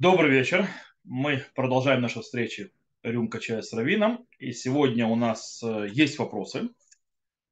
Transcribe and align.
Добрый 0.00 0.28
вечер. 0.28 0.66
Мы 1.04 1.44
продолжаем 1.54 2.02
наши 2.02 2.20
встречи 2.20 2.72
«Рюмка 3.04 3.38
чая 3.38 3.62
с 3.62 3.72
Равином». 3.72 4.26
И 4.40 4.50
сегодня 4.50 5.06
у 5.06 5.14
нас 5.14 5.62
э, 5.62 5.86
есть 5.88 6.18
вопросы. 6.18 6.70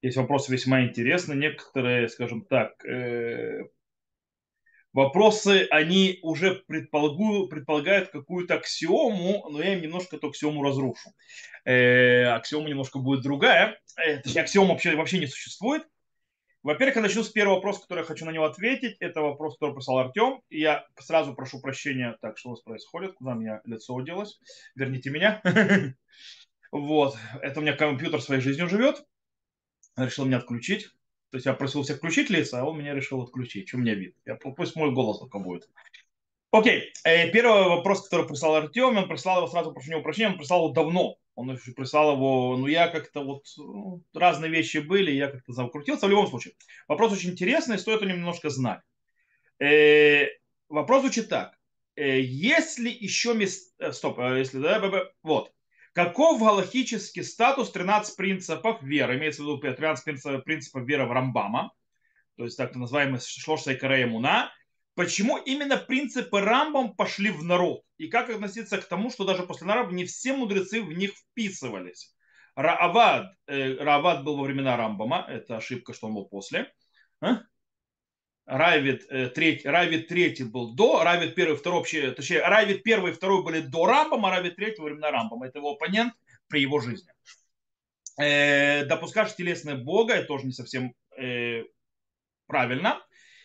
Есть 0.03 0.17
вопросы 0.17 0.51
весьма 0.51 0.83
интересные. 0.83 1.39
Некоторые, 1.39 2.09
скажем 2.09 2.45
так, 2.45 2.85
э, 2.85 3.69
вопросы, 4.93 5.69
они 5.71 6.19
уже 6.23 6.57
предполагают, 6.67 8.09
какую-то 8.09 8.55
аксиому, 8.55 9.49
но 9.49 9.63
я 9.63 9.75
им 9.75 9.83
немножко 9.83 10.17
эту 10.17 10.31
аксиому 10.31 10.65
разрушу. 10.65 11.11
Э, 11.65 12.25
аксиома 12.25 12.69
немножко 12.69 12.99
будет 12.99 13.23
другая. 13.23 13.79
Точнее, 14.25 14.43
аксиома 14.43 14.71
вообще, 14.71 14.97
вообще 14.97 15.21
не 15.21 15.29
существует. 15.29 15.85
Во-первых, 16.63 16.97
я 16.97 17.03
начну 17.03 17.25
с 17.25 17.29
первого 17.29 17.57
вопроса, 17.57 17.83
который 17.83 18.01
я 18.01 18.05
хочу 18.05 18.25
на 18.25 18.31
него 18.31 18.45
ответить. 18.45 18.97
Это 19.01 19.21
вопрос, 19.21 19.55
который 19.55 19.75
прислал 19.75 19.99
Артем. 19.99 20.43
Я 20.49 20.87
сразу 21.01 21.35
прошу 21.35 21.61
прощения. 21.61 22.17
Так, 22.21 22.39
что 22.39 22.51
у 22.51 22.53
вас 22.53 22.61
происходит? 22.61 23.15
Куда 23.15 23.35
меня 23.35 23.61
лицо 23.65 23.95
уделось? 23.95 24.41
Верните 24.75 25.11
меня. 25.11 25.43
Вот. 26.71 27.19
Это 27.43 27.61
у 27.61 27.63
меня 27.63 27.77
компьютер 27.77 28.23
своей 28.23 28.41
жизнью 28.41 28.67
живет. 28.67 29.05
Решил 29.95 30.25
меня 30.25 30.39
отключить. 30.39 30.89
То 31.29 31.37
есть 31.37 31.45
я 31.45 31.53
просил 31.53 31.83
всех 31.83 31.99
включить 31.99 32.31
лица, 32.31 32.61
а 32.61 32.65
он 32.65 32.79
меня 32.79 32.95
решил 32.95 33.21
отключить. 33.21 33.69
Что 33.69 33.77
мне 33.77 33.95
вид? 33.95 34.17
Я, 34.25 34.37
пусть 34.37 34.75
мой 34.75 34.91
голос 34.91 35.19
только 35.19 35.39
будет. 35.39 35.69
Окей. 36.51 36.93
Э, 37.05 37.31
первый 37.31 37.69
вопрос, 37.69 38.05
который 38.05 38.27
прислал 38.27 38.55
Артем, 38.55 38.97
он 38.97 39.07
прислал 39.09 39.39
его 39.39 39.49
сразу, 39.49 39.73
прошу 39.73 39.91
него 39.91 40.03
прощения, 40.03 40.29
он 40.29 40.39
прислал 40.39 40.65
его 40.65 40.73
давно. 40.73 41.17
Он 41.35 41.51
еще 41.51 41.73
прислал 41.73 42.15
его, 42.15 42.57
ну 42.57 42.67
я 42.67 42.89
как-то 42.89 43.21
вот, 43.25 43.45
ну, 43.57 44.03
разные 44.13 44.51
вещи 44.51 44.79
были, 44.79 45.11
я 45.11 45.29
как-то 45.29 45.53
закрутился. 45.53 46.07
В 46.07 46.11
любом 46.11 46.27
случае, 46.27 46.55
вопрос 46.89 47.13
очень 47.13 47.31
интересный, 47.31 47.79
стоит 47.79 48.03
о 48.03 48.07
нем 48.07 48.19
немножко 48.19 48.51
знать. 48.51 48.81
Э, 49.59 50.27
вопрос 50.69 51.03
звучит 51.03 51.29
так. 51.29 51.59
Э, 51.97 52.21
если 52.21 52.89
еще 52.89 53.35
мест... 53.35 53.75
Э, 53.79 53.93
стоп, 53.93 54.19
э, 54.19 54.39
если 54.39 54.59
да, 54.59 54.81
вот. 55.23 55.53
Каков 55.93 56.41
галактический 56.41 57.23
статус 57.23 57.71
13 57.71 58.17
принципов 58.17 58.83
веры? 58.83 59.17
Имеется 59.17 59.43
в 59.43 59.45
виду 59.45 59.59
13 59.59 60.05
принципов, 60.05 60.45
принципов 60.45 60.85
веры 60.85 61.07
в 61.07 61.13
Рамбама, 61.13 61.73
то 62.37 62.45
есть 62.45 62.57
так 62.57 62.75
называемый 62.75 63.21
Шлошса 63.21 63.73
и 63.73 63.77
Карея 63.77 64.07
Муна, 64.07 64.51
почему 64.95 65.37
именно 65.39 65.77
принципы 65.77 66.41
Рамбам 66.41 66.95
пошли 66.95 67.31
в 67.31 67.45
народ? 67.45 67.83
И 67.99 68.09
как 68.09 68.31
относиться 68.31 68.79
к 68.79 68.85
тому, 68.85 69.11
что 69.11 69.25
даже 69.25 69.45
после 69.45 69.67
Рамбам 69.67 69.97
не 69.97 70.05
все 70.05 70.33
мудрецы 70.33 70.83
в 70.83 70.93
них 70.93 71.13
вписывались? 71.13 72.15
Раавад, 72.55 73.33
э, 73.47 73.77
Раавад 73.77 74.25
был 74.25 74.37
во 74.37 74.45
времена 74.45 74.77
Рамбама, 74.77 75.27
это 75.29 75.57
ошибка, 75.57 75.95
что 75.95 76.09
он 76.09 76.15
был 76.15 76.27
после. 76.27 76.73
А? 77.21 77.43
Райвид, 78.45 79.07
э, 79.09 79.29
третий, 79.29 79.69
Райвид 79.69 80.09
третий 80.09 80.45
был 80.45 80.75
до, 80.75 81.05
Райвид 81.05 81.35
первый, 81.35 81.57
второй 81.57 81.79
вообще, 81.79 82.11
точнее, 82.11 82.43
Райвид 82.43 82.83
первый 82.83 83.13
и 83.13 83.15
второй 83.15 83.43
были 83.45 83.61
до 83.61 83.87
Рамбама, 83.87 84.31
Райвид 84.31 84.57
третий 84.57 84.81
во 84.81 84.87
времена 84.87 85.11
Рамбама. 85.11 85.47
Это 85.47 85.59
его 85.59 85.73
оппонент 85.73 86.13
при 86.49 86.61
его 86.61 86.81
жизни. 86.81 87.11
Э, 88.21 88.85
допускаешь 88.85 89.35
телесное 89.35 89.77
Бога, 89.77 90.15
это 90.15 90.27
тоже 90.27 90.47
не 90.47 90.53
совсем 90.53 90.95
э, 91.17 91.65
правильно. 92.47 93.01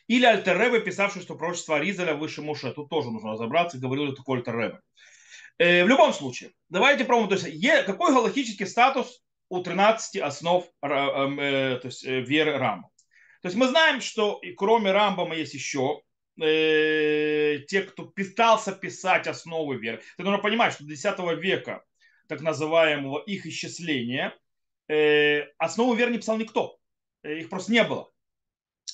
Или 0.08 0.26
Альтерребе, 0.26 0.80
писавший, 0.82 1.22
что 1.22 1.36
пророчество 1.36 1.76
Аризаля 1.76 2.14
выше 2.16 2.42
Муше. 2.42 2.72
Тут 2.72 2.90
тоже 2.90 3.12
нужно 3.12 3.32
разобраться, 3.32 3.78
говорил 3.78 4.06
ли 4.06 4.16
такой 4.16 4.40
Альтерребе. 4.40 4.80
Э, 5.58 5.84
в 5.84 5.88
любом 5.88 6.14
случае, 6.14 6.52
давайте 6.70 7.04
пробуем. 7.04 7.30
То 7.30 7.36
есть, 7.36 7.48
е, 7.48 7.84
какой 7.84 8.14
галактический 8.14 8.68
статус 8.68 9.22
у 9.50 9.62
13 9.62 10.22
основ 10.22 10.66
э, 10.82 10.88
э, 10.88 11.80
то 11.82 11.88
есть, 11.88 12.06
э, 12.06 12.22
веры 12.22 12.58
Рамбама? 12.58 12.90
То 13.42 13.48
есть 13.48 13.58
мы 13.58 13.68
знаем, 13.68 14.02
что 14.02 14.40
и 14.42 14.54
кроме 14.54 14.92
Рамбама 14.92 15.36
есть 15.36 15.54
еще 15.54 16.02
э, 16.42 17.60
те, 17.68 17.82
кто 17.82 18.06
пытался 18.06 18.72
писать 18.72 19.28
основы 19.28 19.78
веры. 19.78 20.02
Ты 20.18 20.24
нужно 20.24 20.40
понимать, 20.40 20.74
что 20.74 20.84
до 20.84 20.90
10 20.90 21.20
века 21.42 21.84
так 22.28 22.42
называемого 22.42 23.24
их 23.24 23.46
исчисления 23.46 24.36
э, 24.88 25.44
основу 25.58 25.94
веры 25.94 26.12
не 26.12 26.18
писал 26.18 26.38
никто. 26.38 26.78
Э, 27.24 27.40
их 27.40 27.50
просто 27.50 27.72
не 27.72 27.84
было. 27.84 28.12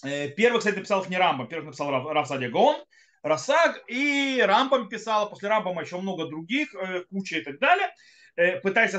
Э, 0.03 0.29
первый, 0.29 0.59
кстати, 0.59 0.75
написал 0.75 1.01
их 1.01 1.09
не 1.09 1.17
Рамбам, 1.17 1.47
первый 1.47 1.65
написал 1.65 1.91
Рав 1.91 2.27
Садягон, 2.27 2.83
Расаг, 3.21 3.83
и 3.87 4.43
Рамбам 4.45 4.89
писал, 4.89 5.29
после 5.29 5.47
Рамбама 5.47 5.81
еще 5.81 5.99
много 5.99 6.27
других, 6.27 6.75
э, 6.75 7.05
куча 7.09 7.37
и 7.37 7.41
так 7.41 7.59
далее, 7.59 7.93
э, 8.35 8.59
пытаясь 8.59 8.91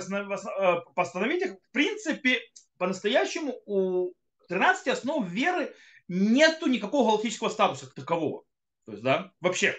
постановить 0.94 1.42
их. 1.42 1.52
В 1.52 1.72
принципе, 1.72 2.40
по-настоящему 2.78 3.54
у 3.66 4.12
13 4.48 4.88
основ 4.88 5.26
веры 5.28 5.74
нету 6.08 6.66
никакого 6.66 7.10
галактического 7.10 7.50
статуса 7.50 7.92
такового. 7.94 8.44
То 8.86 8.92
есть, 8.92 9.04
да, 9.04 9.30
вообще. 9.40 9.76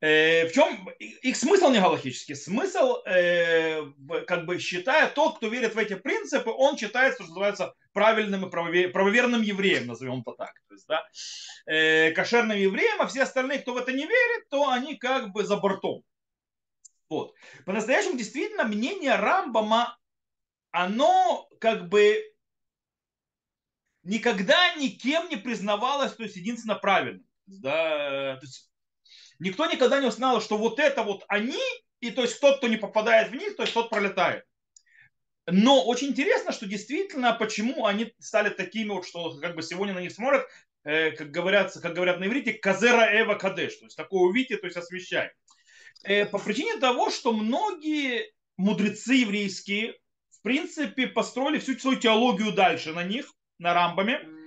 Э, 0.00 0.46
в 0.46 0.52
чем 0.52 0.88
их 0.98 1.36
смысл 1.36 1.70
не 1.70 1.80
галактический? 1.80 2.36
Смысл, 2.36 2.98
э, 3.04 3.82
как 4.26 4.46
бы 4.46 4.58
считая, 4.60 5.08
тот, 5.08 5.38
кто 5.38 5.48
верит 5.48 5.74
в 5.74 5.78
эти 5.78 5.94
принципы, 5.94 6.50
он 6.50 6.78
считается, 6.78 7.24
что 7.24 7.30
называется, 7.30 7.74
правильным 7.92 8.46
и 8.46 8.50
правовер, 8.50 8.92
правоверным 8.92 9.42
евреем, 9.42 9.88
назовем 9.88 10.20
это 10.20 10.32
так. 10.36 10.52
То 10.68 10.74
есть, 10.74 10.86
да, 10.86 11.04
э, 11.66 12.12
кошерным 12.12 12.56
евреем, 12.56 13.00
а 13.00 13.08
все 13.08 13.22
остальные, 13.22 13.58
кто 13.58 13.74
в 13.74 13.76
это 13.76 13.92
не 13.92 14.06
верит, 14.06 14.48
то 14.50 14.70
они 14.70 14.94
как 14.94 15.32
бы 15.32 15.44
за 15.44 15.56
бортом. 15.56 16.04
Вот. 17.08 17.34
По-настоящему, 17.66 18.16
действительно, 18.16 18.64
мнение 18.64 19.16
Рамбама, 19.16 19.98
оно 20.70 21.48
как 21.60 21.88
бы 21.88 22.22
никогда 24.04 24.74
никем 24.74 25.28
не 25.28 25.36
признавалось, 25.36 26.12
то 26.12 26.22
есть 26.22 26.36
единственно 26.36 26.76
правильным. 26.76 27.26
Да, 27.46 28.36
то 28.36 28.46
есть 28.46 28.67
Никто 29.38 29.66
никогда 29.66 30.00
не 30.00 30.08
узнал, 30.08 30.40
что 30.40 30.58
вот 30.58 30.78
это 30.80 31.02
вот 31.02 31.24
они, 31.28 31.60
и 32.00 32.10
то 32.10 32.22
есть 32.22 32.40
тот, 32.40 32.58
кто 32.58 32.68
не 32.68 32.76
попадает 32.76 33.30
в 33.30 33.34
них, 33.34 33.56
то 33.56 33.62
есть 33.62 33.74
тот 33.74 33.90
пролетает. 33.90 34.44
Но 35.46 35.84
очень 35.84 36.08
интересно, 36.08 36.52
что 36.52 36.66
действительно, 36.66 37.32
почему 37.32 37.86
они 37.86 38.12
стали 38.18 38.50
такими 38.50 38.90
вот, 38.90 39.06
что 39.06 39.38
как 39.40 39.54
бы 39.54 39.62
сегодня 39.62 39.94
на 39.94 40.00
них 40.00 40.12
смотрят, 40.12 40.46
э, 40.84 41.12
как, 41.12 41.30
говорят, 41.30 41.72
как 41.72 41.94
говорят 41.94 42.20
на 42.20 42.26
иврите, 42.26 42.52
казера 42.52 43.08
эва 43.22 43.34
кадеш, 43.34 43.76
то 43.76 43.84
есть 43.84 43.96
такое 43.96 44.22
увидите, 44.22 44.58
то 44.58 44.66
есть 44.66 44.76
освещай. 44.76 45.30
Э, 46.04 46.26
по 46.26 46.38
причине 46.38 46.76
того, 46.78 47.10
что 47.10 47.32
многие 47.32 48.32
мудрецы 48.56 49.14
еврейские, 49.14 49.94
в 50.30 50.42
принципе, 50.42 51.06
построили 51.06 51.58
всю 51.58 51.78
свою 51.78 51.98
теологию 51.98 52.52
дальше 52.52 52.92
на 52.92 53.04
них, 53.04 53.32
на 53.58 53.72
рамбами, 53.72 54.37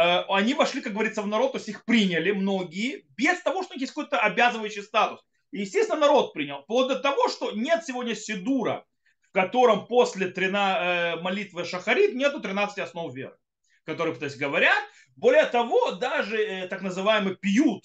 они 0.00 0.54
вошли, 0.54 0.80
как 0.80 0.92
говорится, 0.92 1.22
в 1.22 1.26
народ, 1.26 1.52
то 1.52 1.58
есть 1.58 1.68
их 1.68 1.84
приняли 1.84 2.30
многие, 2.30 3.04
без 3.16 3.40
того, 3.40 3.62
что 3.62 3.72
у 3.72 3.74
них 3.74 3.82
есть 3.82 3.92
какой-то 3.92 4.18
обязывающий 4.18 4.82
статус. 4.82 5.20
И, 5.50 5.60
естественно, 5.60 6.00
народ 6.00 6.32
принял. 6.32 6.62
Вплоть 6.62 6.88
до 6.88 6.98
того, 6.98 7.28
что 7.28 7.52
нет 7.52 7.84
сегодня 7.84 8.14
Сидура, 8.14 8.84
в 9.22 9.32
котором 9.32 9.86
после 9.86 10.28
13, 10.28 10.82
э, 11.18 11.20
молитвы 11.22 11.64
Шахарит 11.64 12.14
нету 12.14 12.40
13 12.40 12.78
основ 12.78 13.12
веры, 13.14 13.36
которые, 13.84 14.14
то 14.14 14.24
есть, 14.24 14.38
говорят. 14.38 14.82
Более 15.16 15.44
того, 15.46 15.92
даже 15.92 16.36
э, 16.36 16.68
так 16.68 16.82
называемый 16.82 17.36
пьют, 17.36 17.84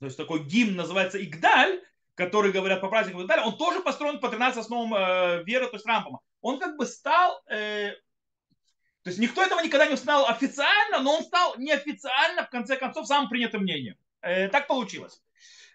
то 0.00 0.06
есть 0.06 0.16
такой 0.16 0.44
гимн 0.44 0.76
называется 0.76 1.22
Игдаль, 1.22 1.80
который 2.14 2.52
говорят 2.52 2.80
по 2.80 2.88
праздникам 2.88 3.20
и 3.20 3.22
так 3.24 3.36
далее, 3.36 3.46
он 3.46 3.56
тоже 3.56 3.80
построен 3.80 4.18
по 4.18 4.28
13 4.28 4.58
основам 4.58 5.44
веры, 5.44 5.66
то 5.66 5.76
есть 5.76 5.86
Рампама. 5.86 6.20
Он 6.40 6.58
как 6.58 6.76
бы 6.76 6.84
стал 6.84 7.40
то 9.02 9.10
есть 9.10 9.18
никто 9.18 9.42
этого 9.42 9.60
никогда 9.60 9.86
не 9.86 9.94
узнал 9.94 10.26
официально, 10.26 11.00
но 11.00 11.16
он 11.16 11.24
стал 11.24 11.56
неофициально, 11.58 12.44
в 12.44 12.50
конце 12.50 12.76
концов, 12.76 13.06
самым 13.06 13.28
принятым 13.28 13.62
мнением. 13.62 13.96
Э, 14.20 14.48
так 14.48 14.68
получилось. 14.68 15.20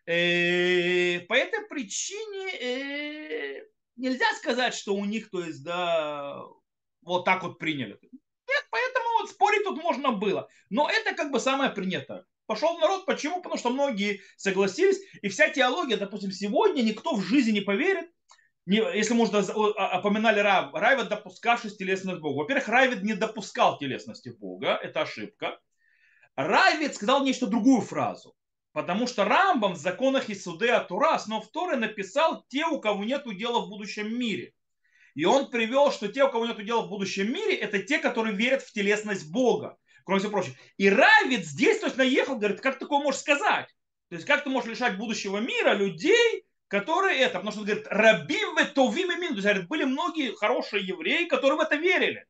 Э, 0.05 1.19
по 1.27 1.33
этой 1.33 1.67
причине 1.67 2.49
э, 2.61 3.67
нельзя 3.97 4.25
сказать, 4.37 4.73
что 4.73 4.95
у 4.95 5.03
них, 5.03 5.29
то 5.29 5.43
есть, 5.43 5.61
да, 5.63 6.41
вот 7.01 7.25
так 7.25 7.43
вот 7.43 7.59
приняли. 7.59 7.99
Нет, 8.01 8.67
поэтому 8.71 9.05
вот 9.19 9.29
спорить 9.29 9.63
тут 9.65 9.83
можно 9.83 10.13
было. 10.13 10.47
Но 10.69 10.89
это 10.89 11.13
как 11.13 11.31
бы 11.31 11.41
самое 11.41 11.69
принятое. 11.69 12.25
Пошел 12.45 12.77
народ, 12.79 13.05
почему? 13.05 13.41
Потому 13.41 13.57
что 13.57 13.71
многие 13.71 14.21
согласились. 14.37 15.01
И 15.21 15.27
вся 15.27 15.49
теология, 15.49 15.97
допустим, 15.97 16.31
сегодня 16.31 16.81
никто 16.81 17.13
в 17.13 17.21
жизни 17.21 17.51
не 17.51 17.61
поверит, 17.61 18.09
не, 18.67 18.77
если 18.97 19.13
можно, 19.13 19.39
опоминали 19.39 20.41
Рав, 20.41 20.73
Райвид, 20.73 21.07
допускавший 21.07 21.71
телесность 21.71 22.19
Бога. 22.19 22.39
Во-первых, 22.39 22.67
Райвид 22.67 23.01
не 23.01 23.13
допускал 23.13 23.77
телесности 23.77 24.29
Бога, 24.29 24.77
это 24.83 25.03
ошибка. 25.03 25.57
Райвид 26.35 26.93
сказал 26.93 27.23
нечто 27.23 27.47
другую 27.47 27.79
фразу. 27.79 28.35
Потому 28.73 29.07
что 29.07 29.23
Рамбам 29.23 29.73
в 29.73 29.77
законах 29.77 30.29
Исуде 30.29 30.73
Атура, 30.73 31.15
основ 31.15 31.49
Торы, 31.49 31.77
написал 31.77 32.45
те, 32.49 32.65
у 32.65 32.81
кого 32.81 33.05
нет 33.05 33.23
дела 33.37 33.61
в 33.61 33.69
будущем 33.69 34.19
мире. 34.19 34.53
И 35.15 35.23
он 35.23 35.49
привел, 35.49 35.89
что 35.91 36.09
те, 36.09 36.25
у 36.25 36.29
кого 36.29 36.45
нет 36.45 36.63
дела 36.63 36.81
в 36.81 36.89
будущем 36.89 37.31
мире, 37.31 37.55
это 37.55 37.81
те, 37.81 37.99
которые 37.99 38.35
верят 38.35 38.63
в 38.63 38.73
телесность 38.73 39.31
Бога. 39.31 39.77
Кроме 40.03 40.19
всего 40.19 40.33
прочего. 40.33 40.55
И 40.75 40.89
Равид 40.89 41.45
здесь 41.45 41.79
то 41.79 41.85
есть, 41.85 41.97
наехал, 41.97 42.35
говорит, 42.35 42.59
как 42.59 42.79
такое 42.79 42.99
можешь 42.99 43.21
сказать? 43.21 43.67
То 44.09 44.15
есть, 44.15 44.27
как 44.27 44.43
ты 44.43 44.49
можешь 44.49 44.69
лишать 44.69 44.97
будущего 44.97 45.37
мира 45.37 45.73
людей, 45.73 46.46
которые 46.67 47.19
это, 47.19 47.35
потому 47.35 47.51
что 47.51 47.61
он 47.61 47.65
говорит, 47.65 47.87
рабим 47.89 48.57
товим 48.73 49.11
имин, 49.11 49.29
то 49.29 49.35
есть 49.35 49.43
говорит, 49.43 49.67
были 49.67 49.83
многие 49.85 50.35
хорошие 50.35 50.85
евреи, 50.85 51.25
которые 51.25 51.57
в 51.57 51.61
это 51.61 51.75
верили. 51.75 52.25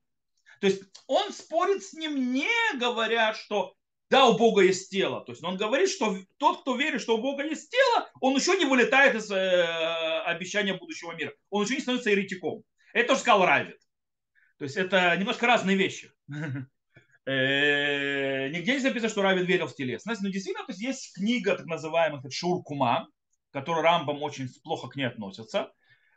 То 0.61 0.67
есть 0.67 0.83
он 1.07 1.31
спорит 1.33 1.83
с 1.83 1.93
ним, 1.93 2.33
не 2.33 2.49
говоря, 2.77 3.33
что 3.33 3.73
да, 4.09 4.27
у 4.27 4.37
Бога 4.37 4.61
есть 4.61 4.89
тело. 4.89 5.21
То 5.25 5.33
есть 5.33 5.43
он 5.43 5.57
говорит, 5.57 5.89
что 5.89 6.17
тот, 6.37 6.61
кто 6.61 6.77
верит, 6.77 7.01
что 7.01 7.17
у 7.17 7.21
Бога 7.21 7.43
есть 7.43 7.69
тело, 7.69 8.09
он 8.21 8.35
еще 8.35 8.57
не 8.57 8.65
вылетает 8.65 9.15
из 9.15 9.29
э, 9.29 10.21
обещания 10.25 10.73
будущего 10.73 11.11
мира. 11.13 11.33
Он 11.49 11.65
еще 11.65 11.75
не 11.75 11.81
становится 11.81 12.11
еретиком. 12.11 12.63
Это 12.93 13.09
тоже 13.09 13.21
сказал 13.21 13.45
Равид. 13.45 13.77
То 14.57 14.63
есть 14.63 14.77
это 14.77 15.15
немножко 15.17 15.45
разные 15.47 15.77
вещи. 15.77 16.11
Э, 17.29 18.47
нигде 18.47 18.75
не 18.75 18.79
записано, 18.79 19.09
что 19.09 19.21
Равид 19.21 19.45
верил 19.45 19.67
в 19.67 19.75
телесность, 19.75 20.21
но 20.21 20.29
действительно 20.29 20.65
то 20.65 20.71
есть, 20.71 20.81
есть 20.81 21.13
книга 21.13 21.57
так 21.57 21.65
называемых 21.65 22.23
Шур 22.31 22.63
Которая 23.57 23.81
Рамбам 23.81 24.21
очень 24.21 24.49
плохо 24.63 24.87
к 24.87 24.95
ней 24.95 25.05
относится. 25.05 25.71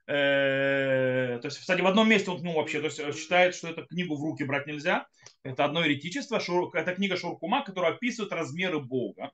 Э, 0.06 1.38
то 1.40 1.46
есть, 1.46 1.58
кстати, 1.58 1.80
в 1.80 1.86
одном 1.86 2.06
месте 2.06 2.30
он 2.30 2.42
ну, 2.42 2.54
вообще 2.54 2.80
то 2.80 2.86
есть, 2.88 3.18
считает, 3.18 3.54
что 3.54 3.68
эту 3.68 3.86
книгу 3.86 4.14
в 4.14 4.22
руки 4.22 4.44
брать 4.44 4.66
нельзя. 4.66 5.06
Это 5.42 5.64
одно 5.64 5.82
еретичество. 5.82 6.38
Это 6.74 6.94
книга 6.94 7.16
Шуркума, 7.16 7.64
которая 7.64 7.92
описывает 7.92 8.30
размеры 8.32 8.80
Бога. 8.80 9.32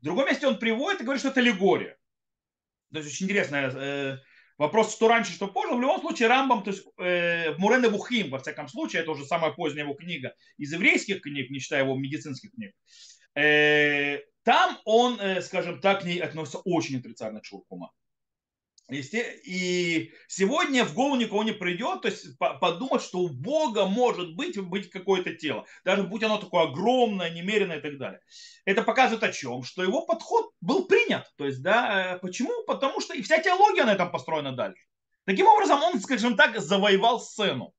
В 0.00 0.04
другом 0.04 0.26
месте 0.26 0.48
он 0.48 0.58
приводит 0.58 1.00
и 1.00 1.04
говорит, 1.04 1.20
что 1.20 1.28
это 1.30 1.38
аллегория. 1.38 1.96
То 2.92 2.98
есть 2.98 3.12
очень 3.12 3.26
интересная 3.26 3.70
э, 3.70 4.18
Вопрос, 4.58 4.92
что 4.92 5.06
раньше, 5.06 5.32
что 5.32 5.46
позже. 5.46 5.74
В 5.76 5.80
любом 5.80 6.00
случае, 6.00 6.28
Рамбам, 6.28 6.64
то 6.64 6.70
есть 6.70 6.84
э, 6.98 7.52
в 7.52 7.58
Мурене 7.58 7.88
Бухим, 7.88 8.30
во 8.30 8.40
всяком 8.40 8.66
случае, 8.66 9.02
это 9.02 9.12
уже 9.12 9.24
самая 9.24 9.52
поздняя 9.52 9.84
его 9.84 9.94
книга 9.94 10.34
из 10.58 10.72
еврейских 10.72 11.20
книг, 11.22 11.50
не 11.50 11.60
считая 11.60 11.84
его 11.84 11.96
медицинских 11.96 12.50
книг. 12.50 12.72
Э, 13.36 14.18
там 14.44 14.78
он, 14.84 15.18
э, 15.20 15.40
скажем 15.42 15.80
так, 15.80 16.02
к 16.02 16.04
ней 16.04 16.18
относится 16.20 16.58
очень 16.58 16.98
отрицательно 16.98 17.40
к 17.40 17.46
Шуркума. 17.46 17.90
И 18.90 20.12
сегодня 20.28 20.84
в 20.84 20.92
голову 20.92 21.16
никого 21.16 21.42
не 21.42 21.52
придет, 21.52 22.02
то 22.02 22.08
есть 22.08 22.36
подумать, 22.38 23.00
что 23.00 23.20
у 23.20 23.30
Бога 23.30 23.86
может 23.86 24.36
быть, 24.36 24.60
быть 24.60 24.90
какое-то 24.90 25.34
тело, 25.34 25.64
даже 25.86 26.02
будь 26.02 26.22
оно 26.22 26.36
такое 26.36 26.64
огромное, 26.64 27.30
немеренное 27.30 27.78
и 27.78 27.80
так 27.80 27.96
далее. 27.96 28.20
Это 28.66 28.82
показывает 28.82 29.22
о 29.22 29.32
чем? 29.32 29.62
Что 29.62 29.82
его 29.82 30.04
подход 30.04 30.50
был 30.60 30.86
принят. 30.86 31.32
То 31.38 31.46
есть, 31.46 31.62
да, 31.62 32.16
э, 32.16 32.18
почему? 32.18 32.52
Потому 32.66 33.00
что 33.00 33.14
и 33.14 33.22
вся 33.22 33.38
теология 33.38 33.84
на 33.84 33.94
этом 33.94 34.12
построена 34.12 34.52
дальше. 34.52 34.84
Таким 35.24 35.46
образом, 35.46 35.82
он, 35.82 35.98
скажем 36.00 36.36
так, 36.36 36.60
завоевал 36.60 37.20
сцену. 37.20 37.72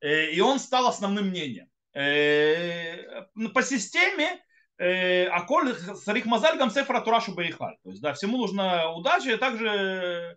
Э, 0.00 0.30
и 0.30 0.40
он 0.40 0.60
стал 0.60 0.86
основным 0.86 1.26
мнением. 1.30 1.68
По 1.92 3.62
системе 3.62 4.40
Аколь 4.78 5.74
Сарих 5.74 6.24
Мазаль 6.26 6.58
Гамсефра 6.58 7.00
Турашу 7.00 7.34
Бейхаль. 7.34 7.76
То 7.84 7.90
есть, 7.90 8.02
да, 8.02 8.14
всему 8.14 8.38
нужна 8.38 8.90
удача, 8.92 9.32
и 9.32 9.36
также 9.36 10.36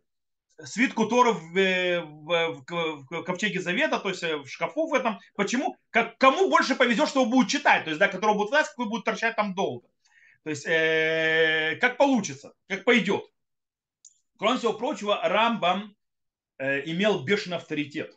свитку 0.63 1.07
Тора 1.07 1.33
в, 1.33 1.41
в, 1.41 2.63
в, 2.67 3.05
в 3.09 3.23
ковчеге 3.23 3.61
Завета, 3.61 3.99
то 3.99 4.09
есть 4.09 4.23
э, 4.23 4.37
в 4.37 4.47
шкафу 4.47 4.87
в 4.87 4.93
этом. 4.93 5.19
Почему? 5.35 5.77
Как, 5.89 6.17
кому 6.17 6.49
больше 6.49 6.75
повезет, 6.75 7.09
что 7.09 7.23
он 7.23 7.29
будет 7.29 7.49
читать, 7.49 7.83
то 7.83 7.89
есть, 7.89 7.99
да, 7.99 8.07
которого 8.07 8.37
будет 8.37 8.49
власть, 8.49 8.69
какой 8.69 8.87
будет 8.87 9.03
торчать 9.03 9.35
там 9.35 9.53
долго. 9.53 9.87
То 10.43 10.49
есть, 10.49 10.65
э, 10.65 11.77
как 11.81 11.97
получится, 11.97 12.53
как 12.67 12.83
пойдет. 12.83 13.25
Кроме 14.37 14.57
всего 14.57 14.73
прочего, 14.73 15.19
Рамбам 15.23 15.95
э, 16.57 16.89
имел 16.89 17.23
бешеный 17.23 17.57
авторитет. 17.57 18.15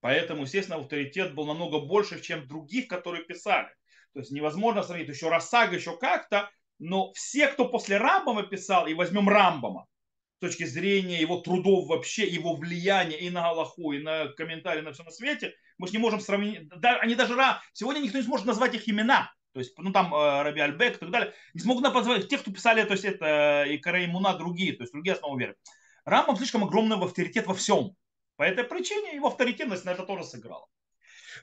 Поэтому, 0.00 0.42
естественно, 0.42 0.78
авторитет 0.78 1.34
был 1.34 1.46
намного 1.46 1.80
больше, 1.80 2.20
чем 2.20 2.46
других, 2.46 2.88
которые 2.88 3.24
писали. 3.24 3.68
То 4.12 4.20
есть 4.20 4.32
невозможно 4.32 4.82
сравнить 4.82 5.08
еще 5.08 5.28
Рассага, 5.28 5.76
еще 5.76 5.96
как-то, 5.96 6.50
но 6.78 7.12
все, 7.12 7.48
кто 7.48 7.68
после 7.68 7.98
Рамбама 7.98 8.42
писал, 8.42 8.86
и 8.86 8.94
возьмем 8.94 9.28
Рамбама, 9.28 9.86
с 10.38 10.40
точки 10.40 10.64
зрения 10.64 11.20
его 11.20 11.40
трудов 11.40 11.86
вообще, 11.86 12.26
его 12.26 12.56
влияния 12.56 13.18
и 13.18 13.30
на 13.30 13.42
Галаху, 13.42 13.92
и 13.92 14.02
на 14.02 14.28
комментарии 14.28 14.80
на 14.80 14.92
все 14.92 15.04
на 15.04 15.10
свете, 15.10 15.54
мы 15.78 15.86
же 15.86 15.92
не 15.92 15.98
можем 15.98 16.20
сравнить, 16.20 16.68
да, 16.68 16.96
они 16.96 17.14
даже, 17.14 17.36
сегодня 17.72 18.00
никто 18.00 18.18
не 18.18 18.24
сможет 18.24 18.46
назвать 18.46 18.74
их 18.74 18.88
имена, 18.88 19.32
то 19.52 19.60
есть, 19.60 19.76
ну 19.78 19.92
там 19.92 20.14
э, 20.14 20.42
Раби 20.42 20.60
Альбек 20.60 20.96
и 20.96 21.00
так 21.00 21.10
далее, 21.10 21.34
не 21.54 21.60
смогут 21.60 21.82
назвать 21.82 22.28
тех, 22.28 22.40
кто 22.40 22.52
писали, 22.52 22.84
то 22.84 22.92
есть 22.92 23.04
это 23.04 23.64
и 23.68 23.78
Караимуна, 23.78 24.34
другие, 24.34 24.74
то 24.74 24.82
есть 24.82 24.92
другие 24.92 25.14
основы 25.14 25.40
веры. 25.40 25.56
Рамбам 26.04 26.36
слишком 26.36 26.64
огромный 26.64 26.96
авторитет 26.96 27.46
во 27.46 27.54
всем. 27.54 27.96
По 28.36 28.44
этой 28.44 28.64
причине 28.64 29.14
его 29.14 29.28
авторитетность 29.28 29.84
на 29.84 29.90
это 29.90 30.04
тоже 30.04 30.24
сыграла. 30.24 30.66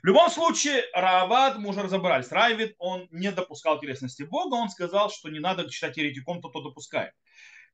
В 0.02 0.06
любом 0.06 0.30
случае, 0.30 0.84
Равад, 0.92 1.58
мы 1.58 1.70
уже 1.70 1.82
разобрались, 1.82 2.30
Райвид, 2.30 2.74
он 2.78 3.08
не 3.10 3.32
допускал 3.32 3.80
телесности 3.80 4.22
Бога, 4.22 4.54
он 4.54 4.68
сказал, 4.70 5.10
что 5.10 5.28
не 5.28 5.40
надо 5.40 5.68
читать 5.70 5.96
еретиком, 5.96 6.40
то, 6.40 6.48
то 6.48 6.62
допускает. 6.62 7.12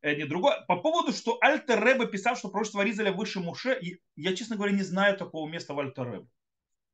Э, 0.04 0.14
не 0.14 0.24
другое. 0.24 0.60
По 0.68 0.76
поводу, 0.76 1.12
что 1.12 1.38
Альтер 1.40 1.80
Рэбе 1.80 2.06
писал, 2.06 2.36
что 2.36 2.50
пророчество 2.50 2.82
Ризаля 2.82 3.10
выше 3.10 3.40
Муше, 3.40 3.80
я, 4.16 4.36
честно 4.36 4.56
говоря, 4.56 4.72
не 4.72 4.82
знаю 4.82 5.16
такого 5.16 5.48
места 5.48 5.72
в 5.72 5.80
Альтер 5.80 6.04
Рэбе. 6.04 6.26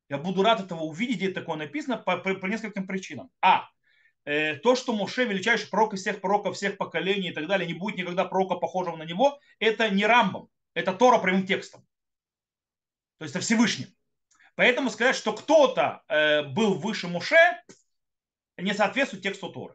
Я 0.09 0.17
буду 0.17 0.43
рад 0.43 0.61
этого 0.61 0.83
увидеть, 0.83 1.17
где 1.17 1.29
такое 1.29 1.57
написано, 1.57 1.97
по, 1.97 2.17
по, 2.17 2.33
по 2.35 2.45
нескольким 2.45 2.87
причинам. 2.87 3.29
А, 3.41 3.67
э, 4.23 4.55
то, 4.55 4.75
что 4.75 4.93
Муше 4.93 5.25
величайший 5.25 5.69
пророк 5.69 5.93
из 5.93 6.01
всех 6.01 6.21
пророков, 6.21 6.55
всех 6.55 6.77
поколений 6.77 7.29
и 7.29 7.33
так 7.33 7.47
далее, 7.47 7.67
не 7.67 7.73
будет 7.73 7.97
никогда 7.97 8.23
пророка, 8.23 8.55
похожего 8.55 8.95
на 8.95 9.03
него, 9.03 9.39
это 9.59 9.89
не 9.89 10.05
Рамбом, 10.05 10.49
это 10.73 10.93
Тора 10.93 11.19
прямым 11.19 11.45
текстом. 11.45 11.85
То 13.17 13.25
есть 13.25 13.35
это 13.35 13.43
Всевышний. 13.43 13.87
Поэтому 14.61 14.91
сказать, 14.91 15.15
что 15.15 15.33
кто-то 15.33 16.03
э, 16.07 16.43
был 16.43 16.75
выше 16.75 17.07
Муше, 17.07 17.35
не 18.57 18.75
соответствует 18.75 19.23
тексту 19.23 19.49
Торы. 19.49 19.73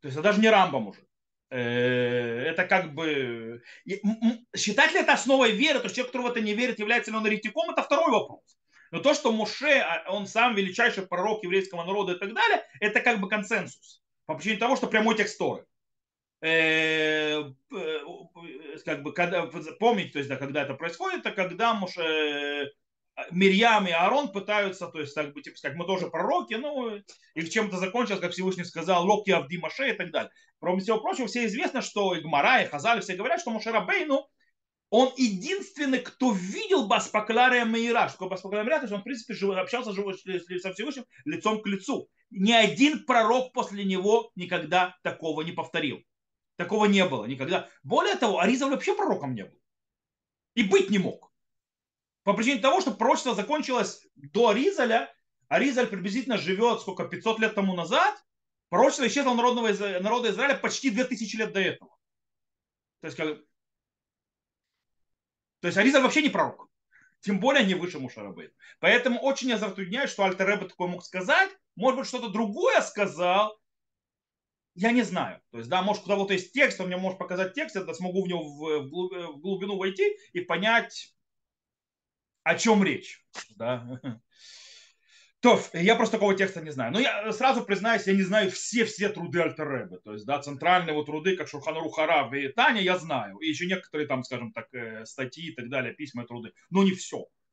То 0.00 0.06
есть 0.06 0.16
это 0.16 0.22
даже 0.22 0.40
не 0.40 0.48
Рамбом 0.48 0.88
уже. 0.88 1.06
Э, 1.50 2.46
это 2.46 2.64
как 2.64 2.94
бы... 2.94 3.62
Считать 4.56 4.92
ли 4.92 5.00
это 5.00 5.12
основой 5.12 5.52
веры, 5.52 5.78
то 5.78 5.84
есть 5.84 5.96
человек, 5.96 6.10
который 6.10 6.28
в 6.28 6.30
это 6.30 6.40
не 6.40 6.54
верит, 6.54 6.78
является 6.78 7.10
ли 7.10 7.18
он 7.18 7.26
еретиком, 7.26 7.68
это 7.68 7.82
второй 7.82 8.10
вопрос. 8.10 8.40
Но 8.92 9.00
то, 9.00 9.12
что 9.12 9.30
Муше, 9.30 9.80
а, 9.80 10.10
он 10.10 10.26
сам 10.26 10.54
величайший 10.54 11.06
пророк 11.06 11.42
еврейского 11.42 11.84
народа 11.84 12.14
и 12.14 12.18
так 12.18 12.32
далее, 12.32 12.62
это 12.80 13.00
как 13.00 13.20
бы 13.20 13.28
консенсус. 13.28 14.02
По 14.24 14.36
причине 14.36 14.56
того, 14.56 14.76
что 14.76 14.86
прямой 14.86 15.18
текст 15.18 15.36
Торы. 15.36 15.66
Э, 16.40 17.42
э, 17.42 18.00
как 18.86 19.02
бы, 19.02 19.12
когда, 19.12 19.50
помните, 19.78 20.12
то 20.12 20.18
есть, 20.18 20.30
да, 20.30 20.36
когда 20.36 20.62
это 20.62 20.72
происходит, 20.72 21.26
это 21.26 21.32
когда 21.32 21.74
Муше 21.74 22.72
Мирьям 23.30 23.86
и 23.86 23.90
Аарон 23.90 24.32
пытаются, 24.32 24.88
то 24.88 25.00
есть, 25.00 25.14
так 25.14 25.32
бы, 25.32 25.42
типа 25.42 25.56
сказать, 25.56 25.76
мы 25.76 25.86
тоже 25.86 26.08
пророки, 26.08 26.54
ну, 26.54 26.96
и 27.34 27.44
чем-то 27.44 27.76
закончилось, 27.76 28.20
как 28.20 28.32
Всевышний 28.32 28.64
сказал, 28.64 29.06
Локи 29.06 29.30
Авди 29.30 29.58
Маше 29.58 29.90
и 29.90 29.92
так 29.92 30.10
далее. 30.10 30.30
Кроме 30.58 30.80
всего 30.80 31.00
прочего, 31.00 31.26
все 31.26 31.46
известно, 31.46 31.80
что 31.80 32.14
и 32.14 32.20
Гмара, 32.20 32.62
и 32.62 32.66
Хазаль, 32.66 33.02
все 33.02 33.14
говорят, 33.14 33.40
что 33.40 33.50
Мушера 33.50 33.80
Бейну, 33.80 34.28
он 34.90 35.12
единственный, 35.16 35.98
кто 35.98 36.32
видел 36.32 36.86
Баспаклария 36.86 37.64
Мейра. 37.64 38.06
Что 38.06 38.12
такое 38.12 38.28
Баспаклария 38.28 38.64
Мейра? 38.64 38.78
То 38.78 38.84
есть 38.84 38.94
он, 38.94 39.00
в 39.00 39.04
принципе, 39.04 39.34
общался 39.60 39.92
со 39.92 40.72
Всевышним 40.72 41.04
лицом 41.24 41.62
к 41.62 41.66
лицу. 41.66 42.08
Ни 42.30 42.52
один 42.52 43.04
пророк 43.04 43.52
после 43.52 43.84
него 43.84 44.30
никогда 44.36 44.96
такого 45.02 45.42
не 45.42 45.50
повторил. 45.50 46.00
Такого 46.56 46.86
не 46.86 47.04
было 47.04 47.24
никогда. 47.24 47.68
Более 47.82 48.14
того, 48.14 48.38
Аризов 48.38 48.70
вообще 48.70 48.94
пророком 48.94 49.34
не 49.34 49.44
был. 49.44 49.58
И 50.54 50.62
быть 50.62 50.90
не 50.90 50.98
мог. 50.98 51.33
По 52.24 52.32
причине 52.32 52.60
того, 52.60 52.80
что 52.80 52.90
пророчество 52.90 53.34
закончилось 53.34 54.06
до 54.16 54.48
Аризаля, 54.48 55.14
Аризаль 55.48 55.86
приблизительно 55.86 56.38
живет 56.38 56.80
сколько, 56.80 57.04
500 57.04 57.38
лет 57.38 57.54
тому 57.54 57.74
назад, 57.74 58.14
пророчество 58.70 59.06
исчезло 59.06 59.34
народного, 59.34 59.68
народа 60.00 60.30
Израиля 60.30 60.56
почти 60.56 60.90
2000 60.90 61.36
лет 61.36 61.52
до 61.52 61.60
этого. 61.60 61.96
То 63.00 63.06
есть, 63.06 63.16
как... 63.16 63.38
То 65.60 65.68
есть 65.68 65.76
Аризаль 65.76 66.02
вообще 66.02 66.22
не 66.22 66.30
пророк. 66.30 66.68
Тем 67.20 67.40
более 67.40 67.64
не 67.64 67.74
выше 67.74 67.98
Мушарабейт. 67.98 68.54
Поэтому 68.80 69.20
очень 69.20 69.48
я 69.48 69.58
затрудняюсь, 69.58 70.10
что 70.10 70.24
Альтереба 70.24 70.68
такое 70.68 70.88
мог 70.88 71.04
сказать. 71.04 71.50
Может 71.76 71.98
быть, 71.98 72.08
что-то 72.08 72.28
другое 72.28 72.80
сказал. 72.80 73.58
Я 74.74 74.92
не 74.92 75.02
знаю. 75.02 75.40
То 75.50 75.58
есть, 75.58 75.70
да, 75.70 75.82
может, 75.82 76.04
у 76.04 76.06
кого-то 76.06 76.32
есть 76.32 76.52
текст, 76.52 76.80
он 76.80 76.88
мне 76.88 76.96
может 76.96 77.18
показать 77.18 77.54
текст, 77.54 77.76
я 77.76 77.94
смогу 77.94 78.24
в 78.24 78.28
него 78.28 78.44
в, 78.44 78.88
в 78.88 79.40
глубину 79.40 79.76
войти 79.76 80.16
и 80.32 80.40
понять, 80.40 81.13
о 82.44 82.54
чем 82.54 82.84
речь. 82.84 83.24
Да? 83.56 84.00
То, 85.40 85.60
я 85.74 85.94
просто 85.94 86.16
такого 86.16 86.34
текста 86.34 86.62
не 86.62 86.70
знаю. 86.70 86.90
Но 86.92 87.00
я 87.00 87.30
сразу 87.32 87.64
признаюсь, 87.64 88.06
я 88.06 88.14
не 88.14 88.22
знаю 88.22 88.50
все-все 88.50 89.10
труды 89.10 89.42
Альтеребе. 89.42 89.98
То 89.98 90.14
есть, 90.14 90.24
да, 90.24 90.40
центральные 90.40 90.94
его 90.94 91.04
труды, 91.04 91.36
как 91.36 91.48
Шурханару 91.48 91.90
Харав 91.90 92.32
и 92.32 92.48
Таня, 92.48 92.80
я 92.80 92.96
знаю. 92.96 93.36
И 93.38 93.48
еще 93.48 93.66
некоторые 93.66 94.06
там, 94.06 94.24
скажем 94.24 94.52
так, 94.52 94.72
э, 94.72 95.04
статьи 95.04 95.50
и 95.50 95.54
так 95.54 95.68
далее, 95.68 95.92
письма 95.92 96.22
и 96.22 96.26
труды. 96.26 96.52
Но 96.70 96.82
не 96.82 96.92
все. 96.92 97.26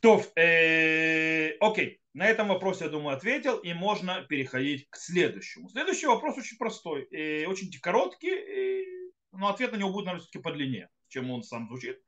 То, 0.00 0.22
э, 0.36 1.50
окей, 1.60 2.00
на 2.14 2.26
этом 2.26 2.48
вопросе, 2.48 2.84
я 2.84 2.90
думаю, 2.90 3.14
ответил, 3.14 3.58
и 3.58 3.74
можно 3.74 4.22
переходить 4.22 4.88
к 4.88 4.96
следующему. 4.96 5.68
Следующий 5.68 6.06
вопрос 6.06 6.38
очень 6.38 6.56
простой, 6.56 7.02
очень 7.46 7.70
короткий, 7.78 8.86
но 9.32 9.48
ответ 9.48 9.72
на 9.72 9.76
него 9.76 9.92
будет, 9.92 10.06
наверное, 10.06 10.22
все-таки 10.22 10.42
подлиннее, 10.42 10.88
чем 11.08 11.30
он 11.30 11.42
сам 11.42 11.68
звучит. 11.68 12.00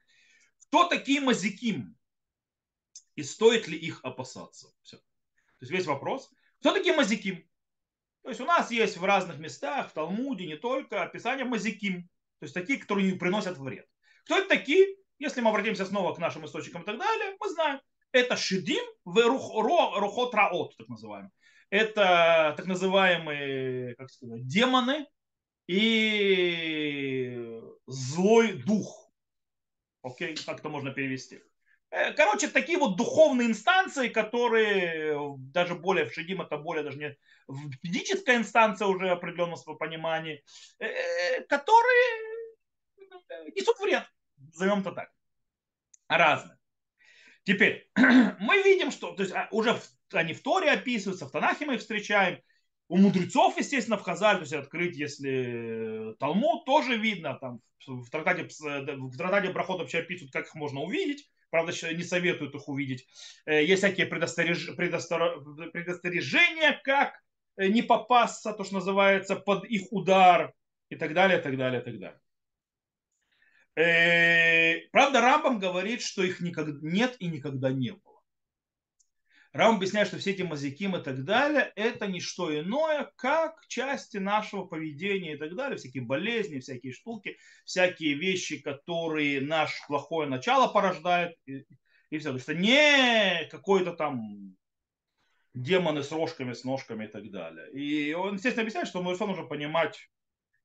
Кто 0.75 0.89
такие 0.89 1.21
мазиким? 1.21 1.97
И 3.15 3.23
стоит 3.23 3.69
ли 3.69 3.79
их 3.79 4.01
опасаться? 4.03 4.75
Все. 4.83 4.97
То 4.97 5.05
есть 5.61 5.71
весь 5.71 5.87
вопрос. 5.87 6.33
Кто 6.59 6.73
такие 6.73 6.97
мазиким? 6.97 7.49
То 8.25 8.31
есть 8.31 8.41
у 8.41 8.45
нас 8.45 8.73
есть 8.73 8.97
в 8.97 9.05
разных 9.05 9.39
местах, 9.39 9.91
в 9.91 9.93
Талмуде, 9.93 10.49
не 10.49 10.57
только, 10.57 11.05
описание 11.05 11.45
мазиким. 11.45 12.09
То 12.41 12.47
есть 12.47 12.55
такие, 12.55 12.81
которые 12.81 13.09
не 13.09 13.17
приносят 13.17 13.57
вред. 13.57 13.87
Кто 14.25 14.37
это 14.37 14.49
такие? 14.49 14.97
Если 15.21 15.41
мы 15.41 15.51
обратимся 15.51 15.87
снова 15.87 16.13
к 16.13 16.19
нашим 16.19 16.45
источникам 16.45 16.83
и 16.83 16.87
так 16.87 16.99
далее, 16.99 17.37
мы 17.39 17.49
знаем. 17.51 17.81
Это 18.11 18.37
шидим 18.37 18.83
в 19.05 19.17
рухот 19.25 20.35
раот, 20.35 20.77
так 20.77 20.89
называемый. 20.89 21.31
это 21.71 22.53
так 22.57 22.67
называемые, 22.67 23.95
как 23.95 24.11
сказать, 24.11 24.45
демоны 24.49 25.07
и 25.69 27.61
злой 27.87 28.55
дух. 28.55 29.04
Окей, 30.05 30.37
как 30.37 30.61
это 30.61 30.69
можно 30.69 30.91
перевести? 30.91 31.41
Э, 31.91 32.13
короче, 32.13 32.49
такие 32.49 32.77
вот 32.77 32.97
духовные 32.97 33.49
инстанции, 33.49 34.09
которые 34.09 35.35
даже 35.39 35.75
более 35.75 36.05
в 36.05 36.13
Шидим, 36.13 36.43
это 36.43 36.59
более 36.59 36.85
даже 36.85 36.99
не 36.99 37.17
физическая 37.83 38.37
инстанция 38.37 38.87
уже 38.87 39.09
определенного 39.09 39.75
понимания, 39.75 40.43
э, 40.79 41.41
которые 41.45 42.45
несут 43.55 43.81
вред, 43.81 44.05
назовем 44.37 44.81
это 44.81 44.93
так, 44.93 45.11
разные. 46.09 46.59
Теперь, 47.45 47.91
мы 47.97 48.63
видим, 48.63 48.91
что 48.91 49.13
то 49.13 49.23
есть, 49.23 49.35
а, 49.35 49.49
уже 49.53 49.73
в, 49.73 49.83
они 50.13 50.35
в 50.35 50.43
Торе 50.43 50.71
описываются, 50.71 51.27
в 51.27 51.31
Танахе 51.31 51.65
мы 51.65 51.77
их 51.77 51.81
встречаем, 51.81 52.43
у 52.89 52.99
мудрецов, 52.99 53.57
естественно, 53.57 53.97
в 53.97 54.03
Хазаль, 54.03 54.37
то 54.37 54.43
есть 54.43 54.53
открыть, 54.53 54.97
если 54.97 56.15
Талмуд, 56.19 56.65
тоже 56.65 56.97
видно, 56.97 57.35
там 57.41 57.61
в 57.87 58.09
трактате, 58.11 58.49
в 58.61 59.17
трактате 59.17 59.53
Брахот 59.53 59.81
вообще 59.81 59.99
описывают, 59.99 60.33
как 60.33 60.47
их 60.47 60.55
можно 60.55 60.81
увидеть, 60.81 61.29
правда, 61.51 61.73
не 61.95 62.03
советуют 62.03 62.55
их 62.55 62.69
увидеть. 62.69 63.07
Э, 63.47 63.63
есть 63.65 63.83
всякие 63.83 64.07
предостереж... 64.07 64.75
предостор... 64.77 65.43
предостережения, 65.73 66.81
как 66.83 67.15
э, 67.57 67.69
не 67.69 67.83
попасться, 67.83 68.53
то, 68.53 68.65
что 68.65 68.75
называется, 68.75 69.37
под 69.37 69.65
их 69.65 69.83
удар 69.91 70.53
и 70.89 70.97
так 70.97 71.15
далее, 71.15 71.39
и 71.39 71.43
так 71.43 71.57
далее, 71.57 71.81
и 71.81 71.85
так 71.85 71.99
далее. 71.99 72.21
Э, 73.77 74.89
правда, 74.91 75.21
Рамбам 75.21 75.59
говорит, 75.59 76.03
что 76.03 76.23
их 76.23 76.41
никогда 76.41 76.79
нет 76.83 77.17
и 77.19 77.27
никогда 77.27 77.71
не 77.71 77.93
было. 77.93 78.14
Рам 79.55 79.77
объясняет, 79.77 80.09
что 80.09 80.19
все 80.19 80.33
эти 80.33 80.43
мазиким 80.43 80.97
и 80.97 81.03
так 81.03 81.23
далее, 81.23 81.73
это 81.77 82.09
не 82.09 82.19
что 82.19 82.53
иное, 82.53 83.13
как 83.15 83.65
части 83.69 84.17
нашего 84.17 84.65
поведения 84.65 85.35
и 85.35 85.37
так 85.37 85.55
далее, 85.55 85.79
всякие 85.79 86.03
болезни, 86.03 86.59
всякие 86.59 86.93
штуки, 86.93 87.39
всякие 87.65 88.15
вещи, 88.15 88.61
которые 88.61 89.41
наше 89.41 89.77
плохое 89.87 90.29
начало 90.29 90.67
порождают 90.73 91.37
и, 91.47 91.65
и 92.11 92.19
все. 92.19 92.31
То 92.31 92.35
есть 92.35 92.49
это 92.49 92.59
не 92.59 93.49
какой-то 93.49 93.93
там 93.93 94.57
демоны 95.55 96.03
с 96.03 96.11
рожками, 96.11 96.53
с 96.53 96.65
ножками 96.65 97.05
и 97.05 97.09
так 97.09 97.31
далее. 97.31 97.71
И 97.71 98.13
он, 98.13 98.35
естественно, 98.35 98.63
объясняет, 98.63 98.89
что 98.89 99.05
мы 99.05 99.17
нужно 99.17 99.45
понимать 99.45 100.11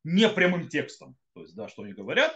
не 0.04 0.28
прямым 0.28 0.68
текстом, 0.68 1.16
то 1.36 1.42
есть, 1.42 1.56
да, 1.56 1.70
что 1.70 1.84
они 1.84 1.94
говорят, 1.94 2.36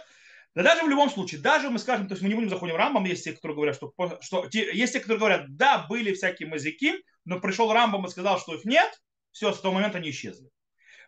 да 0.54 0.62
даже 0.62 0.84
в 0.84 0.88
любом 0.88 1.10
случае, 1.10 1.40
даже 1.40 1.68
мы 1.70 1.78
скажем, 1.78 2.06
то 2.06 2.14
есть 2.14 2.22
мы 2.22 2.28
не 2.28 2.34
будем 2.34 2.48
заходить 2.48 2.74
в 2.74 2.78
Рамбам, 2.78 3.04
есть 3.04 3.24
те, 3.24 3.32
которые 3.32 3.56
говорят, 3.56 3.76
что, 3.76 3.92
что 4.20 4.46
есть 4.52 4.92
те, 4.92 5.00
которые 5.00 5.18
говорят, 5.18 5.56
да, 5.56 5.86
были 5.88 6.14
всякие 6.14 6.48
мазики, 6.48 6.94
но 7.24 7.40
пришел 7.40 7.72
Рамбам 7.72 8.06
и 8.06 8.10
сказал, 8.10 8.38
что 8.38 8.54
их 8.54 8.64
нет, 8.64 9.00
все, 9.32 9.52
с 9.52 9.60
того 9.60 9.74
момента 9.74 9.98
они 9.98 10.10
исчезли. 10.10 10.48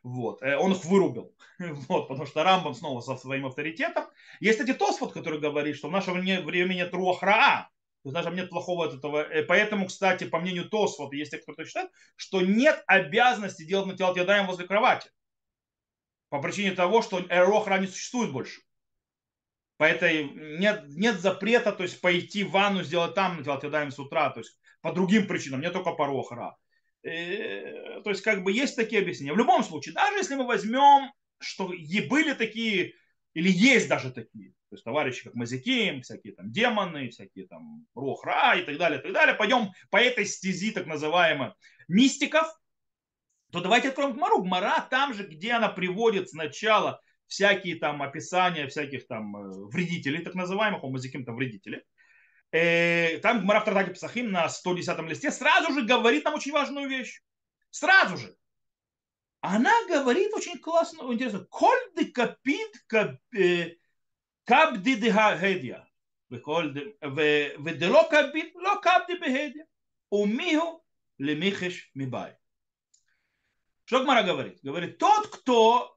Вот. 0.02 0.42
Э, 0.42 0.56
он 0.56 0.72
их 0.72 0.84
вырубил. 0.84 1.34
Вот, 1.88 2.08
потому 2.08 2.26
что 2.26 2.44
Рамбам 2.44 2.74
снова 2.74 3.00
со 3.00 3.16
своим 3.16 3.46
авторитетом. 3.46 4.04
Есть, 4.40 4.58
кстати, 4.58 4.76
Тосфот, 4.76 5.12
который 5.12 5.40
говорит, 5.40 5.76
что 5.76 5.88
в 5.88 5.92
наше 5.92 6.12
время 6.12 6.74
нет 6.74 6.92
руахраа, 6.92 7.70
то 8.02 8.10
есть 8.10 8.14
даже 8.14 8.30
нет 8.30 8.50
плохого 8.50 8.86
от 8.86 8.94
этого. 8.94 9.22
Э, 9.22 9.42
поэтому, 9.42 9.86
кстати, 9.86 10.24
по 10.24 10.38
мнению 10.38 10.68
Тосфот, 10.68 11.12
есть 11.12 11.30
те, 11.30 11.38
кто 11.38 11.64
считает, 11.64 11.90
что 12.14 12.40
нет 12.40 12.82
обязанности 12.86 13.64
делать 13.64 13.86
на 13.86 13.96
тело 13.96 14.42
возле 14.44 14.66
кровати. 14.66 15.10
По 16.28 16.42
причине 16.42 16.72
того, 16.72 17.02
что 17.02 17.20
эрохра 17.20 17.78
не 17.78 17.86
существует 17.86 18.32
больше. 18.32 18.60
Поэтому 19.78 20.32
нет, 20.58 20.84
нет 20.88 21.20
запрета, 21.20 21.72
то 21.72 21.82
есть 21.82 22.00
пойти 22.00 22.44
в 22.44 22.50
ванну, 22.50 22.82
сделать 22.82 23.14
там, 23.14 23.42
делать 23.42 23.62
ядаем 23.62 23.90
с 23.90 23.98
утра, 23.98 24.30
то 24.30 24.40
есть 24.40 24.58
по 24.80 24.92
другим 24.92 25.26
причинам, 25.26 25.60
не 25.60 25.70
только 25.70 25.92
по 25.92 26.06
рохра. 26.06 26.56
Э, 27.02 28.00
то 28.02 28.10
есть 28.10 28.22
как 28.22 28.42
бы 28.42 28.52
есть 28.52 28.74
такие 28.74 29.02
объяснения. 29.02 29.32
В 29.32 29.38
любом 29.38 29.62
случае, 29.62 29.94
даже 29.94 30.16
если 30.16 30.34
мы 30.34 30.46
возьмем, 30.46 31.12
что 31.38 31.72
и 31.72 32.00
были 32.00 32.32
такие, 32.32 32.94
или 33.34 33.50
есть 33.50 33.88
даже 33.88 34.10
такие, 34.10 34.52
то 34.70 34.76
есть 34.76 34.84
товарищи 34.84 35.24
как 35.24 35.34
Мазиким, 35.34 36.02
всякие 36.02 36.34
там 36.34 36.50
демоны, 36.50 37.10
всякие 37.10 37.46
там 37.46 37.86
Рохра 37.94 38.56
и 38.56 38.64
так 38.64 38.78
далее, 38.78 38.98
и 38.98 39.02
так 39.02 39.12
далее, 39.12 39.34
пойдем 39.34 39.70
по 39.90 39.98
этой 39.98 40.24
стези 40.24 40.72
так 40.72 40.86
называемых 40.86 41.54
мистиков, 41.86 42.46
то 43.52 43.60
давайте 43.60 43.88
откроем 43.88 44.14
Гмару. 44.14 44.42
Гмара 44.42 44.86
там 44.90 45.14
же, 45.14 45.24
где 45.24 45.52
она 45.52 45.68
приводит 45.68 46.30
сначала 46.30 47.00
всякие 47.26 47.76
там 47.76 48.02
описания 48.02 48.66
всяких 48.68 49.06
там 49.06 49.36
э, 49.36 49.66
вредителей, 49.68 50.22
так 50.22 50.34
называемых, 50.34 50.82
омазиким 50.82 51.24
там 51.24 51.36
вредители. 51.36 51.84
И 52.52 53.18
там 53.22 53.40
Гмара 53.40 53.60
в 53.60 53.64
Тартаке 53.64 53.92
Псахим 53.92 54.30
на 54.30 54.48
110 54.48 54.98
листе 55.08 55.30
сразу 55.30 55.72
же 55.72 55.82
говорит 55.82 56.24
нам 56.24 56.34
очень 56.34 56.52
важную 56.52 56.88
вещь. 56.88 57.22
Сразу 57.70 58.16
же. 58.16 58.36
Она 59.40 59.72
говорит 59.88 60.32
очень 60.32 60.58
классно, 60.58 61.12
интересно. 61.12 61.44
Коль 61.50 61.92
де 61.96 62.06
капит 62.06 62.84
кап, 62.86 63.16
э, 63.36 63.76
кабди 64.44 64.96
де 64.96 65.12
хагедия. 65.12 65.86
Ведело 66.28 68.08
капит, 68.08 68.54
ло 68.54 68.80
кабди 68.80 69.18
бегедия. 69.18 69.66
Умиху 70.10 70.84
лемихеш 71.18 71.90
мибай. 71.94 72.36
Что 73.84 74.02
Гмара 74.02 74.24
говорит? 74.24 74.58
Говорит, 74.62 74.98
тот, 74.98 75.28
кто 75.28 75.95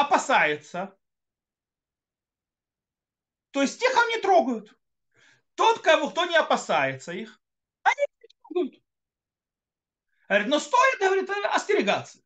опасается, 0.00 0.96
то 3.50 3.62
есть 3.62 3.80
тех 3.80 3.96
они 3.96 4.22
трогают. 4.22 4.76
Тот, 5.54 5.80
кого, 5.80 6.10
кто 6.10 6.24
не 6.26 6.36
опасается 6.36 7.12
их, 7.12 7.40
они 7.82 8.06
не 8.20 8.28
трогают. 8.48 8.82
Говорит, 10.28 10.48
но 10.48 10.58
стоит, 10.60 11.00
говорит, 11.00 11.28
остерегаться. 11.52 12.20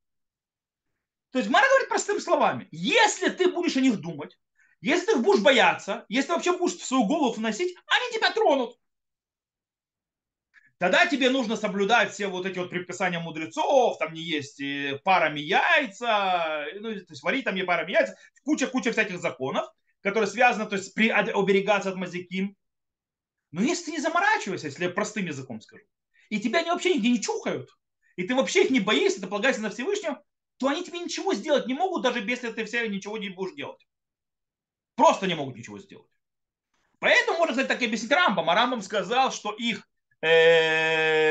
То 1.30 1.38
есть 1.38 1.50
Мара 1.50 1.66
говорит 1.66 1.88
простыми 1.88 2.18
словами. 2.18 2.68
Если 2.70 3.28
ты 3.28 3.50
будешь 3.50 3.76
о 3.76 3.80
них 3.80 4.00
думать, 4.00 4.38
если 4.80 5.06
ты 5.06 5.12
их 5.12 5.22
будешь 5.22 5.42
бояться, 5.42 6.04
если 6.08 6.32
вообще 6.32 6.56
будешь 6.56 6.76
в 6.76 6.84
свою 6.84 7.06
голову 7.06 7.32
вносить, 7.32 7.76
они 7.86 8.12
тебя 8.12 8.30
тронут. 8.30 8.78
Тогда 10.78 11.06
тебе 11.06 11.30
нужно 11.30 11.56
соблюдать 11.56 12.12
все 12.12 12.26
вот 12.26 12.46
эти 12.46 12.58
вот 12.58 12.70
предписания 12.70 13.20
мудрецов, 13.20 13.96
там 13.98 14.12
не 14.12 14.22
есть 14.22 14.60
э, 14.60 15.00
парами 15.04 15.40
яйца, 15.40 16.66
ну, 16.74 16.94
то 16.94 17.10
есть 17.10 17.22
варить 17.22 17.44
там 17.44 17.54
не 17.54 17.62
парами 17.62 17.92
яйца, 17.92 18.16
куча-куча 18.42 18.90
всяких 18.90 19.20
законов, 19.20 19.68
которые 20.00 20.28
связаны, 20.28 20.68
то 20.68 20.76
есть 20.76 20.92
при, 20.94 21.08
оберегаться 21.08 21.90
от 21.90 21.96
мазиким. 21.96 22.56
Но 23.52 23.62
если 23.62 23.86
ты 23.86 23.90
не 23.92 24.00
заморачиваешься, 24.00 24.66
если 24.66 24.84
я 24.84 24.90
простым 24.90 25.26
языком 25.26 25.60
скажу, 25.60 25.84
и 26.28 26.40
тебя 26.40 26.58
они 26.58 26.70
вообще 26.70 26.94
нигде 26.94 27.10
не 27.10 27.22
чухают, 27.22 27.70
и 28.16 28.24
ты 28.24 28.34
вообще 28.34 28.64
их 28.64 28.70
не 28.70 28.80
боишься, 28.80 29.20
ты 29.20 29.28
полагаешься 29.28 29.62
на 29.62 29.70
Всевышнего, 29.70 30.22
то 30.56 30.68
они 30.68 30.84
тебе 30.84 30.98
ничего 30.98 31.34
сделать 31.34 31.66
не 31.66 31.74
могут, 31.74 32.02
даже 32.02 32.20
если 32.20 32.50
ты 32.50 32.64
все 32.64 32.88
ничего 32.88 33.16
не 33.16 33.28
будешь 33.28 33.54
делать. 33.54 33.86
Просто 34.96 35.26
не 35.26 35.34
могут 35.34 35.56
ничего 35.56 35.78
сделать. 35.78 36.10
Поэтому 36.98 37.38
можно 37.38 37.54
сказать 37.54 37.68
так 37.68 37.82
и 37.82 37.86
объяснить 37.86 38.12
Рамбам. 38.12 38.48
А 38.50 38.54
Рамбам 38.54 38.82
сказал, 38.82 39.32
что 39.32 39.52
их 39.52 39.88
Э, 40.22 41.24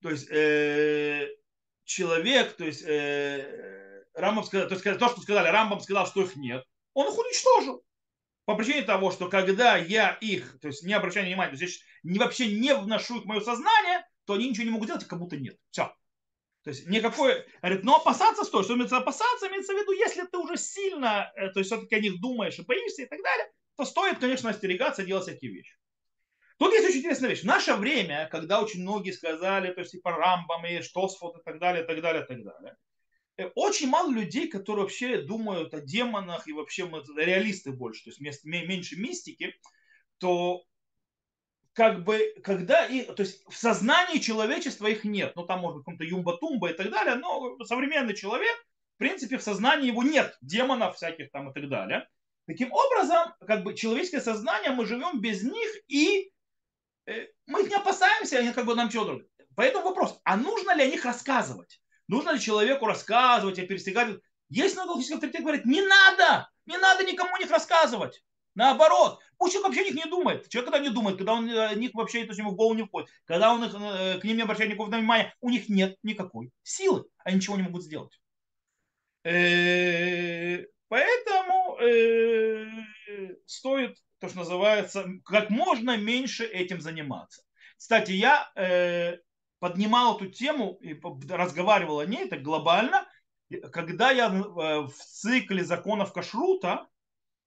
то 0.00 0.10
есть 0.10 0.30
э, 0.30 1.28
человек, 1.84 2.56
то 2.56 2.64
есть 2.64 2.82
э, 2.86 4.04
Рамбам 4.14 4.44
сказал, 4.44 4.68
то, 4.68 4.74
есть, 4.74 4.84
то, 4.84 5.08
что 5.08 5.20
сказали, 5.20 5.48
Рамбам 5.48 5.80
сказал, 5.80 6.06
что 6.06 6.22
их 6.22 6.36
нет, 6.36 6.64
он 6.94 7.08
их 7.12 7.18
уничтожил. 7.18 7.84
По 8.44 8.56
причине 8.56 8.82
того, 8.82 9.12
что 9.12 9.28
когда 9.28 9.76
я 9.76 10.18
их, 10.20 10.58
то 10.60 10.68
есть 10.68 10.82
не 10.82 10.94
обращаю 10.94 11.26
внимания, 11.26 11.56
то 11.56 11.62
есть 11.62 11.82
не, 12.02 12.18
вообще 12.18 12.52
не 12.52 12.74
вношу 12.74 13.18
их 13.18 13.24
в 13.24 13.26
мое 13.26 13.40
сознание, 13.40 14.04
то 14.24 14.34
они 14.34 14.50
ничего 14.50 14.64
не 14.64 14.70
могут 14.70 14.88
делать, 14.88 15.06
как 15.06 15.18
будто 15.18 15.36
нет. 15.36 15.56
Все. 15.70 15.94
То 16.64 16.70
есть 16.70 16.86
никакой, 16.88 17.44
говорит, 17.60 17.84
но 17.84 17.96
опасаться 17.96 18.44
стоит. 18.44 18.64
Что 18.64 18.74
имеется 18.74 18.96
опасаться, 18.96 19.48
имеется 19.48 19.72
в 19.72 19.76
виду, 19.76 19.92
если 19.92 20.22
ты 20.24 20.38
уже 20.38 20.56
сильно, 20.56 21.32
то 21.36 21.58
есть 21.58 21.70
все-таки 21.70 21.94
о 21.94 22.00
них 22.00 22.20
думаешь 22.20 22.58
и 22.58 22.62
боишься 22.62 23.02
и 23.02 23.06
так 23.06 23.20
далее, 23.22 23.51
то 23.76 23.84
стоит, 23.84 24.18
конечно, 24.18 24.50
остерегаться, 24.50 25.04
делать 25.04 25.24
всякие 25.24 25.52
вещи. 25.52 25.76
Тут 26.58 26.72
есть 26.72 26.86
очень 26.86 26.98
интересная 26.98 27.30
вещь. 27.30 27.42
В 27.42 27.46
наше 27.46 27.74
время, 27.74 28.28
когда 28.30 28.62
очень 28.62 28.82
многие 28.82 29.10
сказали, 29.10 29.72
то 29.72 29.80
есть 29.80 29.94
и 29.94 30.00
по 30.00 30.12
Рамбам, 30.12 30.64
и 30.66 30.80
Штосфот, 30.80 31.38
и 31.38 31.42
так 31.42 31.58
далее, 31.58 31.82
и 31.82 31.86
так 31.86 32.00
далее, 32.00 32.22
и 32.22 32.26
так 32.26 32.42
далее, 32.44 32.76
э, 33.38 33.50
очень 33.54 33.88
мало 33.88 34.12
людей, 34.12 34.48
которые 34.48 34.84
вообще 34.84 35.22
думают 35.22 35.74
о 35.74 35.80
демонах, 35.80 36.46
и 36.46 36.52
вообще 36.52 36.84
мы 36.84 37.02
реалисты 37.16 37.72
больше, 37.72 38.04
то 38.04 38.10
есть 38.10 38.44
меньше 38.44 38.96
мистики, 38.96 39.54
то 40.18 40.64
как 41.72 42.04
бы, 42.04 42.34
когда 42.44 42.86
и, 42.86 43.02
то 43.02 43.22
есть 43.22 43.42
в 43.48 43.56
сознании 43.56 44.18
человечества 44.18 44.86
их 44.86 45.04
нет, 45.04 45.32
ну 45.36 45.44
там 45.44 45.60
может 45.60 45.78
быть 45.78 45.84
каком-то 45.84 46.04
юмба-тумба 46.04 46.70
и 46.70 46.74
так 46.74 46.90
далее, 46.90 47.14
но 47.16 47.56
современный 47.64 48.14
человек, 48.14 48.54
в 48.94 48.98
принципе, 48.98 49.38
в 49.38 49.42
сознании 49.42 49.88
его 49.88 50.02
нет 50.02 50.36
демонов 50.42 50.96
всяких 50.96 51.30
там 51.30 51.50
и 51.50 51.54
так 51.54 51.68
далее. 51.68 52.06
Таким 52.46 52.72
образом, 52.72 53.34
как 53.46 53.62
бы 53.62 53.74
человеческое 53.74 54.20
сознание, 54.20 54.70
мы 54.72 54.84
живем 54.84 55.20
без 55.20 55.42
них, 55.42 55.70
и 55.86 56.32
э, 57.06 57.26
мы 57.46 57.62
их 57.62 57.68
не 57.68 57.76
опасаемся, 57.76 58.38
они 58.38 58.52
как 58.52 58.66
бы 58.66 58.74
нам 58.74 58.88
чего 58.88 59.04
другого. 59.04 59.28
Поэтому 59.54 59.84
вопрос, 59.84 60.18
а 60.24 60.36
нужно 60.36 60.74
ли 60.74 60.82
о 60.82 60.88
них 60.88 61.04
рассказывать? 61.04 61.80
Нужно 62.08 62.30
ли 62.30 62.40
человеку 62.40 62.86
рассказывать, 62.86 63.58
а 63.58 63.66
перестигать? 63.66 64.16
Есть 64.48 64.74
много 64.74 64.90
логических 64.90 65.16
авторитет 65.16 65.42
говорит, 65.42 65.64
не 65.64 65.82
надо, 65.82 66.50
не 66.66 66.76
надо 66.78 67.04
никому 67.04 67.34
о 67.34 67.38
них 67.38 67.50
рассказывать. 67.50 68.22
Наоборот, 68.54 69.20
пусть 69.38 69.54
человек 69.54 69.68
вообще 69.68 69.82
о 69.82 69.92
них 69.92 70.04
не 70.04 70.10
думает. 70.10 70.48
Человек 70.48 70.72
когда 70.72 70.84
не 70.84 70.90
думает, 70.92 71.16
когда 71.16 71.32
он 71.34 71.48
о 71.48 71.74
них 71.74 71.94
вообще 71.94 72.22
то 72.22 72.28
есть, 72.28 72.38
ему 72.38 72.50
в 72.50 72.56
голову 72.56 72.74
не 72.74 72.84
входит, 72.84 73.08
когда 73.24 73.52
он 73.52 73.64
их, 73.64 73.74
э, 73.74 74.18
к 74.18 74.24
ним 74.24 74.36
не 74.36 74.42
обращает 74.42 74.70
никакого 74.70 74.94
внимания, 74.94 75.34
у 75.40 75.48
них 75.48 75.68
нет 75.68 75.96
никакой 76.02 76.50
силы, 76.62 77.04
они 77.24 77.36
ничего 77.36 77.56
не 77.56 77.62
могут 77.62 77.84
сделать. 77.84 78.20
Э, 80.92 81.04
поэтому 81.24 81.78
э, 81.80 83.36
стоит, 83.46 83.96
то, 84.18 84.28
что 84.28 84.38
называется, 84.38 85.06
как 85.24 85.50
можно 85.50 85.96
меньше 85.96 86.44
этим 86.44 86.80
заниматься. 86.80 87.42
Кстати, 87.76 88.12
я 88.12 88.52
поднимал 89.58 90.16
эту 90.16 90.26
тему 90.26 90.78
и 90.80 91.00
разговаривал 91.28 91.98
о 91.98 92.06
ней 92.06 92.28
так 92.28 92.42
глобально, 92.42 93.08
когда 93.72 94.12
я 94.12 94.28
в 94.28 94.92
цикле 94.92 95.64
законов 95.64 96.12
кашрута, 96.12 96.86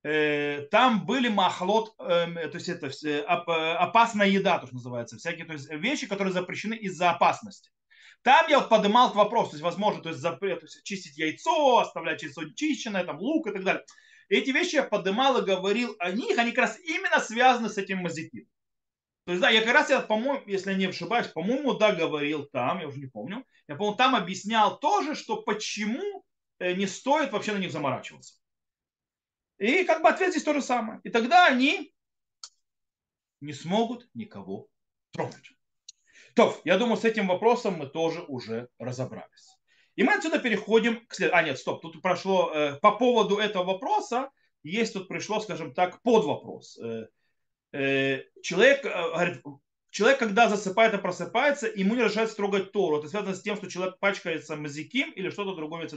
Э, 0.06 0.68
там 0.70 1.04
были 1.08 1.30
махлот, 1.30 1.98
то 1.98 2.52
есть 2.54 2.70
это 2.70 2.92
опасная 3.26 4.28
еда, 4.28 4.60
то, 4.60 4.68
что 4.68 4.76
называется, 4.76 5.18
всякие 5.18 5.46
то 5.46 5.54
есть 5.54 5.68
вещи, 5.72 6.06
которые 6.06 6.32
запрещены 6.32 6.76
из-за 6.76 7.10
опасности. 7.10 7.72
Там 8.26 8.48
я 8.50 8.58
вот 8.58 8.70
поднимал 8.70 9.10
этот 9.10 9.18
вопрос, 9.18 9.50
то 9.50 9.54
есть 9.54 9.64
возможно, 9.64 10.02
то 10.02 10.10
есть, 10.10 10.20
запрет, 10.20 10.62
то 10.62 10.66
есть 10.66 10.84
чистить 10.84 11.16
яйцо, 11.16 11.78
оставлять 11.78 12.24
яйцо 12.24 12.42
чищенное, 12.56 13.06
там 13.06 13.20
лук 13.20 13.46
и 13.46 13.52
так 13.52 13.64
далее. 13.64 13.86
Эти 14.30 14.50
вещи 14.50 14.78
я 14.78 14.84
поднимал 14.84 15.38
и 15.38 15.46
говорил 15.46 15.96
о 16.00 16.10
них, 16.10 16.36
они 16.40 16.52
как 16.52 16.64
раз 16.64 16.80
именно 16.80 17.20
связаны 17.20 17.70
с 17.70 17.78
этим 17.78 18.00
мазикин. 18.00 18.50
То 19.26 19.34
есть, 19.34 19.42
да, 19.44 19.52
я 19.52 19.62
как 19.62 19.76
раз, 19.76 19.92
я, 19.92 20.02
по-моему, 20.02 20.42
если 20.48 20.72
я 20.72 20.76
не 20.76 20.86
ошибаюсь, 20.86 21.28
по-моему, 21.28 21.76
да, 21.76 21.92
говорил 21.92 22.48
там, 22.48 22.80
я 22.80 22.88
уже 22.88 22.98
не 22.98 23.06
помню, 23.06 23.46
я, 23.68 23.76
по-моему, 23.76 23.96
там 23.96 24.16
объяснял 24.16 24.80
тоже, 24.80 25.14
что 25.14 25.44
почему 25.44 26.26
э, 26.58 26.74
не 26.74 26.88
стоит 26.88 27.32
вообще 27.32 27.54
на 27.54 27.60
них 27.60 27.72
заморачиваться. 27.72 28.40
И 29.60 29.84
как 29.84 30.02
бы 30.02 30.10
ответ 30.10 30.32
здесь 30.32 30.44
то 30.44 30.54
же 30.56 30.64
самое. 30.64 31.00
И 31.04 31.12
тогда 31.12 31.46
они 31.46 31.94
не 33.40 33.54
смогут 33.54 34.10
никого 34.16 34.68
тронуть. 35.12 35.55
То, 36.36 36.60
я 36.66 36.78
думаю, 36.78 36.98
с 36.98 37.06
этим 37.06 37.28
вопросом 37.28 37.76
мы 37.76 37.88
тоже 37.88 38.22
уже 38.28 38.68
разобрались. 38.78 39.58
И 39.96 40.04
мы 40.04 40.14
отсюда 40.14 40.38
переходим 40.38 41.06
к 41.08 41.16
следующему. 41.16 41.40
А, 41.40 41.44
нет, 41.44 41.58
стоп, 41.58 41.82
тут 41.82 42.02
прошло 42.02 42.52
э, 42.54 42.76
по 42.82 42.92
поводу 42.92 43.38
этого 43.38 43.64
вопроса, 43.64 44.30
есть 44.62 44.94
тут 44.94 45.08
пришло, 45.08 45.40
скажем 45.40 45.74
так, 45.74 46.02
под 46.02 46.26
вопрос. 46.26 46.78
Э, 46.78 47.08
э, 47.72 48.24
человек, 48.44 48.86
э, 48.86 48.90
говорит, 48.90 49.44
человек, 49.92 50.20
когда 50.20 50.50
засыпает 50.50 50.94
и 50.94 50.98
просыпается, 50.98 51.72
ему 51.74 51.96
не 51.96 52.04
разрешается 52.04 52.36
трогать 52.36 52.74
Тору. 52.74 53.00
Это 53.00 53.08
связано 53.08 53.34
с 53.34 53.42
тем, 53.42 53.56
что 53.56 53.70
человек 53.70 53.98
пачкается 54.00 54.58
мазиким 54.58 55.12
или 55.12 55.30
что-то 55.30 55.56
другое. 55.56 55.88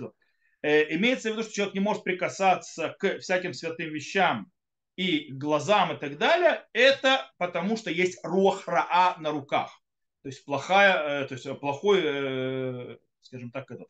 Э, 0.63 0.95
имеется 0.95 1.31
в 1.31 1.33
виду, 1.33 1.43
что 1.43 1.53
человек 1.53 1.75
не 1.75 1.81
может 1.81 2.05
прикасаться 2.05 2.95
к 3.01 3.19
всяким 3.19 3.53
святым 3.53 3.91
вещам 3.91 4.53
и 4.95 5.33
глазам 5.33 5.97
и 5.97 5.99
так 5.99 6.17
далее, 6.17 6.65
это 6.73 7.29
потому 7.39 7.77
что 7.77 7.91
есть 7.91 8.21
руахраа 8.23 9.17
на 9.19 9.33
руках. 9.33 9.81
То 10.23 10.29
есть 10.29 10.45
плохая, 10.45 11.23
э, 11.23 11.29
то 11.29 11.35
есть 11.35 11.61
плохой, 11.61 12.01
э, 12.03 12.99
скажем 13.21 13.51
так, 13.51 13.71
этот 13.71 13.89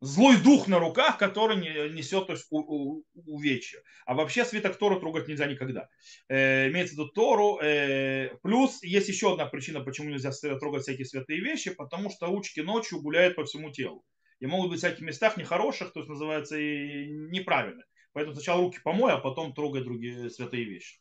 злой 0.00 0.38
дух 0.42 0.66
на 0.66 0.78
руках, 0.78 1.18
который 1.18 1.56
несет 1.90 2.26
то 2.26 2.32
есть, 2.32 2.46
увечья. 2.50 3.82
А 4.06 4.14
вообще 4.14 4.44
свиток 4.44 4.76
Тору 4.76 4.98
трогать 4.98 5.28
нельзя 5.28 5.46
никогда. 5.46 5.88
Э, 6.28 6.68
имеется 6.70 6.94
в 6.94 6.98
виду 6.98 7.08
Тору. 7.08 7.58
Э, 7.60 8.36
плюс 8.42 8.82
есть 8.82 9.08
еще 9.08 9.32
одна 9.32 9.46
причина, 9.46 9.80
почему 9.80 10.10
нельзя 10.10 10.30
трогать 10.58 10.82
всякие 10.82 11.06
святые 11.06 11.40
вещи, 11.40 11.74
потому 11.74 12.10
что 12.10 12.26
ручки 12.26 12.60
ночью 12.60 13.00
гуляют 13.00 13.36
по 13.36 13.44
всему 13.44 13.70
телу 13.70 14.04
и 14.40 14.46
могут 14.46 14.70
быть 14.70 14.78
в 14.78 14.82
всяких 14.82 15.02
местах 15.02 15.36
нехороших, 15.36 15.92
то 15.92 16.00
есть 16.00 16.08
называется 16.08 16.58
и 16.58 17.10
неправильных. 17.10 17.86
Поэтому 18.12 18.34
сначала 18.34 18.62
руки 18.62 18.78
помой, 18.82 19.12
а 19.12 19.18
потом 19.18 19.54
трогай 19.54 19.84
другие 19.84 20.30
святые 20.30 20.64
вещи. 20.64 20.98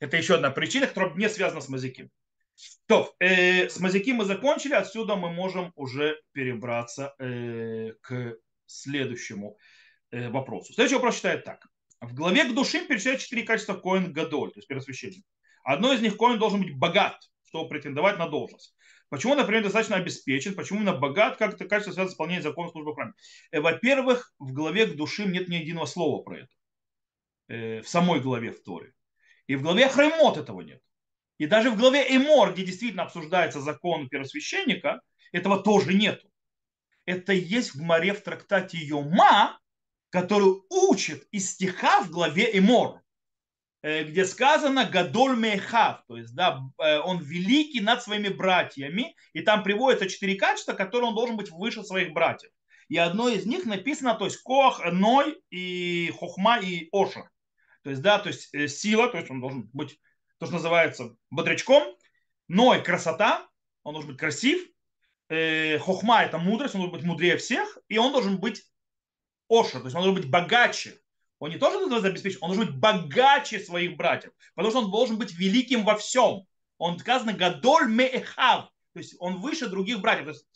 Это 0.00 0.16
еще 0.16 0.34
одна 0.34 0.50
причина, 0.50 0.86
которая 0.86 1.14
не 1.14 1.28
связана 1.28 1.62
с 1.62 1.68
мазиким. 1.68 2.10
То, 2.86 3.14
э, 3.18 3.68
с 3.68 3.80
мазиким 3.80 4.16
мы 4.16 4.24
закончили, 4.24 4.74
отсюда 4.74 5.16
мы 5.16 5.32
можем 5.32 5.72
уже 5.74 6.20
перебраться 6.32 7.14
э, 7.18 7.92
к 8.00 8.36
следующему 8.66 9.58
э, 10.10 10.28
вопросу. 10.28 10.72
Следующий 10.72 10.96
вопрос 10.96 11.16
считает 11.16 11.44
так. 11.44 11.66
В 12.00 12.14
главе 12.14 12.44
к 12.44 12.54
душим 12.54 12.86
перечисляют 12.86 13.22
четыре 13.22 13.42
качества 13.42 13.74
коин 13.74 14.12
гадоль, 14.12 14.52
то 14.52 14.58
есть 14.58 14.68
первосвященник. 14.68 15.24
Одно 15.64 15.92
из 15.92 16.00
них 16.00 16.16
коин 16.16 16.38
должен 16.38 16.60
быть 16.60 16.76
богат, 16.76 17.18
чтобы 17.44 17.68
претендовать 17.68 18.18
на 18.18 18.28
должность. 18.28 18.76
Почему, 19.08 19.34
например, 19.34 19.62
достаточно 19.62 19.96
обеспечен, 19.96 20.54
почему 20.54 20.80
именно 20.80 20.96
богат, 20.96 21.36
как 21.36 21.54
это 21.54 21.66
качество 21.66 21.92
связано 21.92 22.10
с 22.10 22.12
исполнением 22.12 22.42
закона 22.42 22.70
службы 22.70 22.92
в 22.92 22.94
храме? 22.96 23.12
Э, 23.50 23.60
во-первых, 23.60 24.34
в 24.38 24.52
главе 24.52 24.86
к 24.86 24.96
душим 24.96 25.32
нет 25.32 25.48
ни 25.48 25.56
единого 25.56 25.86
слова 25.86 26.22
про 26.22 26.38
это. 26.40 26.48
Э, 27.48 27.80
в 27.80 27.88
самой 27.88 28.20
главе 28.20 28.50
в 28.50 28.62
Торе. 28.62 28.92
И 29.46 29.56
в 29.56 29.62
главе 29.62 29.88
Хремот 29.88 30.36
этого 30.36 30.60
нет. 30.62 30.82
И 31.38 31.46
даже 31.46 31.70
в 31.70 31.76
главе 31.76 32.04
Эмор, 32.16 32.52
где 32.52 32.64
действительно 32.64 33.04
обсуждается 33.04 33.60
закон 33.60 34.08
первосвященника, 34.08 35.00
этого 35.32 35.62
тоже 35.62 35.94
нету. 35.94 36.28
Это 37.06 37.32
есть 37.32 37.74
в 37.74 37.82
море 37.82 38.14
в 38.14 38.22
трактате 38.22 38.78
Йома, 38.78 39.58
который 40.10 40.62
учит 40.70 41.26
из 41.32 41.50
стиха 41.50 42.02
в 42.02 42.10
главе 42.10 42.56
Эмор. 42.56 43.04
Э, 43.84 44.02
где 44.02 44.24
сказано 44.24 44.86
Гадоль 44.86 45.36
Мехав, 45.36 46.04
то 46.08 46.16
есть 46.16 46.34
да, 46.34 46.62
э, 46.78 47.00
он 47.00 47.18
великий 47.22 47.80
над 47.80 48.02
своими 48.02 48.28
братьями, 48.28 49.14
и 49.34 49.42
там 49.42 49.62
приводятся 49.62 50.08
четыре 50.08 50.36
качества, 50.36 50.72
которые 50.72 51.08
он 51.08 51.14
должен 51.14 51.36
быть 51.36 51.50
выше 51.50 51.84
своих 51.84 52.14
братьев. 52.14 52.50
И 52.88 52.96
одно 52.96 53.28
из 53.28 53.44
них 53.44 53.66
написано, 53.66 54.14
то 54.14 54.24
есть 54.24 54.40
Кох, 54.40 54.82
Ной 54.90 55.38
и 55.50 56.10
Хохма 56.18 56.60
и 56.60 56.88
Оша. 56.92 57.28
То 57.82 57.90
есть, 57.90 58.00
да, 58.00 58.18
то 58.18 58.28
есть 58.30 58.54
э, 58.54 58.68
сила, 58.68 59.06
то 59.08 59.18
есть 59.18 59.30
он 59.30 59.42
должен 59.42 59.68
быть, 59.74 60.00
то, 60.38 60.46
что 60.46 60.54
называется, 60.54 61.16
бодрячком. 61.30 61.96
Ной– 62.48 62.82
красота, 62.84 63.48
он 63.82 63.94
должен 63.94 64.10
быть 64.10 64.20
красив. 64.20 64.62
Хохма– 65.28 66.22
это 66.24 66.38
мудрость, 66.38 66.74
он 66.74 66.82
должен 66.82 66.98
быть 66.98 67.06
мудрее 67.06 67.36
всех. 67.38 67.78
И 67.88 67.98
он 67.98 68.12
должен 68.12 68.38
быть 68.38 68.62
Оша, 69.48 69.78
то 69.78 69.84
есть 69.84 69.96
он 69.96 70.02
должен 70.02 70.14
быть 70.14 70.30
богаче 70.30 70.98
он 71.44 71.50
не 71.50 71.58
тоже 71.58 71.78
должен 71.88 72.06
обеспечить, 72.06 72.38
он 72.40 72.54
должен 72.54 72.66
быть 72.66 72.80
богаче 72.80 73.60
своих 73.60 73.98
братьев, 73.98 74.32
потому 74.54 74.70
что 74.70 74.80
он 74.80 74.90
должен 74.90 75.18
быть 75.18 75.34
великим 75.34 75.84
во 75.84 75.94
всем. 75.96 76.46
Он 76.78 76.98
сказано 76.98 77.34
Гадоль 77.34 77.86
Меэхав, 77.86 78.70
то 78.94 78.98
есть 78.98 79.14
он 79.18 79.40
выше 79.40 79.68
других 79.68 80.00
братьев. 80.00 80.24
То 80.24 80.30
есть, 80.30 80.46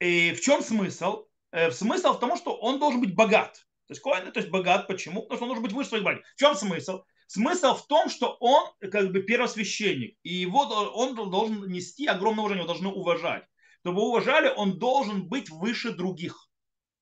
и 0.00 0.34
в 0.34 0.40
чем 0.40 0.62
смысл? 0.62 1.26
Э, 1.52 1.70
смысл 1.70 2.14
в 2.14 2.20
том, 2.20 2.38
что 2.38 2.56
он 2.56 2.78
должен 2.78 3.02
быть 3.02 3.14
богат. 3.14 3.54
То 3.86 3.92
есть 3.92 4.00
Коэн, 4.00 4.32
то 4.32 4.40
есть 4.40 4.50
богат. 4.50 4.86
Почему? 4.86 5.22
Потому 5.22 5.36
что 5.36 5.44
он 5.44 5.48
должен 5.48 5.64
быть 5.64 5.72
выше 5.72 5.90
своих 5.90 6.04
братьев. 6.04 6.24
В 6.34 6.38
чем 6.38 6.54
смысл? 6.54 7.02
Смысл 7.28 7.74
в 7.74 7.86
том, 7.86 8.08
что 8.08 8.38
он 8.40 8.72
как 8.90 9.12
бы 9.12 9.20
первосвященник, 9.22 10.16
и 10.22 10.32
его 10.32 10.60
он 10.60 11.14
должен 11.14 11.70
нести 11.70 12.06
огромное 12.06 12.40
уважение, 12.40 12.64
его 12.64 12.72
должны 12.72 12.88
уважать. 12.88 13.44
Чтобы 13.80 14.00
уважали, 14.00 14.50
он 14.56 14.78
должен 14.78 15.28
быть 15.28 15.50
выше 15.50 15.92
других 15.92 16.48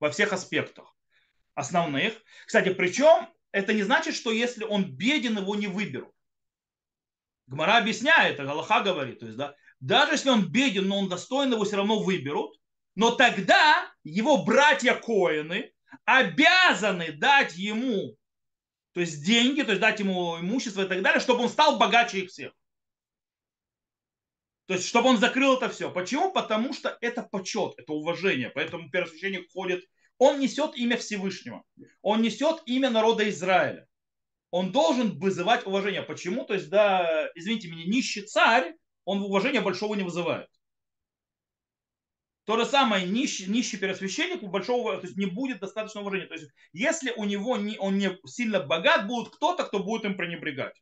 во 0.01 0.11
всех 0.11 0.33
аспектах 0.33 0.93
основных. 1.55 2.13
Кстати, 2.45 2.75
причем 2.75 3.29
это 3.53 3.73
не 3.73 3.85
значит, 3.85 4.17
что 4.17 4.33
если 4.33 4.65
он 4.65 4.97
беден, 4.97 5.39
его 5.39 5.55
не 5.55 5.69
выберут. 5.69 6.13
Гмара 7.47 7.77
объясняет, 7.77 8.39
Галаха 8.39 8.81
говорит, 8.81 9.21
то 9.21 9.27
есть, 9.27 9.39
да, 9.39 9.55
даже 9.79 10.15
если 10.15 10.31
он 10.31 10.51
беден, 10.51 10.89
но 10.89 10.99
он 10.99 11.09
достоин, 11.09 11.53
его 11.53 11.63
все 11.63 11.77
равно 11.77 12.03
выберут, 12.03 12.61
но 12.97 13.13
тогда 13.13 13.89
его 14.03 14.45
братья 14.45 14.95
Коины 14.95 15.73
обязаны 16.05 17.13
дать 17.13 17.55
ему, 17.57 18.17
то 18.97 19.01
есть 19.01 19.23
деньги, 19.23 19.61
то 19.61 19.73
есть 19.73 19.81
дать 19.83 20.01
ему 20.01 20.41
имущество 20.41 20.81
и 20.81 20.89
так 20.89 21.03
далее, 21.03 21.21
чтобы 21.21 21.43
он 21.43 21.51
стал 21.51 21.79
богаче 21.79 22.21
их 22.21 22.31
всех. 22.31 22.55
То 24.65 24.73
есть, 24.73 24.89
чтобы 24.89 25.11
он 25.11 25.19
закрыл 25.19 25.59
это 25.59 25.69
все. 25.69 25.91
Почему? 25.91 26.33
Потому 26.33 26.73
что 26.73 26.97
это 27.03 27.23
почет, 27.23 27.75
это 27.77 27.93
уважение. 27.93 28.49
Поэтому 28.49 28.89
первосвященник 28.89 29.53
ходит 29.53 29.85
он 30.17 30.41
несет 30.41 30.79
имя 30.79 30.97
Всевышнего. 30.97 31.63
Он 32.01 32.23
несет 32.23 32.63
имя 32.65 32.89
народа 32.89 33.29
Израиля. 33.29 33.87
Он 34.51 34.73
должен 34.73 35.19
вызывать 35.19 35.67
уважение. 35.67 36.01
Почему? 36.01 36.47
То 36.47 36.55
есть, 36.55 36.71
да, 36.71 37.29
извините 37.35 37.69
меня, 37.69 37.85
нищий 37.85 38.23
царь, 38.23 38.77
он 39.05 39.21
уважения 39.21 39.61
большого 39.61 39.95
не 39.95 40.05
вызывает. 40.05 40.49
То 42.47 42.57
же 42.57 42.65
самое, 42.65 43.05
нищий, 43.05 43.47
нищий 43.47 43.77
первосвященник 43.77 44.45
у 44.45 44.47
большого, 44.47 44.97
то 44.99 45.07
есть 45.07 45.17
не 45.17 45.27
будет 45.27 45.59
достаточно 45.59 46.01
уважения. 46.01 46.29
То 46.29 46.35
есть, 46.35 46.49
если 46.73 47.11
у 47.11 47.25
него 47.25 47.57
не, 47.57 47.77
он 47.77 47.99
не 47.99 48.17
сильно 48.25 48.61
богат, 48.61 49.09
будет 49.09 49.35
кто-то, 49.35 49.65
кто 49.65 49.81
будет 49.81 50.05
им 50.05 50.17
пренебрегать. 50.17 50.81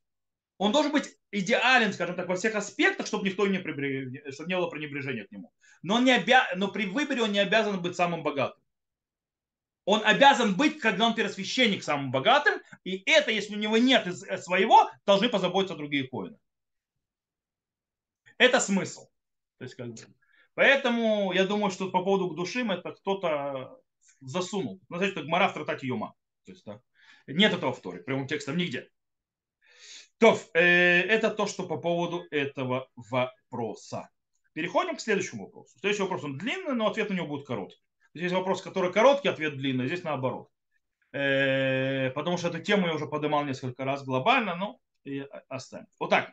Он 0.58 0.72
должен 0.72 0.92
быть 0.92 1.16
идеален, 1.30 1.94
скажем 1.94 2.16
так, 2.16 2.28
во 2.28 2.36
всех 2.36 2.54
аспектах, 2.54 3.06
чтобы 3.06 3.26
никто 3.26 3.46
не, 3.46 3.58
пренебрег... 3.58 4.34
чтобы 4.34 4.50
не 4.50 4.56
было 4.56 4.68
пренебрежения 4.68 5.24
к 5.24 5.32
нему. 5.32 5.52
Но, 5.82 5.94
он 5.94 6.04
не 6.04 6.12
обя... 6.12 6.46
Но 6.54 6.68
при 6.68 6.84
выборе 6.84 7.22
он 7.22 7.32
не 7.32 7.40
обязан 7.40 7.80
быть 7.80 7.96
самым 7.96 8.22
богатым. 8.22 8.62
Он 9.86 10.02
обязан 10.04 10.54
быть, 10.56 10.80
когда 10.80 11.06
он 11.06 11.14
первосвященник, 11.14 11.82
самым 11.82 12.10
богатым. 12.10 12.60
И 12.84 13.02
это, 13.10 13.30
если 13.30 13.54
у 13.54 13.58
него 13.58 13.78
нет 13.78 14.06
э, 14.06 14.36
своего, 14.36 14.90
должны 15.06 15.30
позаботиться 15.30 15.76
другие 15.76 16.08
коины. 16.08 16.36
Это 18.36 18.60
смысл. 18.60 19.08
То 19.56 19.64
есть, 19.64 19.76
как 19.76 19.94
бы, 19.94 19.96
поэтому 20.54 21.32
я 21.32 21.44
думаю, 21.44 21.70
что 21.70 21.90
по 21.90 22.02
поводу 22.02 22.30
к 22.30 22.36
душим 22.36 22.70
это 22.70 22.92
кто-то 22.92 23.78
засунул. 24.20 24.80
Ну, 24.88 24.96
значит, 24.96 25.14
как 25.14 25.26
Мара 25.26 25.48
в 25.48 25.54
трактате 25.54 25.86
Йома. 25.86 26.14
То 26.44 26.52
есть, 26.52 26.64
да. 26.64 26.80
Нет 27.26 27.54
этого 27.54 27.72
в 27.72 27.80
Торе, 27.80 28.02
прямым 28.02 28.26
текстом 28.26 28.56
нигде. 28.56 28.90
То, 30.18 30.38
э, 30.54 30.60
это 30.60 31.30
то, 31.30 31.46
что 31.46 31.64
по 31.66 31.76
поводу 31.76 32.24
этого 32.30 32.88
вопроса. 32.96 34.10
Переходим 34.52 34.96
к 34.96 35.00
следующему 35.00 35.46
вопросу. 35.46 35.78
Следующий 35.80 36.02
вопрос 36.02 36.24
он 36.24 36.38
длинный, 36.38 36.74
но 36.74 36.86
ответ 36.86 37.10
на 37.10 37.14
него 37.14 37.26
будет 37.26 37.46
короткий. 37.46 37.82
Здесь 38.14 38.32
вопрос, 38.32 38.62
который 38.62 38.92
короткий, 38.92 39.28
ответ 39.28 39.56
длинный, 39.56 39.86
здесь 39.86 40.04
наоборот. 40.04 40.48
Э, 41.12 42.10
потому 42.10 42.36
что 42.38 42.48
эту 42.48 42.60
тему 42.60 42.86
я 42.86 42.94
уже 42.94 43.06
поднимал 43.06 43.44
несколько 43.44 43.84
раз 43.84 44.04
глобально, 44.04 44.54
но 44.54 44.78
и 45.04 45.26
оставим. 45.48 45.86
Вот 45.98 46.10
так. 46.10 46.32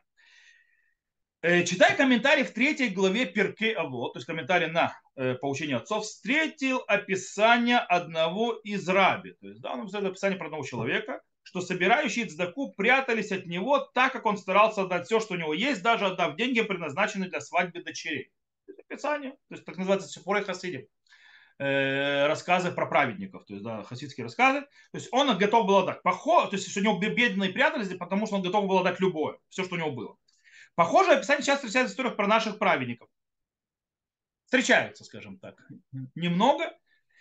Э, 1.44 1.64
читая 1.64 1.98
комментарий 1.98 2.44
в 2.44 2.54
третьей 2.54 2.90
главе 2.90 3.26
Перке 3.26 3.74
Авод, 3.74 4.14
то 4.14 4.20
есть 4.20 4.28
комментарий 4.28 4.68
на 4.68 4.96
э, 5.16 5.34
поучение 5.34 5.78
отцов, 5.78 6.04
встретил 6.04 6.84
описание 6.86 7.80
одного 7.80 8.54
из 8.54 8.88
раби. 8.88 9.34
То 9.42 9.48
есть, 9.48 9.60
да, 9.60 9.74
он 9.74 9.88
встретил 9.88 10.10
описание 10.10 10.38
про 10.38 10.46
одного 10.46 10.64
человека, 10.64 11.22
что 11.42 11.62
собирающие 11.62 12.28
цдаку 12.28 12.74
прятались 12.74 13.32
от 13.32 13.48
него, 13.48 13.80
так 13.80 14.14
как 14.14 14.28
он 14.28 14.38
старался 14.38 14.84
отдать 14.84 15.08
все, 15.08 15.20
что 15.20 15.34
у 15.34 15.38
него 15.38 15.56
есть, 15.56 15.82
даже 15.82 16.06
отдав 16.06 16.36
деньги, 16.36 16.62
предназначенные 16.62 17.32
для 17.32 17.42
свадьбы 17.42 17.82
дочерей. 17.82 18.32
Это 18.68 18.84
описание, 18.88 19.32
то 19.32 19.56
есть 19.56 19.66
так 19.66 19.78
называется 19.78 20.10
Сифорой 20.10 20.44
Хасидим 20.44 20.86
э, 21.58 22.28
рассказы 22.28 22.72
про 22.72 22.86
праведников, 22.86 23.46
то 23.46 23.54
есть 23.54 23.64
да, 23.64 23.82
хасидские 23.82 24.26
рассказы. 24.26 24.62
То 24.62 24.98
есть 25.00 25.10
он 25.12 25.36
готов 25.36 25.66
был 25.66 25.78
отдать. 25.80 26.04
Похоже, 26.04 26.52
то 26.52 26.56
есть 26.56 26.78
у 26.78 26.82
него 26.82 27.00
бедные 27.00 27.50
прятались, 27.50 27.98
потому 27.98 28.28
что 28.28 28.36
он 28.36 28.44
готов 28.44 28.68
был 28.68 28.78
отдать 28.78 29.00
любое, 29.00 29.40
все, 29.50 29.64
что 29.64 29.74
у 29.74 29.80
него 29.80 29.92
было. 29.92 30.18
Похожее 30.76 31.18
описание 31.18 31.44
сейчас 31.44 31.58
встречается 31.58 31.90
в 31.90 31.94
историях 31.94 32.16
про 32.16 32.28
наших 32.28 32.58
праведников. 32.60 33.10
Встречается, 34.46 35.04
скажем 35.04 35.40
так, 35.40 35.62
немного. 36.16 36.78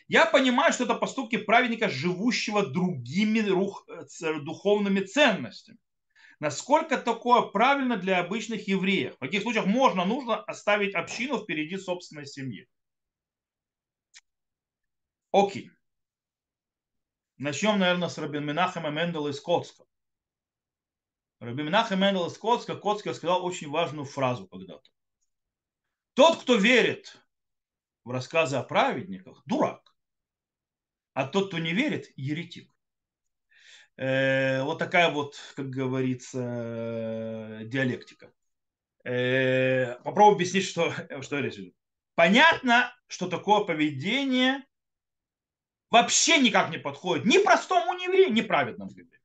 Я 0.09 0.27
понимаю, 0.27 0.73
что 0.73 0.85
это 0.85 0.95
поступки 0.95 1.37
праведника, 1.37 1.89
живущего 1.89 2.67
другими 2.67 3.41
духовными 4.41 5.01
ценностями. 5.01 5.79
Насколько 6.41 6.97
такое 6.97 7.43
правильно 7.43 7.97
для 7.97 8.19
обычных 8.19 8.67
евреев? 8.67 9.15
В 9.17 9.19
каких 9.19 9.43
случаях 9.43 9.67
можно, 9.67 10.05
нужно 10.05 10.43
оставить 10.43 10.95
общину 10.95 11.39
впереди 11.39 11.77
собственной 11.77 12.27
семьи? 12.27 12.67
Окей. 15.33 15.71
Начнем, 17.37 17.79
наверное, 17.79 18.09
с 18.09 18.19
Рабин 18.19 18.45
Минахема 18.45 18.91
Мендела 18.91 19.29
из 19.29 19.41
Котска. 19.41 19.85
Рабин 21.41 21.67
Минахем 21.67 22.01
Мендел 22.01 22.27
из 22.27 22.37
Котска, 22.37 22.77
сказал 23.15 23.45
очень 23.45 23.71
важную 23.71 24.05
фразу 24.05 24.47
когда-то. 24.47 24.91
Тот, 26.13 26.43
кто 26.43 26.57
верит 26.57 27.17
в 28.05 28.11
рассказы 28.11 28.57
о 28.57 28.63
праведниках, 28.63 29.43
дурак. 29.47 29.95
А 31.15 31.27
тот, 31.27 31.49
кто 31.49 31.59
не 31.59 31.73
верит, 31.73 32.13
еретик. 32.17 32.71
Э, 33.97 34.63
вот 34.65 34.79
такая 34.79 35.11
вот, 35.11 35.39
как 35.57 35.71
говорится, 35.71 37.61
диалектика. 37.65 38.33
Э, 39.05 39.95
попробую 40.03 40.35
объяснить, 40.35 40.67
что, 40.67 40.93
что 41.23 41.37
я 41.37 41.43
речь 41.43 41.59
Понятно, 42.17 42.95
что 43.07 43.29
такое 43.29 43.65
поведение 43.65 44.63
вообще 45.89 46.39
никак 46.39 46.71
не 46.71 46.79
подходит 46.79 47.25
ни 47.25 47.39
простому 47.39 47.95
еврею, 47.95 48.31
ни 48.31 48.43
праведному 48.43 48.91
еврею. 48.91 49.20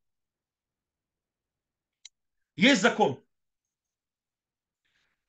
Есть 2.55 2.81
закон. 2.81 3.21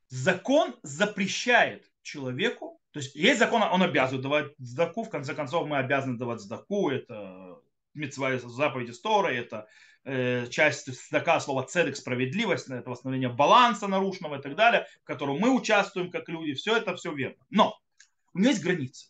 Закон 0.09 0.77
запрещает 0.83 1.91
человеку, 2.03 2.81
то 2.93 3.01
есть 3.01 3.15
есть 3.17 3.41
закон, 3.41 3.63
он 3.63 3.83
обязывает 3.83 4.23
давать 4.23 4.53
сдаку, 4.59 5.03
в 5.03 5.11
конце 5.11 5.35
концов 5.35 5.67
мы 5.67 5.79
обязаны 5.79 6.17
давать 6.17 6.41
сдаку, 6.41 6.91
это 6.91 7.59
митцва 7.95 8.39
заповеди 8.39 8.93
Стора, 8.93 9.29
это 9.29 9.67
э, 10.05 10.47
часть 10.47 10.93
сдака 11.09 11.41
слова 11.41 11.65
цедек, 11.65 11.97
справедливость, 11.97 12.69
это 12.69 12.89
восстановление 12.89 13.29
баланса 13.29 13.89
нарушенного 13.89 14.39
и 14.39 14.43
так 14.43 14.55
далее, 14.55 14.87
в 15.03 15.05
котором 15.05 15.39
мы 15.39 15.51
участвуем 15.51 16.11
как 16.11 16.29
люди, 16.29 16.55
все 16.55 16.77
это 16.77 16.95
все 16.95 17.13
верно. 17.13 17.45
Но 17.51 17.77
у 18.33 18.39
меня 18.39 18.51
есть 18.51 18.63
границы. 18.63 19.09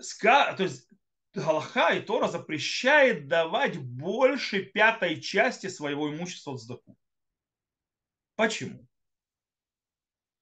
Ска, 0.00 0.52
то 0.54 0.62
есть 0.62 0.88
Галаха 1.32 1.94
и 1.94 2.00
Тора 2.00 2.28
запрещает 2.28 3.28
давать 3.28 3.78
больше 3.78 4.62
пятой 4.64 5.20
части 5.20 5.68
своего 5.68 6.10
имущества 6.10 6.52
в 6.52 6.58
сдаку. 6.58 6.96
Почему? 8.34 8.86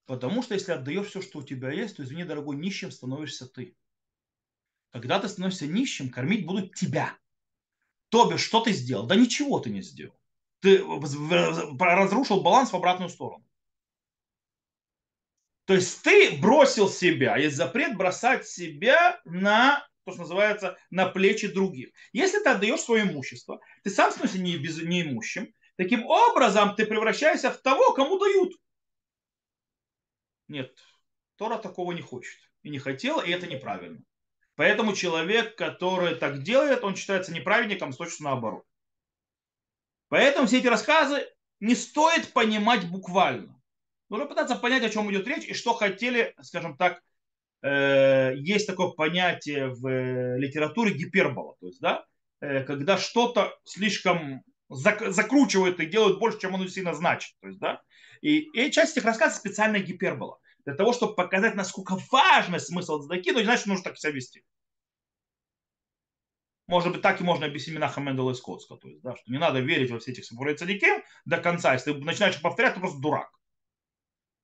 Потому 0.07 0.43
что 0.43 0.55
если 0.55 0.73
отдаешь 0.73 1.09
все, 1.09 1.21
что 1.21 1.41
у 1.41 1.43
тебя 1.43 1.71
есть, 1.71 1.97
то, 1.97 2.03
извини, 2.03 2.25
дорогой, 2.25 2.57
нищим 2.57 2.91
становишься 2.91 3.47
ты. 3.47 3.77
Когда 4.91 5.21
ты 5.21 5.29
становишься 5.29 5.67
нищим, 5.67 6.11
кормить 6.11 6.47
будут 6.47 6.75
тебя. 6.75 7.15
Тоби, 8.09 8.39
что 8.39 8.61
ты 8.61 8.73
сделал? 8.73 9.07
Да 9.07 9.17
ничего 9.17 9.61
ты 9.61 9.69
не 9.69 9.83
сделал. 9.83 10.19
Ты 10.61 10.83
разрушил 11.79 12.41
баланс 12.41 12.73
в 12.73 12.77
обратную 12.77 13.11
сторону. 13.11 13.45
То 15.67 15.75
есть 15.75 16.03
ты 16.03 16.39
бросил 16.41 16.89
себя. 16.89 17.37
Есть 17.37 17.57
запрет 17.57 17.97
бросать 17.99 18.47
себя 18.47 19.21
на 19.27 19.87
то, 20.09 20.13
что 20.13 20.23
называется, 20.23 20.79
на 20.91 21.07
плечи 21.07 21.49
других. 21.49 21.91
Если 22.13 22.39
ты 22.41 22.49
отдаешь 22.49 22.81
свое 22.81 23.03
имущество, 23.03 23.61
ты 23.83 23.91
сам 23.91 24.11
становишься 24.11 24.41
не, 24.41 24.57
без, 24.57 24.83
неимущим, 24.83 25.53
таким 25.77 26.07
образом 26.07 26.75
ты 26.75 26.87
превращаешься 26.87 27.51
в 27.51 27.59
того, 27.59 27.93
кому 27.93 28.19
дают. 28.19 28.55
Нет, 30.49 30.75
Тора 31.37 31.59
такого 31.59 31.93
не 31.93 32.01
хочет 32.01 32.39
и 32.63 32.71
не 32.71 32.79
хотела, 32.79 33.21
и 33.21 33.31
это 33.31 33.47
неправильно. 33.47 34.01
Поэтому 34.55 34.95
человек, 34.95 35.57
который 35.57 36.15
так 36.15 36.43
делает, 36.43 36.83
он 36.83 36.97
считается 36.97 37.33
неправедником, 37.33 37.93
точно 37.93 38.31
наоборот. 38.31 38.65
Поэтому 40.09 40.47
все 40.47 40.59
эти 40.59 40.67
рассказы 40.69 41.29
не 41.61 41.75
стоит 41.75 42.33
понимать 42.33 42.91
буквально. 42.91 43.61
Нужно 44.09 44.25
пытаться 44.25 44.57
понять, 44.57 44.85
о 44.85 44.91
чем 44.91 45.11
идет 45.11 45.29
речь 45.29 45.45
и 45.45 45.53
что 45.53 45.75
хотели, 45.75 46.35
скажем 46.41 46.79
так, 46.79 47.03
есть 47.67 48.67
такое 48.67 48.91
понятие 48.91 49.69
в 49.69 49.87
э, 49.87 50.39
литературе 50.39 50.95
гипербола, 50.95 51.57
то 51.61 51.67
есть, 51.67 51.81
да, 51.81 52.05
э, 52.41 52.63
когда 52.63 52.97
что-то 52.99 53.57
слишком 53.65 54.43
закручивают 54.69 55.81
и 55.81 55.87
делают 55.87 56.19
больше, 56.19 56.41
чем 56.41 56.55
оно 56.55 56.67
сильно 56.69 56.95
значит, 56.95 57.35
то 57.41 57.49
есть, 57.49 57.59
да, 57.59 57.81
и, 58.21 58.39
и 58.39 58.71
часть 58.71 58.97
этих 58.97 59.07
рассказов 59.07 59.39
специально 59.39 59.79
гипербола, 59.79 60.39
для 60.65 60.75
того, 60.75 60.93
чтобы 60.93 61.15
показать, 61.15 61.55
насколько 61.55 61.97
важный 62.13 62.61
смысл 62.61 63.01
цдаки, 63.01 63.33
но 63.33 63.39
не 63.39 63.45
значит, 63.45 63.63
что 63.63 63.71
нужно 63.71 63.85
так 63.85 63.99
себя 63.99 64.13
вести. 64.13 64.45
Может 66.69 66.93
быть, 66.93 67.01
так 67.01 67.19
и 67.19 67.25
можно 67.25 67.47
объяснить 67.47 67.77
Минаха 67.77 68.03
Мендела 68.03 68.35
Коцка. 68.35 68.77
То 68.77 68.89
есть, 68.89 69.01
да, 69.01 69.17
что 69.17 69.33
не 69.33 69.39
надо 69.39 69.61
верить 69.61 69.91
во 69.91 69.99
все 69.99 70.13
эти 70.13 70.21
симфории 70.21 70.55
цадиким 70.55 71.03
до 71.25 71.39
конца. 71.39 71.73
Если 71.73 71.95
ты 71.95 71.99
начинаешь 72.05 72.41
повторять, 72.43 72.75
ты 72.75 72.81
просто 72.81 73.01
дурак. 73.01 73.31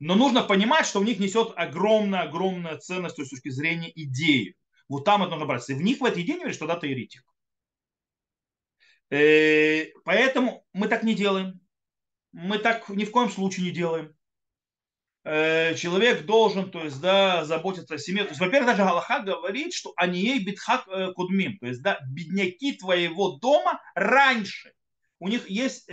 Но 0.01 0.15
нужно 0.15 0.43
понимать, 0.43 0.87
что 0.87 1.01
в 1.01 1.05
них 1.05 1.19
несет 1.19 1.53
огромная-огромная 1.57 2.79
ценность 2.79 3.15
с 3.23 3.31
точки 3.31 3.49
зрения 3.49 3.93
идеи. 3.95 4.57
Вот 4.89 5.05
там 5.05 5.23
это 5.23 5.31
нужно 5.31 5.47
брать. 5.47 5.69
Если 5.69 5.81
в 5.81 5.85
них 5.85 6.01
в 6.01 6.05
этой 6.05 6.23
идее 6.23 6.35
не 6.35 6.45
веришь, 6.45 6.59
тогда 6.59 6.77
ты 6.77 6.89
еретик. 6.89 7.23
Э, 9.11 9.87
поэтому 10.05 10.67
мы 10.73 10.89
так 10.89 11.03
не 11.05 11.15
делаем. 11.15 11.61
Мы 12.33 12.59
так 12.59 12.89
ни 12.89 13.05
в 13.05 13.11
коем 13.11 13.31
случае 13.31 13.67
не 13.67 13.71
делаем. 13.71 14.15
Э, 15.25 15.75
человек 15.75 16.27
должен, 16.27 16.71
то 16.71 16.83
есть, 16.83 17.01
да, 17.01 17.45
заботиться 17.45 17.95
о 17.95 17.99
семье. 17.99 18.25
То 18.25 18.31
есть, 18.31 18.41
во-первых, 18.41 18.73
даже 18.73 18.83
Галаха 18.83 19.21
говорит, 19.21 19.73
что 19.73 19.93
они 19.97 20.21
ей 20.21 20.45
битхак 20.45 20.87
э, 20.89 21.13
кудмим, 21.13 21.59
то 21.59 21.67
есть, 21.67 21.81
да, 21.81 21.99
бедняки 22.09 22.75
твоего 22.75 23.39
дома 23.39 23.81
раньше. 23.95 24.73
У 25.21 25.29
них 25.29 25.49
есть 25.49 25.89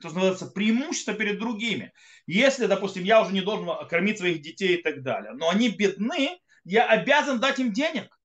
что 0.00 0.08
называется, 0.08 0.46
преимущество 0.46 1.14
перед 1.14 1.38
другими. 1.38 1.92
Если, 2.26 2.66
допустим, 2.66 3.04
я 3.04 3.22
уже 3.22 3.32
не 3.32 3.42
должен 3.42 3.68
кормить 3.88 4.18
своих 4.18 4.40
детей 4.40 4.76
и 4.78 4.82
так 4.82 5.02
далее, 5.02 5.32
но 5.32 5.50
они 5.50 5.68
бедны, 5.68 6.38
я 6.64 6.86
обязан 6.86 7.38
дать 7.38 7.58
им 7.58 7.72
денег. 7.72 8.18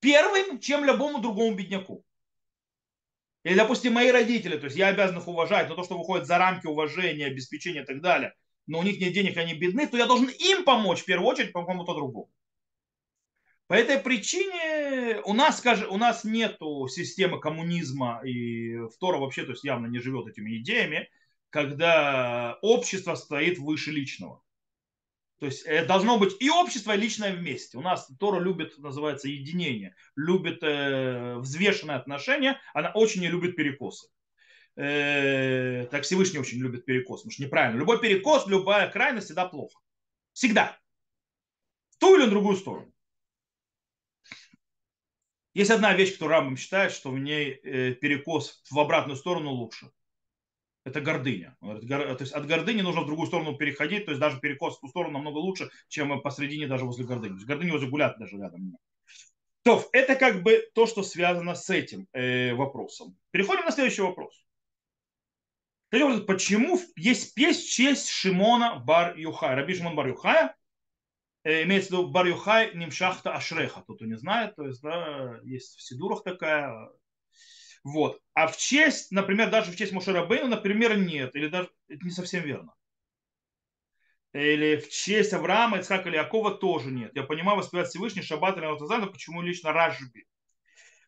Первым, 0.00 0.60
чем 0.60 0.84
любому 0.84 1.20
другому 1.20 1.56
бедняку. 1.56 2.04
Или, 3.42 3.54
допустим, 3.54 3.94
мои 3.94 4.10
родители, 4.10 4.58
то 4.58 4.66
есть 4.66 4.76
я 4.76 4.88
обязан 4.88 5.18
их 5.18 5.26
уважать, 5.26 5.68
но 5.68 5.74
то, 5.74 5.84
что 5.84 5.98
выходит 5.98 6.26
за 6.26 6.38
рамки 6.38 6.66
уважения, 6.66 7.26
обеспечения 7.26 7.82
и 7.82 7.86
так 7.86 8.00
далее, 8.00 8.34
но 8.66 8.78
у 8.78 8.82
них 8.82 9.00
нет 9.00 9.12
денег, 9.12 9.36
они 9.36 9.54
бедны, 9.54 9.86
то 9.86 9.96
я 9.96 10.06
должен 10.06 10.28
им 10.28 10.64
помочь 10.64 11.00
в 11.00 11.04
первую 11.04 11.28
очередь, 11.28 11.52
по 11.52 11.64
кому-то 11.64 11.94
другому. 11.94 12.30
По 13.66 13.74
этой 13.74 13.98
причине 13.98 15.20
у 15.24 15.34
нас, 15.34 15.58
скажем, 15.58 15.90
у 15.90 15.96
нас 15.96 16.22
нет 16.22 16.58
системы 16.88 17.40
коммунизма, 17.40 18.20
и 18.24 18.78
Втора 18.94 19.18
вообще 19.18 19.44
то 19.44 19.50
есть 19.52 19.64
явно 19.64 19.86
не 19.86 19.98
живет 19.98 20.28
этими 20.28 20.58
идеями, 20.58 21.08
когда 21.50 22.58
общество 22.62 23.16
стоит 23.16 23.58
выше 23.58 23.90
личного. 23.90 24.42
То 25.38 25.46
есть 25.46 25.66
э, 25.66 25.84
должно 25.84 26.18
быть 26.18 26.34
и 26.40 26.48
общество, 26.48 26.94
и 26.94 27.00
личное 27.00 27.34
вместе. 27.34 27.76
У 27.76 27.82
нас 27.82 28.08
Тора 28.18 28.40
любит, 28.40 28.78
называется, 28.78 29.28
единение, 29.28 29.94
любит 30.14 30.62
э, 30.62 31.36
взвешенное 31.38 31.96
отношение, 31.96 32.58
она 32.72 32.90
очень 32.92 33.20
не 33.20 33.28
любит 33.28 33.56
перекосы. 33.56 34.08
Э, 34.76 35.86
так 35.90 36.04
Всевышний 36.04 36.38
очень 36.38 36.58
любит 36.58 36.86
перекос, 36.86 37.20
потому 37.20 37.32
что 37.32 37.42
неправильно. 37.42 37.78
Любой 37.78 38.00
перекос, 38.00 38.46
любая 38.46 38.90
крайность 38.90 39.26
всегда 39.26 39.46
плохо. 39.46 39.78
Всегда. 40.32 40.78
В 41.90 41.98
ту 41.98 42.18
или 42.18 42.30
другую 42.30 42.56
сторону. 42.56 42.92
Есть 45.56 45.70
одна 45.70 45.94
вещь, 45.94 46.12
которую 46.12 46.36
Рамбам 46.36 46.56
считает, 46.58 46.92
что 46.92 47.10
в 47.10 47.18
ней 47.18 47.50
э, 47.50 47.92
перекос 47.92 48.62
в 48.70 48.78
обратную 48.78 49.16
сторону 49.16 49.52
лучше. 49.52 49.90
Это 50.84 51.00
гордыня. 51.00 51.56
То 51.62 52.18
есть 52.20 52.32
от 52.32 52.46
гордыни 52.46 52.82
нужно 52.82 53.00
в 53.00 53.06
другую 53.06 53.26
сторону 53.26 53.56
переходить, 53.56 54.04
то 54.04 54.10
есть 54.10 54.20
даже 54.20 54.38
перекос 54.38 54.76
в 54.76 54.80
ту 54.80 54.88
сторону 54.88 55.14
намного 55.14 55.38
лучше, 55.38 55.70
чем 55.88 56.20
посредине 56.20 56.66
даже 56.66 56.84
возле 56.84 57.06
гордыни. 57.06 57.30
То 57.30 57.36
есть 57.36 57.46
гордыни 57.46 57.70
возле 57.70 57.88
гулят 57.88 58.18
даже 58.18 58.36
рядом. 58.36 58.76
То, 59.62 59.82
это 59.94 60.14
как 60.14 60.42
бы 60.42 60.62
то, 60.74 60.84
что 60.84 61.02
связано 61.02 61.54
с 61.54 61.70
этим 61.70 62.06
э, 62.12 62.52
вопросом. 62.52 63.16
Переходим 63.30 63.64
на 63.64 63.70
следующий 63.70 64.02
вопрос. 64.02 64.44
Почему 65.88 66.78
есть 66.96 67.34
песнь 67.34 67.66
честь 67.66 68.10
Шимона 68.10 68.78
Бар 68.78 69.16
Юхая? 69.16 69.56
Раби 69.56 69.74
Шимон 69.74 69.96
Бар 69.96 70.08
Юхая 70.08 70.54
Э, 70.54 70.65
имеется 71.46 71.90
в 71.90 71.92
виду 71.92 72.08
Бар 72.08 72.26
Юхай 72.26 72.74
Нимшахта 72.74 73.32
Ашреха, 73.32 73.82
кто-то 73.82 74.04
не 74.04 74.16
знает, 74.16 74.56
то 74.56 74.66
есть, 74.66 74.82
да, 74.82 75.38
есть 75.44 75.76
в 75.76 75.82
Сидурах 75.82 76.24
такая. 76.24 76.90
Вот. 77.84 78.20
А 78.34 78.48
в 78.48 78.56
честь, 78.56 79.12
например, 79.12 79.48
даже 79.50 79.70
в 79.70 79.76
честь 79.76 79.92
Мушера 79.92 80.26
Бейна, 80.26 80.48
например, 80.48 80.98
нет, 80.98 81.36
или 81.36 81.46
даже 81.46 81.70
это 81.88 82.04
не 82.04 82.10
совсем 82.10 82.42
верно. 82.42 82.74
Или 84.32 84.76
в 84.76 84.90
честь 84.90 85.32
Авраама, 85.32 85.78
Ицхака 85.78 86.08
или 86.08 86.16
Якова 86.16 86.50
тоже 86.50 86.90
нет. 86.90 87.12
Я 87.14 87.22
понимаю, 87.22 87.56
воспевать 87.58 87.88
Всевышний, 87.88 88.22
Шаббат 88.22 88.58
или 88.58 88.64
Алтазана, 88.64 89.06
почему 89.06 89.40
лично 89.40 89.72
Ражби. 89.72 90.26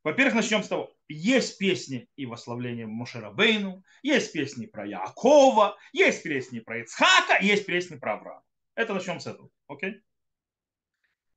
Во-первых, 0.04 0.36
начнем 0.36 0.62
с 0.62 0.68
того. 0.68 0.94
Есть 1.08 1.58
песни 1.58 2.08
и 2.14 2.26
восславление 2.26 2.86
Мушера 2.86 3.30
Бейну, 3.32 3.82
есть 4.02 4.32
песни 4.32 4.66
про 4.66 4.86
Якова, 4.86 5.76
есть 5.92 6.22
песни 6.22 6.60
про 6.60 6.82
Ицхака, 6.82 7.38
есть 7.42 7.66
песни 7.66 7.96
про 7.96 8.14
Авраама. 8.14 8.44
Это 8.76 8.94
начнем 8.94 9.18
с 9.18 9.26
этого. 9.26 9.50
Окей? 9.66 9.90
Okay? 9.90 9.94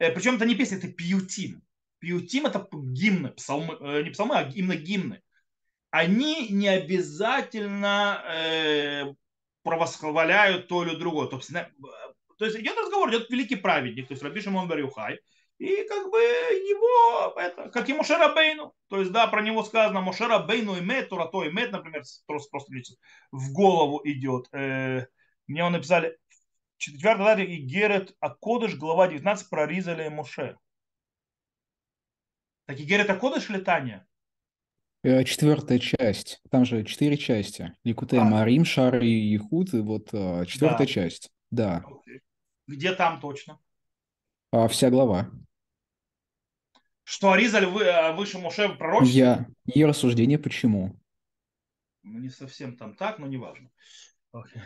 Э, 0.01 0.11
Причем 0.11 0.35
это 0.35 0.45
не 0.45 0.55
песня, 0.55 0.77
это 0.77 0.87
пиутим. 0.87 1.61
Пиутим 1.99 2.47
это 2.47 2.67
гимны, 2.73 3.29
псалмы, 3.29 3.77
э, 3.79 4.01
не 4.01 4.09
псалмы, 4.09 4.35
а 4.35 4.49
именно 4.49 4.75
гимны. 4.75 5.21
Они 5.91 6.47
не 6.49 6.67
обязательно 6.69 8.23
э, 8.25 9.13
провосхваляют 9.61 10.67
то 10.67 10.83
или 10.83 10.95
другое. 10.95 11.27
То 11.27 11.39
то 11.39 12.45
есть 12.45 12.57
идет 12.57 12.75
разговор, 12.79 13.11
идет 13.11 13.29
великий 13.29 13.57
праведник, 13.57 14.07
то 14.07 14.13
есть 14.13 14.23
Раби 14.23 14.41
Шимон 14.41 14.67
Барюхай, 14.67 15.19
и 15.59 15.83
как 15.87 16.09
бы 16.09 16.17
его, 16.17 17.39
это, 17.39 17.69
как 17.69 17.87
и 17.87 17.93
Мошера 17.93 18.33
Бейну. 18.33 18.73
То 18.87 18.97
есть, 18.97 19.11
да, 19.11 19.27
про 19.27 19.43
него 19.43 19.61
сказано 19.61 20.01
Мошера 20.01 20.39
Бейну 20.39 20.77
и 20.77 20.81
Мет, 20.81 21.09
Тура 21.09 21.25
то 21.25 21.43
и 21.43 21.51
Мет, 21.51 21.71
например, 21.71 22.01
просто, 22.25 22.49
просто 22.49 22.73
в 23.31 23.53
голову 23.53 24.01
идет. 24.03 24.47
Э, 24.53 25.05
мне 25.45 25.63
он 25.63 25.73
написали, 25.73 26.17
Четвертая 26.81 27.15
глава 27.15 27.43
и 27.43 27.57
Герет 27.57 28.15
Акодыш, 28.19 28.75
глава 28.75 29.07
19 29.07 29.49
про 29.51 29.67
Ризаля 29.67 30.07
и 30.07 30.09
Моше. 30.09 30.57
Так 32.65 32.79
и 32.79 32.83
Герет 32.83 33.07
Акодыш 33.07 33.51
или 33.51 33.59
Таня? 33.59 34.07
Э, 35.03 35.23
четвертая 35.23 35.77
часть. 35.77 36.41
Там 36.49 36.65
же 36.65 36.83
четыре 36.83 37.17
части. 37.17 37.77
Ликуте 37.83 38.17
а. 38.17 38.23
Марим, 38.23 38.65
Шар 38.65 38.99
и 38.99 39.35
Ихуд. 39.35 39.75
И 39.75 39.79
вот 39.79 40.09
э, 40.11 40.43
четвертая 40.47 40.79
да. 40.79 40.85
часть. 40.87 41.31
Да. 41.51 41.85
Где 42.65 42.95
там 42.95 43.19
точно? 43.19 43.59
А, 44.51 44.67
вся 44.67 44.89
глава. 44.89 45.29
Что 47.03 47.31
Аризаль 47.31 47.67
вы, 47.67 47.83
э, 47.83 48.11
выше 48.13 48.39
Моше 48.39 48.69
в 48.69 48.77
пророчестве? 48.79 49.19
Я. 49.19 49.47
И 49.71 49.85
рассуждение 49.85 50.39
почему. 50.39 50.99
Ну, 52.01 52.17
не 52.17 52.29
совсем 52.29 52.75
там 52.75 52.95
так, 52.95 53.19
но 53.19 53.27
неважно. 53.27 53.69
Okay. 54.33 54.63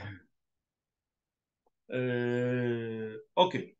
Э, 1.87 3.17
окей. 3.35 3.77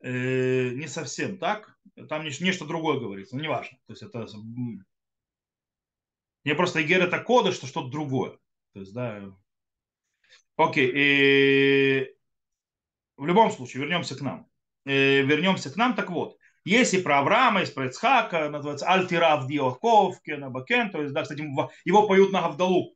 Э, 0.00 0.70
не 0.70 0.86
совсем 0.86 1.38
так. 1.38 1.76
Там 2.08 2.24
нечто 2.24 2.66
другое 2.66 3.00
говорится, 3.00 3.36
но 3.36 3.42
неважно. 3.42 3.78
То 3.86 3.92
есть 3.92 4.02
это... 4.02 4.26
Мне 6.44 6.54
просто 6.54 6.82
Игер 6.82 7.02
это 7.02 7.18
коды, 7.18 7.52
что 7.52 7.66
что-то 7.66 7.88
другое. 7.88 8.38
То 8.72 8.80
есть, 8.80 8.92
да. 8.92 9.34
Окей. 10.56 10.92
И... 10.94 12.16
В 13.16 13.26
любом 13.26 13.50
случае, 13.50 13.82
вернемся 13.82 14.16
к 14.16 14.20
нам. 14.20 14.48
Вернемся 14.84 15.72
к 15.72 15.76
нам. 15.76 15.96
Так 15.96 16.10
вот, 16.10 16.38
есть 16.66 16.94
и 16.94 17.00
про 17.00 17.20
Авраама, 17.20 17.60
есть 17.60 17.74
про 17.74 17.86
Ицхака, 17.86 18.50
называется 18.50 18.86
Альтирав 18.86 19.46
Диохков, 19.46 20.20
Кенабакен, 20.22 20.90
то 20.90 21.00
есть, 21.00 21.14
да, 21.14 21.22
кстати, 21.22 21.40
его 21.84 22.08
поют 22.08 22.32
на 22.32 22.42
Гавдалу 22.42 22.95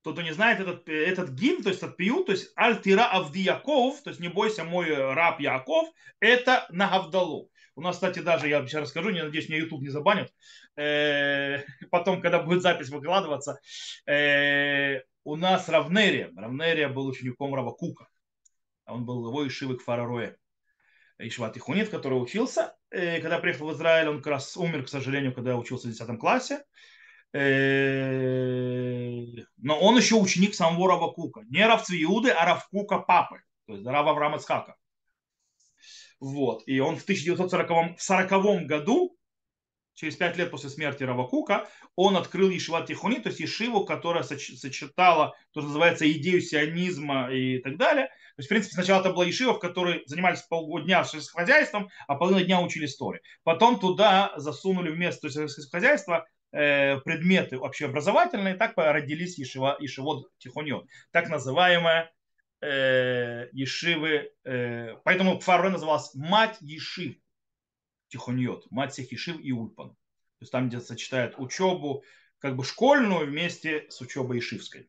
кто-то 0.00 0.22
не 0.22 0.32
знает 0.32 0.60
этот, 0.60 0.88
этот 0.88 1.30
гимн, 1.30 1.62
то 1.62 1.68
есть 1.70 1.82
этот 1.82 1.96
пиют, 1.96 2.26
то 2.26 2.32
есть 2.32 2.52
Аль-Тира 2.56 3.04
Авди 3.04 3.40
Яков, 3.40 4.00
то 4.02 4.10
есть 4.10 4.20
не 4.20 4.28
бойся 4.28 4.64
мой 4.64 4.94
раб 4.94 5.40
Яков, 5.40 5.88
это 6.20 6.66
на 6.70 6.88
Гавдалу. 6.88 7.50
У 7.74 7.80
нас, 7.80 7.96
кстати, 7.96 8.20
даже, 8.20 8.48
я 8.48 8.66
сейчас 8.66 8.82
расскажу, 8.82 9.10
не 9.10 9.22
надеюсь, 9.22 9.48
мне 9.48 9.58
YouTube 9.58 9.82
не 9.82 9.88
забанят, 9.88 10.32
э, 10.76 11.62
потом, 11.90 12.20
когда 12.20 12.42
будет 12.42 12.62
запись 12.62 12.88
выкладываться, 12.88 13.60
э, 14.06 15.02
у 15.24 15.36
нас 15.36 15.68
Равнерия, 15.68 16.32
Равнерия 16.36 16.88
был 16.88 17.06
учеником 17.06 17.54
Рава 17.54 17.72
Кука, 17.72 18.08
он 18.86 19.04
был 19.04 19.26
его 19.26 19.46
Ишивы 19.46 19.76
Кфарароя, 19.76 20.36
Ишва 21.18 21.50
Тихунит, 21.50 21.88
который 21.88 22.14
учился, 22.14 22.76
э, 22.90 23.20
когда 23.20 23.38
приехал 23.38 23.68
в 23.68 23.72
Израиль, 23.74 24.08
он 24.08 24.18
как 24.18 24.28
раз 24.28 24.56
умер, 24.56 24.84
к 24.84 24.88
сожалению, 24.88 25.34
когда 25.34 25.56
учился 25.56 25.88
в 25.88 25.90
10 25.90 26.18
классе, 26.18 26.62
Э, 26.62 26.64
но 27.32 27.40
он 29.80 29.98
еще 29.98 30.14
ученик 30.14 30.54
самого 30.54 30.88
Рава 30.88 31.12
Кука. 31.12 31.42
Не 31.50 31.66
Равцви 31.66 32.02
Иуды, 32.04 32.30
а 32.30 32.46
Рав 32.46 32.66
Кука 32.68 32.98
папы. 32.98 33.42
То 33.66 33.74
есть 33.74 33.86
Рава 33.86 34.12
Авраама 34.12 34.38
Ицхака. 34.38 34.76
Вот. 36.20 36.62
И 36.66 36.80
он 36.80 36.96
в 36.96 37.02
1940 37.02 37.98
в 37.98 38.02
40 38.02 38.66
году, 38.66 39.14
через 39.94 40.16
пять 40.16 40.36
лет 40.38 40.50
после 40.50 40.70
смерти 40.70 41.02
Рава 41.02 41.28
Кука, 41.28 41.68
он 41.96 42.16
открыл 42.16 42.48
Ешива 42.48 42.80
Тихони, 42.86 43.20
то 43.20 43.28
есть 43.28 43.40
Ешиву, 43.40 43.84
которая 43.84 44.22
сочетала, 44.22 45.34
то, 45.52 45.60
что 45.60 45.68
называется, 45.68 46.10
идею 46.10 46.40
сионизма 46.40 47.30
и 47.30 47.58
так 47.58 47.76
далее. 47.76 48.06
То 48.06 48.40
есть, 48.40 48.46
в 48.46 48.50
принципе, 48.50 48.74
сначала 48.74 49.00
это 49.00 49.12
была 49.12 49.26
Ешива, 49.26 49.52
в 49.52 49.58
которой 49.58 50.02
занимались 50.06 50.42
полгодня 50.42 51.04
хозяйством, 51.34 51.90
а 52.06 52.14
половину 52.14 52.44
дня 52.44 52.60
учили 52.60 52.86
истории. 52.86 53.20
Потом 53.42 53.78
туда 53.78 54.32
засунули 54.36 54.90
вместо 54.90 55.28
то 55.28 55.42
есть, 55.42 55.70
хозяйства 55.70 56.26
Э, 56.26 56.37
предметы 56.50 57.58
общеобразовательные, 57.58 58.54
так 58.54 58.72
родились 58.76 59.38
Ешива, 59.38 59.76
Ешивот 59.80 60.30
Тихоньот, 60.38 60.86
так 61.10 61.28
называемая 61.28 62.10
э, 62.60 63.48
Ешивы, 63.52 64.32
э, 64.44 64.96
поэтому 65.04 65.40
Фаро 65.40 65.70
называлась 65.70 66.14
мать 66.14 66.56
Ешив 66.60 67.16
Тихоньот, 68.08 68.70
мать 68.70 68.92
всех 68.92 69.12
Ешив 69.12 69.38
и 69.40 69.52
Ульпан. 69.52 69.90
То 69.90 70.42
есть 70.42 70.52
там, 70.52 70.68
где 70.68 70.80
сочетают 70.80 71.34
учебу, 71.38 72.04
как 72.38 72.56
бы 72.56 72.64
школьную 72.64 73.26
вместе 73.26 73.86
с 73.90 74.00
учебой 74.00 74.38
Ешивской. 74.38 74.88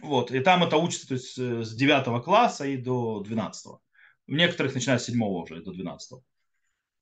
Вот, 0.00 0.30
и 0.30 0.40
там 0.40 0.64
это 0.64 0.76
учится 0.76 1.08
то 1.08 1.14
есть, 1.14 1.38
э, 1.38 1.62
с 1.62 1.74
9 1.74 2.24
класса 2.24 2.66
и 2.66 2.76
до 2.76 3.20
12. 3.20 3.80
В 4.26 4.32
некоторых 4.32 4.74
начиная 4.74 4.98
с 4.98 5.04
7 5.04 5.22
уже 5.22 5.62
до 5.62 5.72
12. 5.72 6.22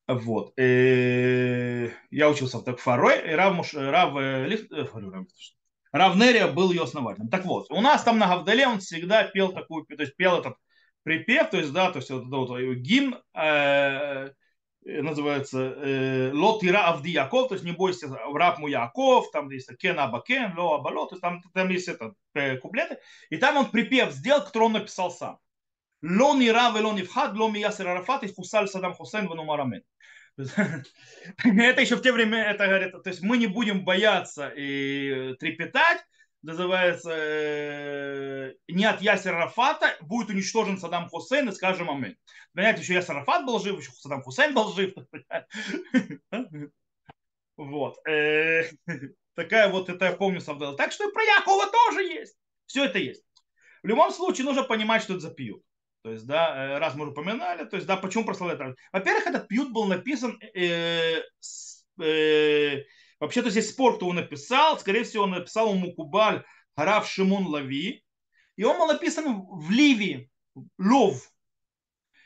Вот. 0.09 0.55
И 0.57 1.93
я 2.11 2.31
учился 2.31 2.59
в 2.59 2.65
Такфарой, 2.65 3.31
и 3.31 3.35
Рав, 3.35 3.55
Муш, 3.55 3.75
Рав, 3.75 4.17
э, 4.17 4.47
Лих, 4.47 4.67
э, 4.73 4.87
Рав 5.93 6.17
Нерия 6.17 6.49
был 6.49 6.71
ее 6.71 6.85
основателем. 6.85 7.29
Так 7.29 7.45
вот, 7.45 7.71
у 7.71 7.81
нас 7.83 8.05
там 8.05 8.19
на 8.19 8.27
Гавдале 8.27 8.67
он 8.67 8.79
всегда 8.81 9.25
пел 9.25 9.53
такую, 9.53 9.85
то 9.85 10.03
есть 10.03 10.17
пел 10.17 10.39
этот 10.39 10.57
припев, 11.03 11.51
то 11.51 11.59
есть, 11.59 11.73
да, 11.73 11.91
то 11.91 11.99
есть 11.99 12.11
вот, 12.11 12.25
вот, 12.25 12.49
вот 12.49 12.59
гимн 12.59 13.19
э, 13.35 14.31
называется 14.83 15.75
э, 15.77 16.33
Лот 16.33 16.65
Ира 16.65 16.89
Авди 16.89 17.11
Яков, 17.11 17.49
то 17.49 17.55
есть 17.55 17.65
не 17.67 17.73
бойся, 17.73 18.09
раб 18.09 18.59
мой 18.59 18.71
Яков, 18.71 19.31
там 19.31 19.51
есть 19.51 19.71
Кен 19.77 19.99
Абакен, 19.99 20.57
Ло 20.57 20.77
Абало, 20.77 21.07
то 21.07 21.17
есть 21.17 21.23
там, 21.23 21.43
там 21.53 21.69
есть 21.69 21.89
это, 21.89 22.15
э, 22.33 22.57
куплеты, 22.57 22.99
и 23.29 23.37
там 23.37 23.59
он 23.59 23.71
припев 23.71 24.13
сделал, 24.13 24.43
который 24.43 24.65
он 24.65 24.73
написал 24.73 25.11
сам. 25.11 25.39
לא 26.04 26.36
נראה 26.40 26.70
ולא 26.76 26.94
נפחד, 26.94 27.30
לא 27.36 27.52
מיאסר 27.52 27.90
ערפאת, 27.90 28.24
יחוסל 28.24 28.68
סדאם 28.68 28.94
חוסיין 28.94 29.28
ונאמר 29.28 29.62
אמן. 29.62 29.78
Это 30.38 31.82
еще 31.82 31.96
в 31.96 32.02
те 32.02 32.12
времена, 32.12 32.52
это 32.52 32.68
говорит, 32.68 32.92
то 33.04 33.10
есть 33.10 33.22
мы 33.22 33.38
не 33.38 33.46
будем 33.46 33.86
бояться 33.86 34.52
и 34.56 35.36
трепетать, 35.40 36.04
называется, 36.42 37.12
э, 37.12 38.54
не 38.68 38.86
от 38.86 39.02
Ясера 39.02 39.38
Рафата 39.38 39.96
будет 40.02 40.30
уничтожен 40.30 40.78
Саддам 40.78 41.10
Хусейн 41.10 41.50
и 41.50 41.52
скажем 41.52 41.90
амин. 41.90 42.18
Понятно, 42.54 42.82
еще 42.82 42.94
Ясер 42.94 43.16
Рафат 43.16 43.46
был 43.46 43.60
жив, 43.60 43.80
еще 43.80 43.92
Саддам 43.92 44.22
Хусейн 44.22 44.54
был 44.54 44.74
жив. 44.74 44.94
Вот. 47.56 48.00
Э, 48.08 48.64
такая 49.36 49.70
вот, 49.70 49.88
это 49.88 50.06
я 50.06 50.14
помню, 50.14 50.42
совдал. 50.42 50.76
Так 50.76 50.92
что 50.92 51.08
и 51.08 51.14
про 51.14 51.24
Якова 51.24 51.68
тоже 51.68 52.02
есть. 52.02 52.36
Все 52.66 52.86
это 52.86 52.98
есть. 52.98 53.24
В 53.84 53.88
любом 53.88 54.12
случае 54.12 54.46
нужно 54.46 54.64
понимать, 54.64 55.04
что 55.04 55.14
это 55.14 55.22
за 55.22 55.30
пьют. 55.30 55.62
То 56.03 56.13
есть, 56.13 56.27
да, 56.27 56.55
э, 56.57 56.79
раз 56.79 56.95
мы 56.95 57.03
уже 57.03 57.13
упоминали, 57.13 57.65
то 57.65 57.77
есть, 57.77 57.87
да, 57.87 57.97
почему 57.97 58.25
прославляют 58.25 58.77
Во-первых, 58.93 59.27
этот 59.27 59.49
пьют 59.49 59.73
был 59.73 59.85
написан, 59.87 60.39
э, 60.55 61.23
э, 62.01 62.85
вообще-то 63.19 63.51
здесь 63.51 63.71
спор, 63.71 63.97
кто 63.97 64.09
он 64.09 64.17
написал, 64.17 64.79
скорее 64.79 65.05
всего, 65.05 65.25
он 65.25 65.33
написал 65.33 65.75
ему 65.75 65.93
Кубаль 65.95 66.45
Харав 66.77 67.09
Шимон 67.09 67.47
Лави, 67.47 68.05
и 68.57 68.65
он 68.65 68.79
был 68.79 68.87
написан 68.87 69.43
в 69.47 69.71
Ливии, 69.71 70.31
Лов. 70.79 71.31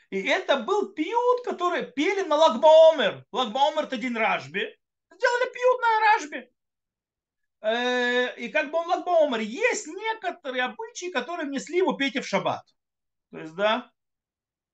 И 0.09 0.21
это 0.21 0.57
был 0.57 0.93
пьют, 0.93 1.43
который 1.43 1.91
пели 1.91 2.21
на 2.21 2.35
Лагбаомер. 2.35 3.25
Лагбаомер 3.31 3.85
это 3.85 3.97
день 3.97 4.15
Ражби. 4.15 4.77
Сделали 5.11 5.51
пьют 5.51 5.81
на 5.81 5.99
Ражби. 5.99 6.49
Э, 7.61 8.35
и 8.37 8.49
как 8.49 8.69
бы 8.69 8.77
он 8.77 8.87
Лагбаомер. 8.87 9.39
Есть 9.39 9.87
некоторые 9.87 10.65
обычаи, 10.65 11.09
которые 11.11 11.47
внесли 11.47 11.77
его 11.77 11.93
петь 11.93 12.15
в 12.15 12.27
шаббат. 12.27 12.63
То 13.33 13.39
есть, 13.39 13.55
да, 13.55 13.91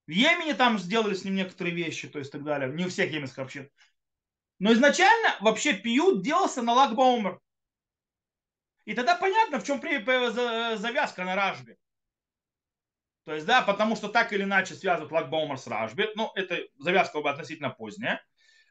в 0.06 0.12
Йемене 0.12 0.54
там 0.54 0.78
сделали 0.80 1.14
с 1.14 1.24
ним 1.24 1.36
некоторые 1.36 1.74
вещи, 1.74 2.10
то 2.10 2.20
есть 2.20 2.30
так 2.30 2.44
далее. 2.44 2.70
Не 2.70 2.86
у 2.86 2.90
всех 2.90 3.10
йеменских 3.10 3.40
общин. 3.40 3.72
Но 4.60 4.74
изначально 4.74 5.38
вообще 5.40 5.72
пьют 5.72 6.24
делался 6.24 6.62
на 6.62 6.74
Лагбаумер. 6.74 7.40
И 8.84 8.94
тогда 8.96 9.16
понятно, 9.16 9.62
в 9.62 9.64
чем 9.64 9.82
завязка 9.82 11.24
на 11.24 11.36
Ражбе. 11.36 11.78
То 13.24 13.34
есть, 13.34 13.46
да, 13.46 13.62
потому 13.62 13.96
что 13.96 14.10
так 14.10 14.34
или 14.34 14.44
иначе 14.44 14.76
связывают 14.76 15.14
Лагбаумер 15.14 15.58
с 15.58 15.66
Ражби. 15.66 16.10
Ну, 16.16 16.30
это 16.36 16.60
завязка 16.80 17.20
относительно 17.20 17.70
поздняя. 17.70 18.22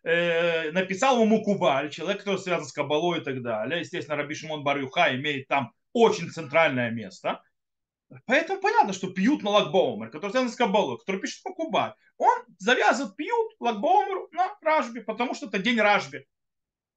Э, 0.03 0.70
написал 0.72 1.14
ему 1.14 1.38
Мукубаль, 1.38 1.90
человек, 1.90 2.18
который 2.18 2.40
связан 2.40 2.66
с 2.66 2.72
Кабалой 2.72 3.20
и 3.20 3.24
так 3.24 3.40
далее. 3.40 3.81
Естественно, 3.81 4.18
Раби 4.18 4.35
Шимон 4.35 4.64
Барюха 4.64 5.16
имеет 5.16 5.48
там 5.48 5.72
очень 5.94 6.29
центральное 6.29 6.90
место. 6.90 7.42
Поэтому 8.27 8.61
понятно, 8.61 8.92
что 8.92 9.11
пьют 9.12 9.42
на 9.42 9.51
Лагбаумер, 9.51 10.11
который 10.11 10.31
связан 10.31 10.51
с 10.51 10.57
Кабалой, 10.57 10.99
который 10.99 11.21
пишет 11.21 11.44
Мукубаль. 11.44 11.94
Он 12.16 12.38
завязывает, 12.59 13.16
пьют 13.16 13.53
Лагбаумер 13.61 14.29
на 14.33 14.57
Ражби, 14.62 15.01
потому 15.01 15.35
что 15.35 15.47
это 15.47 15.59
день 15.59 15.79
Ражби. 15.79 16.27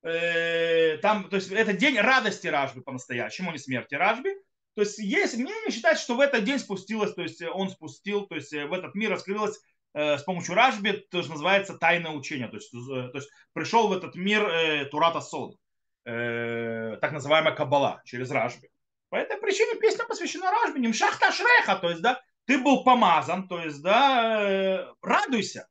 Э, 0.03 0.97
там, 0.97 1.29
то 1.29 1.35
есть 1.35 1.51
это 1.51 1.73
день 1.73 1.97
радости 1.99 2.47
Ражби 2.47 2.81
по-настоящему, 2.81 3.51
не 3.51 3.57
смерти 3.57 3.95
Ражби. 3.95 4.31
То 4.73 4.81
есть 4.81 4.99
есть 4.99 5.35
мнение 5.35 5.69
считать, 5.69 5.99
что 5.99 6.15
в 6.15 6.21
этот 6.21 6.45
день 6.45 6.59
спустилось, 6.59 7.13
то 7.13 7.21
есть 7.21 7.41
он 7.41 7.69
спустил, 7.69 8.25
то 8.25 8.35
есть 8.35 8.53
в 8.53 8.73
этот 8.73 8.95
мир 8.95 9.11
раскрылось 9.11 9.59
э, 9.93 10.17
с 10.17 10.23
помощью 10.23 10.55
Ражби, 10.55 11.05
то, 11.11 11.21
что 11.21 11.31
называется 11.31 11.77
тайное 11.77 12.11
учение. 12.11 12.47
То 12.47 12.55
есть, 12.55 12.71
то 12.71 13.11
есть 13.13 13.29
пришел 13.53 13.89
в 13.89 13.93
этот 13.93 14.15
мир 14.15 14.47
э, 14.47 14.85
Турата 14.85 15.19
Сод, 15.19 15.57
э, 16.05 16.97
так 17.01 17.11
называемая 17.11 17.53
Кабала, 17.53 18.01
через 18.05 18.31
Ражби. 18.31 18.70
По 19.11 19.17
этой 19.17 19.37
причине 19.37 19.75
песня 19.75 20.05
посвящена 20.05 20.49
не 20.77 20.93
Шахта 20.93 21.33
Шреха, 21.33 21.75
то 21.75 21.89
есть, 21.89 22.01
да, 22.01 22.21
ты 22.45 22.57
был 22.57 22.85
помазан, 22.85 23.49
то 23.49 23.59
есть, 23.59 23.81
да, 23.81 24.41
э, 24.41 24.87
радуйся. 25.01 25.67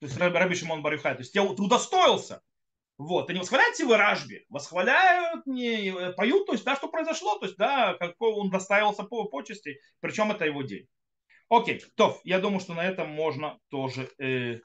То 0.00 0.06
есть 0.06 0.18
Раби 0.18 0.56
Шимон 0.56 0.82
Барюхай, 0.82 1.14
то 1.14 1.20
есть 1.20 1.32
ты 1.32 1.40
удостоился. 1.40 2.42
Вот, 2.98 3.30
они 3.30 3.38
восхваляют 3.38 3.78
его 3.78 3.96
Ражби, 3.96 4.44
восхваляют, 4.48 5.46
не, 5.46 6.12
поют, 6.16 6.46
то 6.46 6.52
есть, 6.52 6.64
да, 6.64 6.74
что 6.74 6.88
произошло, 6.88 7.38
то 7.38 7.46
есть, 7.46 7.56
да, 7.56 7.94
какой 7.94 8.32
он 8.32 8.50
доставился 8.50 9.04
по 9.04 9.24
почести, 9.26 9.80
причем 10.00 10.32
это 10.32 10.44
его 10.44 10.62
день. 10.62 10.88
Окей, 11.48 11.84
то, 11.94 12.20
я 12.24 12.40
думаю, 12.40 12.58
что 12.58 12.74
на 12.74 12.84
этом 12.84 13.08
можно 13.08 13.60
тоже 13.68 14.10
э, 14.18 14.58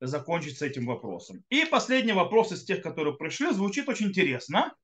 закончить 0.00 0.56
с 0.56 0.62
этим 0.62 0.86
вопросом. 0.86 1.44
И 1.50 1.66
последний 1.66 2.12
вопрос 2.12 2.52
из 2.52 2.64
тех, 2.64 2.82
которые 2.82 3.18
пришли, 3.18 3.52
звучит 3.52 3.86
очень 3.86 4.06
интересно. 4.06 4.74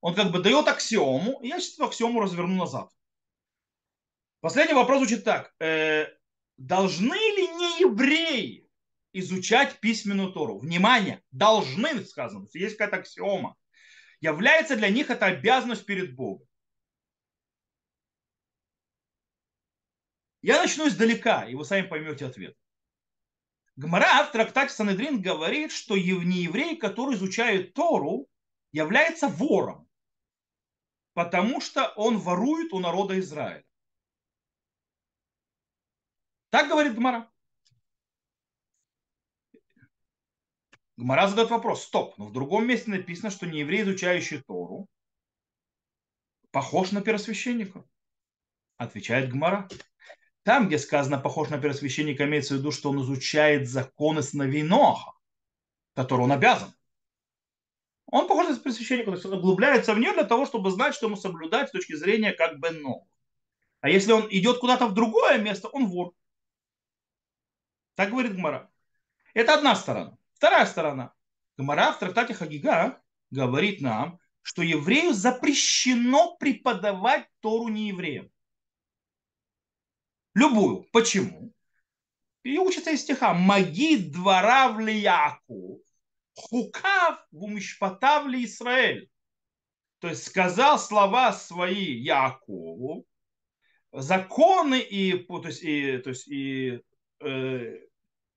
Он 0.00 0.14
как 0.14 0.32
бы 0.32 0.40
дает 0.40 0.66
аксиому, 0.66 1.40
и 1.42 1.48
я 1.48 1.60
сейчас 1.60 1.74
эту 1.74 1.84
аксиому 1.84 2.20
разверну 2.20 2.56
назад. 2.56 2.90
Последний 4.40 4.74
вопрос 4.74 4.98
звучит 4.98 5.24
так. 5.24 5.54
Э, 5.60 6.06
должны 6.56 7.14
ли 7.14 7.48
не 7.48 7.80
евреи 7.80 8.66
изучать 9.12 9.80
письменную 9.80 10.32
Тору. 10.32 10.58
Внимание, 10.58 11.22
должны 11.30 12.04
сказано, 12.04 12.46
есть 12.54 12.76
какая-то 12.76 12.98
аксиома. 12.98 13.56
Является 14.20 14.76
для 14.76 14.88
них 14.88 15.10
это 15.10 15.26
обязанность 15.26 15.84
перед 15.84 16.14
Богом. 16.14 16.46
Я 20.42 20.62
начну 20.62 20.88
издалека, 20.88 21.46
и 21.46 21.54
вы 21.54 21.64
сами 21.64 21.86
поймете 21.86 22.26
ответ. 22.26 22.56
Гмара 23.76 24.24
в 24.24 24.32
трактате 24.32 24.72
Санедрин 24.72 25.20
говорит, 25.20 25.72
что 25.72 25.96
не 25.96 26.42
еврей, 26.42 26.76
который 26.76 27.14
изучает 27.14 27.74
Тору, 27.74 28.26
является 28.72 29.28
вором, 29.28 29.89
потому 31.14 31.60
что 31.60 31.88
он 31.96 32.18
ворует 32.18 32.72
у 32.72 32.78
народа 32.78 33.18
Израиля. 33.20 33.64
Так 36.50 36.68
говорит 36.68 36.94
Гмара. 36.94 37.30
Гмара 40.96 41.28
задает 41.28 41.50
вопрос, 41.50 41.84
стоп, 41.84 42.18
но 42.18 42.26
в 42.26 42.32
другом 42.32 42.66
месте 42.66 42.90
написано, 42.90 43.30
что 43.30 43.46
не 43.46 43.60
еврей, 43.60 43.82
изучающий 43.82 44.42
Тору, 44.42 44.86
похож 46.50 46.92
на 46.92 47.00
первосвященника. 47.00 47.84
Отвечает 48.76 49.30
Гмара. 49.30 49.68
Там, 50.42 50.66
где 50.66 50.78
сказано 50.78 51.18
похож 51.18 51.48
на 51.48 51.58
первосвященника, 51.58 52.24
имеется 52.24 52.54
в 52.54 52.58
виду, 52.58 52.72
что 52.72 52.90
он 52.90 53.00
изучает 53.02 53.68
законы 53.68 54.22
сыновей 54.22 54.62
Ноха, 54.62 55.12
которые 55.94 56.24
он 56.24 56.32
обязан. 56.32 56.74
Он 58.10 58.26
похож 58.26 58.48
на 58.48 58.56
первосвященника, 58.56 59.10
то 59.10 59.16
есть 59.16 59.26
он 59.26 59.34
углубляется 59.34 59.94
в 59.94 59.98
нее 59.98 60.12
для 60.12 60.24
того, 60.24 60.44
чтобы 60.44 60.70
знать, 60.70 60.94
что 60.94 61.06
ему 61.06 61.16
соблюдать 61.16 61.68
с 61.68 61.72
точки 61.72 61.94
зрения 61.94 62.32
как 62.32 62.58
бы 62.58 62.70
Нох. 62.70 63.06
А 63.80 63.88
если 63.88 64.12
он 64.12 64.26
идет 64.30 64.58
куда-то 64.58 64.88
в 64.88 64.94
другое 64.94 65.38
место, 65.38 65.68
он 65.68 65.86
вор. 65.86 66.12
Так 67.94 68.10
говорит 68.10 68.34
Гмара. 68.34 68.70
Это 69.32 69.54
одна 69.54 69.76
сторона. 69.76 70.18
Вторая 70.34 70.66
сторона. 70.66 71.14
Гмара 71.56 71.92
в 71.92 71.98
трактате 71.98 72.34
Хагига 72.34 73.00
говорит 73.30 73.80
нам, 73.80 74.18
что 74.42 74.62
еврею 74.62 75.12
запрещено 75.12 76.36
преподавать 76.36 77.28
Тору 77.40 77.68
неевреям. 77.68 78.30
Любую. 80.34 80.86
Почему? 80.92 81.52
И 82.42 82.58
учится 82.58 82.90
из 82.90 83.02
стиха. 83.02 83.34
Маги 83.34 83.96
двора 83.96 84.72
в 84.72 84.80
Лияку, 84.80 85.82
хукав 86.40 87.26
в 87.32 87.44
умишпатав 87.44 88.26
ли 88.26 88.44
Израиль. 88.44 89.08
То 89.98 90.08
есть 90.08 90.26
сказал 90.26 90.78
слова 90.78 91.32
свои 91.32 91.92
Якову, 91.92 93.04
законы 93.92 94.80
и, 94.80 95.18
то 95.18 95.46
есть, 95.46 95.62
и, 95.62 95.98
то 95.98 96.10
есть, 96.10 96.28
и 96.28 96.80
э, 97.20 97.78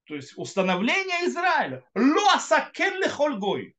то 0.05 0.15
есть 0.15 0.33
установление 0.35 1.27
Израиля. 1.27 1.83
Лоасакен 1.95 3.09
хольгой. 3.09 3.75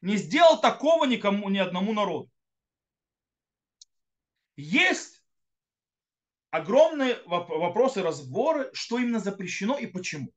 Не 0.00 0.16
сделал 0.16 0.60
такого 0.60 1.04
никому, 1.04 1.48
ни 1.48 1.58
одному 1.58 1.92
народу. 1.92 2.30
Есть 4.56 5.22
огромные 6.50 7.20
вопросы, 7.26 8.02
разборы, 8.02 8.70
что 8.72 8.98
именно 8.98 9.20
запрещено 9.20 9.78
и 9.78 9.86
почему. 9.86 10.32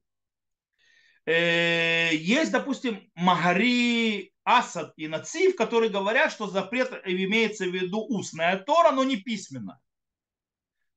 Э, 1.25 2.09
есть, 2.13 2.51
допустим, 2.51 3.09
Магари, 3.15 4.33
Асад 4.43 4.93
и 4.97 5.07
Нацив, 5.07 5.55
которые 5.55 5.91
говорят, 5.91 6.31
что 6.31 6.47
запрет 6.47 6.91
имеется 7.05 7.65
в 7.65 7.73
виду 7.73 8.05
устная 8.07 8.57
Тора, 8.57 8.91
но 8.91 9.03
не 9.03 9.17
письменно. 9.17 9.79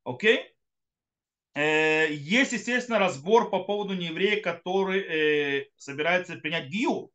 Окей? 0.04 0.54
Э, 1.54 2.10
есть, 2.10 2.52
естественно, 2.52 2.98
разбор 2.98 3.50
по 3.50 3.64
поводу 3.64 3.94
нееврея, 3.94 4.40
который 4.40 5.00
э, 5.00 5.66
собирается 5.76 6.36
принять 6.36 6.68
гиюр. 6.68 7.10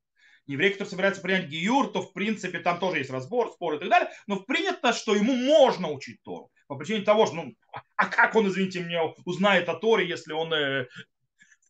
Еврей, 0.45 0.71
который 0.71 0.89
собирается 0.89 1.21
принять 1.21 1.47
гиюр, 1.47 1.91
то 1.91 2.01
в 2.01 2.13
принципе 2.13 2.59
там 2.59 2.79
тоже 2.79 2.99
есть 2.99 3.09
разбор, 3.09 3.51
спор 3.51 3.73
и 3.75 3.79
так 3.79 3.89
далее. 3.89 4.09
Но 4.27 4.39
принято, 4.39 4.93
что 4.93 5.15
ему 5.15 5.35
можно 5.35 5.91
учить 5.91 6.21
Тору. 6.21 6.51
По 6.67 6.75
причине 6.75 7.01
того, 7.01 7.25
что, 7.25 7.35
ну, 7.35 7.55
а 7.95 8.05
как 8.05 8.35
он, 8.35 8.47
извините 8.47 8.81
меня, 8.81 9.03
узнает 9.25 9.67
о 9.67 9.75
Торе, 9.75 10.07
если 10.07 10.33
он 10.33 10.53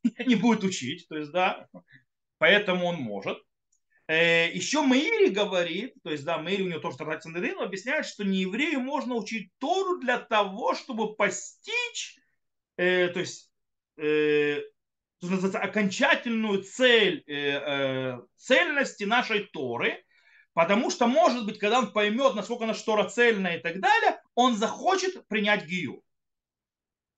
не 0.26 0.36
будет 0.36 0.64
учить. 0.64 1.08
То 1.08 1.18
есть, 1.18 1.32
да, 1.32 1.68
поэтому 2.38 2.86
он 2.86 2.96
может. 2.98 3.38
Э, 4.08 4.50
еще 4.54 4.82
Маири 4.82 5.30
говорит, 5.30 5.96
то 6.04 6.12
есть, 6.12 6.24
да, 6.24 6.38
Маири 6.38 6.64
у 6.64 6.68
него 6.70 6.80
тоже 6.80 6.98
Тарат 6.98 7.26
объясняет, 7.26 8.06
что 8.06 8.24
не 8.24 8.42
еврею 8.42 8.80
можно 8.80 9.16
учить 9.16 9.52
Тору 9.58 10.00
для 10.00 10.18
того, 10.18 10.76
чтобы 10.76 11.16
постичь 11.16 12.18
э, 12.78 13.10
то 13.10 13.20
есть 13.20 13.52
э, 13.98 14.62
то 15.20 15.28
называется, 15.28 15.60
окончательную 15.60 16.64
цель 16.64 17.24
э, 17.28 17.34
э, 17.34 18.20
цельности 18.38 19.04
нашей 19.04 19.46
Торы, 19.46 20.04
потому 20.54 20.92
что, 20.92 21.08
может 21.08 21.46
быть, 21.46 21.58
когда 21.60 21.80
он 21.80 21.92
поймет, 21.92 22.36
насколько 22.36 22.66
наша 22.66 22.86
Тора 22.86 23.10
цельная 23.10 23.58
и 23.58 23.62
так 23.62 23.80
далее, 23.80 24.22
он 24.36 24.56
захочет 24.56 25.28
принять 25.28 25.66
Гию. 25.66 26.04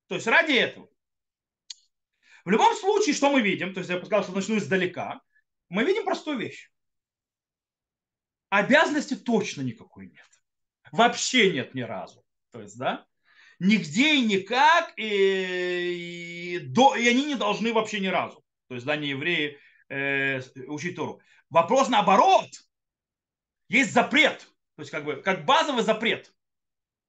То 0.08 0.16
есть 0.16 0.28
ради 0.28 0.54
этого. 0.54 0.90
В 2.46 2.50
любом 2.50 2.76
случае, 2.76 3.16
что 3.16 3.32
мы 3.32 3.42
видим, 3.42 3.74
то 3.74 3.80
есть 3.80 3.90
я 3.90 3.98
сказал, 3.98 4.24
что 4.24 4.34
начну 4.34 4.58
издалека, 4.58 5.22
мы 5.70 5.84
видим 5.84 6.06
простую 6.06 6.38
вещь. 6.38 6.70
Обязанности 8.50 9.16
точно 9.16 9.62
никакой 9.62 10.08
нет. 10.08 10.26
Вообще 10.92 11.52
нет 11.52 11.76
ни 11.76 11.82
разу. 11.82 12.24
То 12.52 12.62
есть, 12.62 12.78
да, 12.78 13.06
нигде 13.60 14.16
и 14.16 14.26
никак, 14.26 14.94
и, 14.98 16.56
и, 16.56 16.60
до, 16.60 16.96
и 16.96 17.08
они 17.08 17.26
не 17.26 17.36
должны 17.36 17.74
вообще 17.74 18.00
ни 18.00 18.08
разу. 18.08 18.44
То 18.68 18.76
есть, 18.76 18.86
да, 18.86 18.96
не 18.96 19.10
евреи 19.10 19.60
э, 19.90 20.42
учить 20.68 20.96
Тору. 20.96 21.22
Вопрос 21.50 21.90
наоборот. 21.90 22.50
Есть 23.68 23.94
запрет. 23.94 24.40
То 24.76 24.82
есть, 24.82 24.92
как 24.92 25.06
бы, 25.06 25.22
как 25.22 25.46
базовый 25.46 25.84
запрет. 25.84 26.34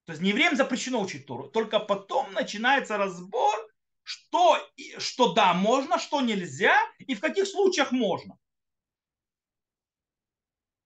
То 0.04 0.12
есть, 0.12 0.22
не 0.22 0.30
евреям 0.30 0.56
запрещено 0.56 1.00
учить 1.00 1.26
Тору. 1.26 1.48
Только 1.48 1.78
потом 1.78 2.32
начинается 2.32 2.98
разбор, 2.98 3.69
что, 4.10 4.58
что 4.98 5.34
да, 5.34 5.54
можно, 5.54 6.00
что 6.00 6.20
нельзя, 6.20 6.76
и 6.98 7.14
в 7.14 7.20
каких 7.20 7.46
случаях 7.46 7.92
можно. 7.92 8.36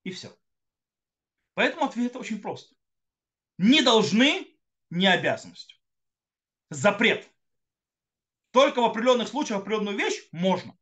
И 0.03 0.11
все. 0.11 0.37
Поэтому 1.55 1.87
ответ 1.87 2.17
очень 2.17 2.43
прост. 2.43 2.75
Не 3.57 3.81
должны, 3.81 4.55
не 4.91 5.07
обязанность. 5.07 5.81
Запрет. 6.69 7.27
Только 8.51 8.83
в 8.83 8.85
определенных 8.85 9.29
случаях 9.29 9.61
определенную 9.61 9.97
вещь 9.97 10.29
можно. 10.31 10.77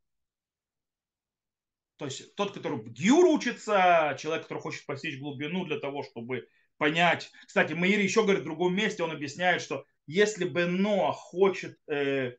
То 1.95 2.05
есть 2.05 2.35
тот, 2.35 2.51
который 2.51 2.79
в 2.79 2.91
гюр 2.91 3.23
учится, 3.25 4.17
человек, 4.19 4.43
который 4.43 4.59
хочет 4.59 4.85
постичь 4.85 5.17
глубину 5.17 5.63
для 5.63 5.79
того, 5.79 6.03
чтобы 6.03 6.49
понять. 6.75 7.31
Кстати, 7.47 7.71
Маир 7.71 7.99
еще 7.99 8.23
говорит 8.23 8.41
в 8.41 8.45
другом 8.45 8.75
месте, 8.75 9.03
он 9.03 9.11
объясняет, 9.11 9.61
что 9.61 9.85
если 10.07 10.45
бы 10.45 10.65
Ноа 10.65 11.11
хочет 11.11 11.77
э, 11.87 12.33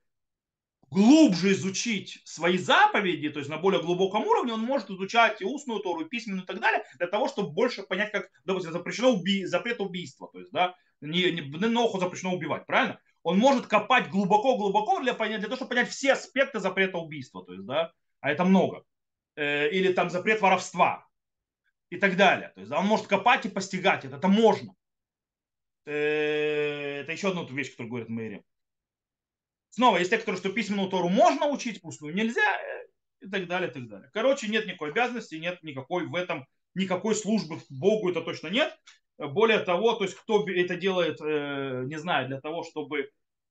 глубже 0.90 1.52
изучить 1.52 2.20
свои 2.24 2.56
заповеди, 2.58 3.30
то 3.30 3.38
есть 3.38 3.50
на 3.50 3.58
более 3.58 3.82
глубоком 3.82 4.26
уровне, 4.26 4.52
он 4.52 4.60
может 4.60 4.90
изучать 4.90 5.40
и 5.40 5.44
устную 5.44 5.80
Тору, 5.80 6.02
и 6.02 6.08
письменную 6.08 6.44
и 6.44 6.46
так 6.46 6.60
далее, 6.60 6.84
для 6.98 7.08
того, 7.08 7.28
чтобы 7.28 7.50
больше 7.50 7.82
понять, 7.82 8.12
как, 8.12 8.30
допустим, 8.44 8.72
запрещено 8.72 9.10
уби... 9.10 9.44
запрет 9.44 9.80
убийства, 9.80 10.28
то 10.32 10.38
есть, 10.38 10.52
да, 10.52 10.74
не, 11.00 11.32
не, 11.32 11.42
Ноху 11.42 11.98
запрещено 11.98 12.34
убивать, 12.34 12.66
правильно? 12.66 13.00
Он 13.22 13.38
может 13.38 13.66
копать 13.66 14.10
глубоко-глубоко 14.10 15.00
для, 15.00 15.14
для 15.14 15.38
того, 15.40 15.56
чтобы 15.56 15.70
понять 15.70 15.88
все 15.88 16.12
аспекты 16.12 16.60
запрета 16.60 16.98
убийства, 16.98 17.44
то 17.44 17.52
есть, 17.52 17.64
да, 17.64 17.92
а 18.20 18.30
это 18.30 18.44
много. 18.44 18.84
Э, 19.36 19.68
или 19.70 19.92
там 19.92 20.10
запрет 20.10 20.40
воровства 20.40 21.06
и 21.90 21.96
так 21.96 22.16
далее. 22.16 22.50
То 22.54 22.60
есть, 22.60 22.70
да, 22.70 22.78
он 22.78 22.86
может 22.86 23.06
копать 23.06 23.46
и 23.46 23.50
постигать 23.50 24.04
это, 24.04 24.16
это 24.16 24.28
можно. 24.28 24.74
Э, 25.86 27.00
это 27.00 27.12
еще 27.12 27.28
одна 27.28 27.44
вещь, 27.44 27.70
которую 27.70 27.90
говорит 27.90 28.08
Мэри. 28.08 28.44
Снова, 29.70 29.98
есть 29.98 30.10
те, 30.10 30.18
которые, 30.18 30.38
что 30.38 30.52
письменную 30.52 30.88
Тору 30.88 31.08
можно 31.08 31.48
учить, 31.48 31.80
пустую 31.80 32.14
нельзя, 32.14 32.40
э, 32.40 32.86
и 33.26 33.28
так 33.28 33.46
далее, 33.46 33.70
и 33.70 33.72
так 33.72 33.88
далее. 33.88 34.10
Короче, 34.12 34.48
нет 34.48 34.66
никакой 34.66 34.90
обязанности, 34.90 35.34
нет 35.34 35.62
никакой 35.62 36.06
в 36.06 36.14
этом, 36.14 36.46
никакой 36.74 37.14
службы 37.14 37.60
Богу 37.68 38.10
это 38.10 38.20
точно 38.20 38.48
нет. 38.48 38.76
Более 39.18 39.60
того, 39.60 39.94
то 39.94 40.04
есть 40.04 40.16
кто 40.16 40.48
это 40.48 40.76
делает, 40.76 41.20
э, 41.20 41.84
не 41.86 41.98
знаю, 41.98 42.28
для 42.28 42.40
того, 42.40 42.64
чтобы 42.64 43.10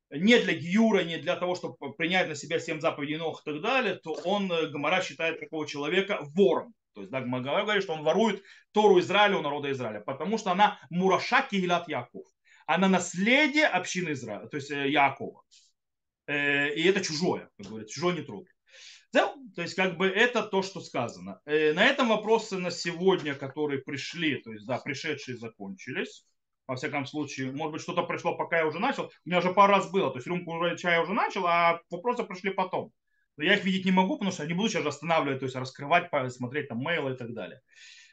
не 0.10 0.38
для 0.40 0.54
гиюра, 0.54 1.04
не 1.04 1.18
для 1.18 1.36
того, 1.36 1.56
чтобы 1.56 1.94
принять 1.94 2.28
на 2.28 2.36
себя 2.36 2.60
семь 2.60 2.80
заповедей 2.80 3.18
ног 3.18 3.42
и 3.42 3.52
так 3.52 3.62
далее, 3.62 3.96
то 3.96 4.14
он, 4.26 4.48
Гамара 4.48 5.02
считает 5.02 5.40
такого 5.40 5.68
человека 5.68 6.20
вором. 6.36 6.74
То 6.94 7.02
есть, 7.02 7.12
да, 7.12 7.22
Гамара 7.22 7.64
говорит, 7.64 7.84
что 7.84 7.94
он 7.94 8.04
ворует 8.04 8.44
Тору 8.72 9.00
Израиля 9.00 9.38
у 9.38 9.42
народа 9.42 9.72
Израиля, 9.72 10.00
потому 10.00 10.38
что 10.38 10.52
она 10.52 10.80
Мураша 10.90 11.46
Кигилат 11.50 11.88
Яков. 11.88 12.26
Она 12.66 12.88
наследие 12.88 13.66
общины 13.66 14.12
Израиля, 14.12 14.48
то 14.48 14.58
есть 14.58 14.70
Якова. 14.70 15.44
Э, 16.28 16.74
и 16.74 16.84
это 16.84 17.02
чужое, 17.02 17.50
как 17.58 17.68
говорится, 17.68 17.94
чужое 17.94 18.16
не 18.16 18.22
трогай. 18.22 18.52
Да, 19.12 19.36
то 19.56 19.62
есть 19.62 19.76
как 19.76 19.98
бы 19.98 20.08
это 20.08 20.44
то, 20.44 20.64
что 20.64 20.82
сказано. 20.82 21.40
Э, 21.46 21.74
на 21.74 21.86
этом 21.86 22.10
вопросы 22.10 22.58
на 22.58 22.72
сегодня, 22.72 23.36
которые 23.36 23.82
пришли, 23.82 24.38
то 24.38 24.52
есть 24.52 24.66
да, 24.66 24.80
пришедшие 24.80 25.38
закончились. 25.38 26.26
Во 26.66 26.78
всяком 26.78 27.06
случае, 27.06 27.52
может 27.52 27.74
быть, 27.74 27.82
что-то 27.82 28.04
пришло, 28.04 28.38
пока 28.38 28.60
я 28.60 28.66
уже 28.66 28.80
начал. 28.80 29.12
У 29.26 29.30
меня 29.30 29.40
уже 29.40 29.54
пару 29.54 29.74
раз 29.74 29.92
было, 29.92 30.10
то 30.10 30.18
есть 30.18 30.28
рюмку 30.28 30.54
чая 30.78 31.02
уже 31.02 31.14
начал, 31.14 31.46
а 31.46 31.82
вопросы 31.90 32.24
пришли 32.24 32.52
потом. 32.52 32.92
Я 33.38 33.56
их 33.56 33.64
видеть 33.64 33.86
не 33.86 33.92
могу, 33.92 34.14
потому 34.14 34.32
что 34.32 34.44
я 34.44 34.50
не 34.50 34.54
буду 34.54 34.70
сейчас 34.70 34.86
останавливать, 34.86 35.40
то 35.40 35.46
есть 35.46 35.56
раскрывать, 35.56 36.10
смотреть 36.32 36.68
там 36.68 36.80
мейлы 36.80 37.14
и 37.14 37.18
так 37.18 37.34
далее. 37.34 37.62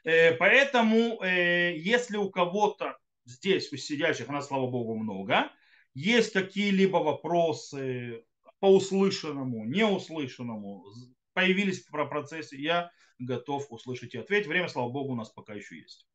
Э, 0.05 0.33
поэтому, 0.35 1.23
если 1.23 2.17
у 2.17 2.31
кого-то 2.31 2.97
здесь, 3.25 3.73
у 3.73 3.77
сидящих, 3.77 4.29
нас, 4.29 4.49
слава 4.49 4.71
богу, 4.71 4.97
много, 4.97 5.51
есть 5.95 6.33
какие-либо 6.33 6.99
вопросы 6.99 8.25
по 8.61 8.75
услышанному, 8.75 9.65
неуслышанному, 9.67 10.85
появились 11.33 11.81
про 11.81 12.07
процессе, 12.07 12.57
я 12.57 12.91
готов 13.19 13.67
услышать 13.71 14.15
и 14.15 14.19
ответить. 14.19 14.47
Время, 14.47 14.69
слава 14.69 14.89
богу, 14.91 15.13
у 15.13 15.17
нас 15.17 15.31
пока 15.31 15.55
еще 15.55 15.79
есть. 15.79 16.07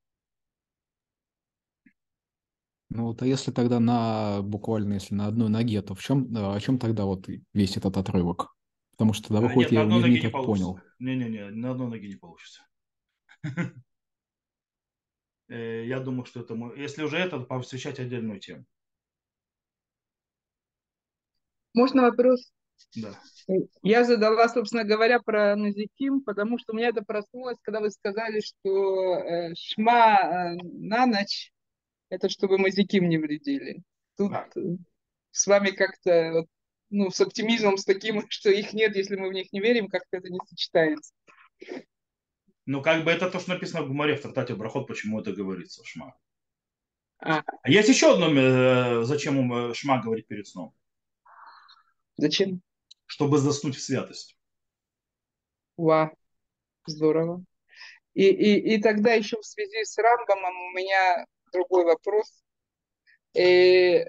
Ну 2.89 3.08
вот, 3.08 3.22
а 3.22 3.26
если 3.26 3.51
тогда 3.51 3.80
на 3.80 4.41
буквально, 4.41 4.93
если 4.93 5.16
на 5.16 5.28
одной 5.28 5.49
ноге, 5.49 5.82
то 5.82 5.95
в 5.95 6.01
чем, 6.01 6.30
о 6.36 6.60
чем 6.60 6.80
тогда 6.80 7.06
вот 7.06 7.28
весь 7.53 7.78
этот 7.78 7.97
отрывок? 7.97 8.55
Потому 8.96 9.14
что 9.14 9.28
тогда 9.28 9.41
выходит, 9.41 9.72
Нет, 9.72 9.82
я 9.84 9.88
его 9.88 10.08
не, 10.08 10.14
не 10.16 10.22
так 10.22 10.32
получится. 10.32 10.66
понял. 10.66 10.80
Не-не-не, 11.00 11.50
на 11.50 11.72
одной 11.72 11.89
ноге 11.89 12.08
не 12.08 12.16
получится. 12.16 12.66
Э, 15.48 15.86
я 15.86 16.00
думаю, 16.00 16.26
что 16.26 16.39
это... 16.39 16.56
Если 16.76 17.04
уже 17.04 17.18
это, 17.18 17.39
посвящать 17.39 18.00
отдельную 18.00 18.39
тему. 18.39 18.66
Можно 21.76 22.02
вопрос? 22.02 22.52
Да. 22.96 23.20
Я 23.84 24.04
задала, 24.04 24.48
собственно 24.50 24.84
говоря, 24.84 25.20
про 25.20 25.56
Назиким, 25.56 26.22
потому 26.22 26.58
что 26.58 26.74
у 26.74 26.76
меня 26.76 26.88
это 26.88 27.04
проснулось, 27.04 27.58
когда 27.62 27.80
вы 27.80 27.91
сказали, 27.91 28.39
что 28.39 29.18
э, 29.18 29.54
шма 29.56 30.18
э, 30.18 30.56
на 30.64 31.06
ночь, 31.06 31.52
это 32.10 32.30
чтобы 32.30 32.58
Мазиким 32.58 33.08
не 33.08 33.18
вредили. 33.18 33.84
Тут 34.18 34.32
да. 34.32 34.48
Э, 34.56 34.62
с 35.32 35.48
вами 35.48 35.72
как-то, 35.72 36.46
ну, 36.96 37.12
с 37.12 37.20
оптимизмом, 37.20 37.78
с 37.78 37.84
таким, 37.84 38.24
что 38.30 38.50
их 38.50 38.74
нет, 38.74 38.96
если 38.96 39.16
мы 39.16 39.30
в 39.30 39.34
них 39.34 39.52
не 39.52 39.60
верим, 39.60 39.89
как-то 39.89 40.18
это 40.18 40.30
не 40.30 40.39
сочетается. 40.48 41.14
Ну, 42.66 42.82
как 42.82 43.04
бы 43.04 43.12
это 43.12 43.30
то, 43.30 43.39
что 43.39 43.52
написано 43.52 43.84
в 43.84 43.88
Гумаре 43.88 44.16
в 44.16 44.22
трактате 44.22 44.56
Брахот, 44.56 44.88
почему 44.88 45.20
это 45.20 45.34
говорится, 45.34 45.84
шма. 45.86 46.18
А, 47.20 47.43
а 47.62 47.70
есть 47.70 47.89
еще 47.89 48.14
одно, 48.14 48.30
э, 48.30 49.04
зачем 49.04 49.74
шма 49.74 50.02
говорит 50.02 50.28
перед 50.28 50.48
сном. 50.48 50.74
Зачем? 52.18 52.62
Чтобы 53.06 53.38
заснуть 53.38 53.76
в 53.76 53.82
святость. 53.82 54.38
Ва, 55.78 56.12
здорово. 56.88 57.43
И, 58.14 58.28
и, 58.28 58.76
и 58.76 58.82
тогда 58.82 59.14
еще 59.14 59.38
в 59.38 59.46
связи 59.46 59.84
с 59.84 59.98
Рамбомом 59.98 60.56
у 60.56 60.72
меня 60.72 61.26
другой 61.52 61.84
вопрос. 61.86 62.41
Э, 63.34 64.06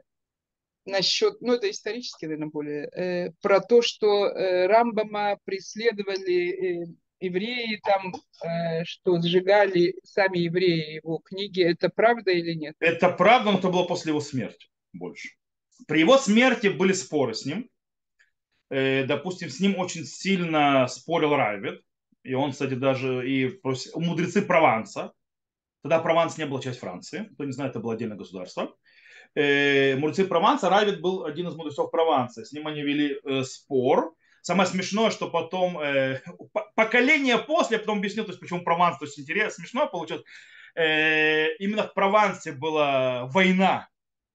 насчет, 0.86 1.40
ну 1.40 1.54
это 1.54 1.70
исторически, 1.70 2.24
наверное, 2.24 2.48
более, 2.48 2.88
э, 2.88 3.32
про 3.42 3.60
то, 3.60 3.82
что 3.82 4.26
э, 4.26 4.66
Рамбома 4.66 5.38
преследовали 5.44 6.84
э, 6.84 6.86
евреи 7.20 7.80
там, 7.84 8.14
э, 8.44 8.84
что 8.84 9.20
сжигали 9.20 9.94
сами 10.04 10.38
евреи 10.38 10.96
его 10.96 11.18
книги. 11.18 11.62
Это 11.62 11.88
правда 11.88 12.30
или 12.30 12.54
нет? 12.54 12.74
Это 12.80 13.10
правда, 13.10 13.52
но 13.52 13.58
это 13.58 13.68
было 13.68 13.84
после 13.84 14.10
его 14.10 14.20
смерти 14.20 14.68
больше. 14.92 15.30
При 15.86 16.00
его 16.00 16.16
смерти 16.18 16.68
были 16.68 16.92
споры 16.92 17.34
с 17.34 17.44
ним. 17.44 17.68
Э, 18.70 19.04
допустим, 19.04 19.50
с 19.50 19.60
ним 19.60 19.76
очень 19.78 20.04
сильно 20.04 20.86
спорил 20.88 21.34
Райвет, 21.34 21.80
и 22.22 22.34
он, 22.34 22.52
кстати, 22.52 22.74
даже 22.74 23.28
и 23.28 23.60
мудрецы 23.94 24.42
Прованса, 24.42 25.12
тогда 25.82 26.00
Прованс 26.00 26.36
не 26.38 26.46
был 26.46 26.58
часть 26.60 26.80
Франции, 26.80 27.28
кто 27.34 27.44
не 27.44 27.52
знает, 27.52 27.70
это 27.70 27.80
было 27.80 27.94
отдельное 27.94 28.16
государство, 28.16 28.74
э, 29.36 29.94
мудрецы 29.96 30.24
Прованса, 30.24 30.68
Райвет 30.68 31.00
был 31.00 31.24
один 31.24 31.46
из 31.46 31.54
мудрецов 31.54 31.92
Прованса, 31.92 32.44
с 32.44 32.52
ним 32.52 32.66
они 32.66 32.82
вели 32.82 33.20
э, 33.24 33.44
спор, 33.44 34.16
Самое 34.46 34.68
смешное, 34.68 35.10
что 35.10 35.28
потом 35.28 35.76
э, 35.80 36.22
поколение 36.76 37.36
после, 37.36 37.78
я 37.78 37.80
потом 37.80 37.98
объясню, 37.98 38.22
то 38.22 38.30
есть 38.30 38.38
почему 38.38 38.62
Прованс, 38.62 38.96
то 38.96 39.04
есть 39.04 39.18
интересно, 39.18 39.64
смешно 39.64 39.88
получилось. 39.88 40.22
Э, 40.76 41.52
именно 41.56 41.82
в 41.82 41.92
Провансе 41.92 42.52
была 42.52 43.26
война 43.26 43.88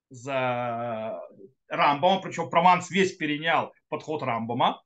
за 0.09 1.17
Рамбома, 1.69 2.21
причем 2.21 2.49
Прованс 2.49 2.91
весь 2.91 3.15
перенял 3.15 3.73
подход 3.87 4.21
Рамбома. 4.21 4.83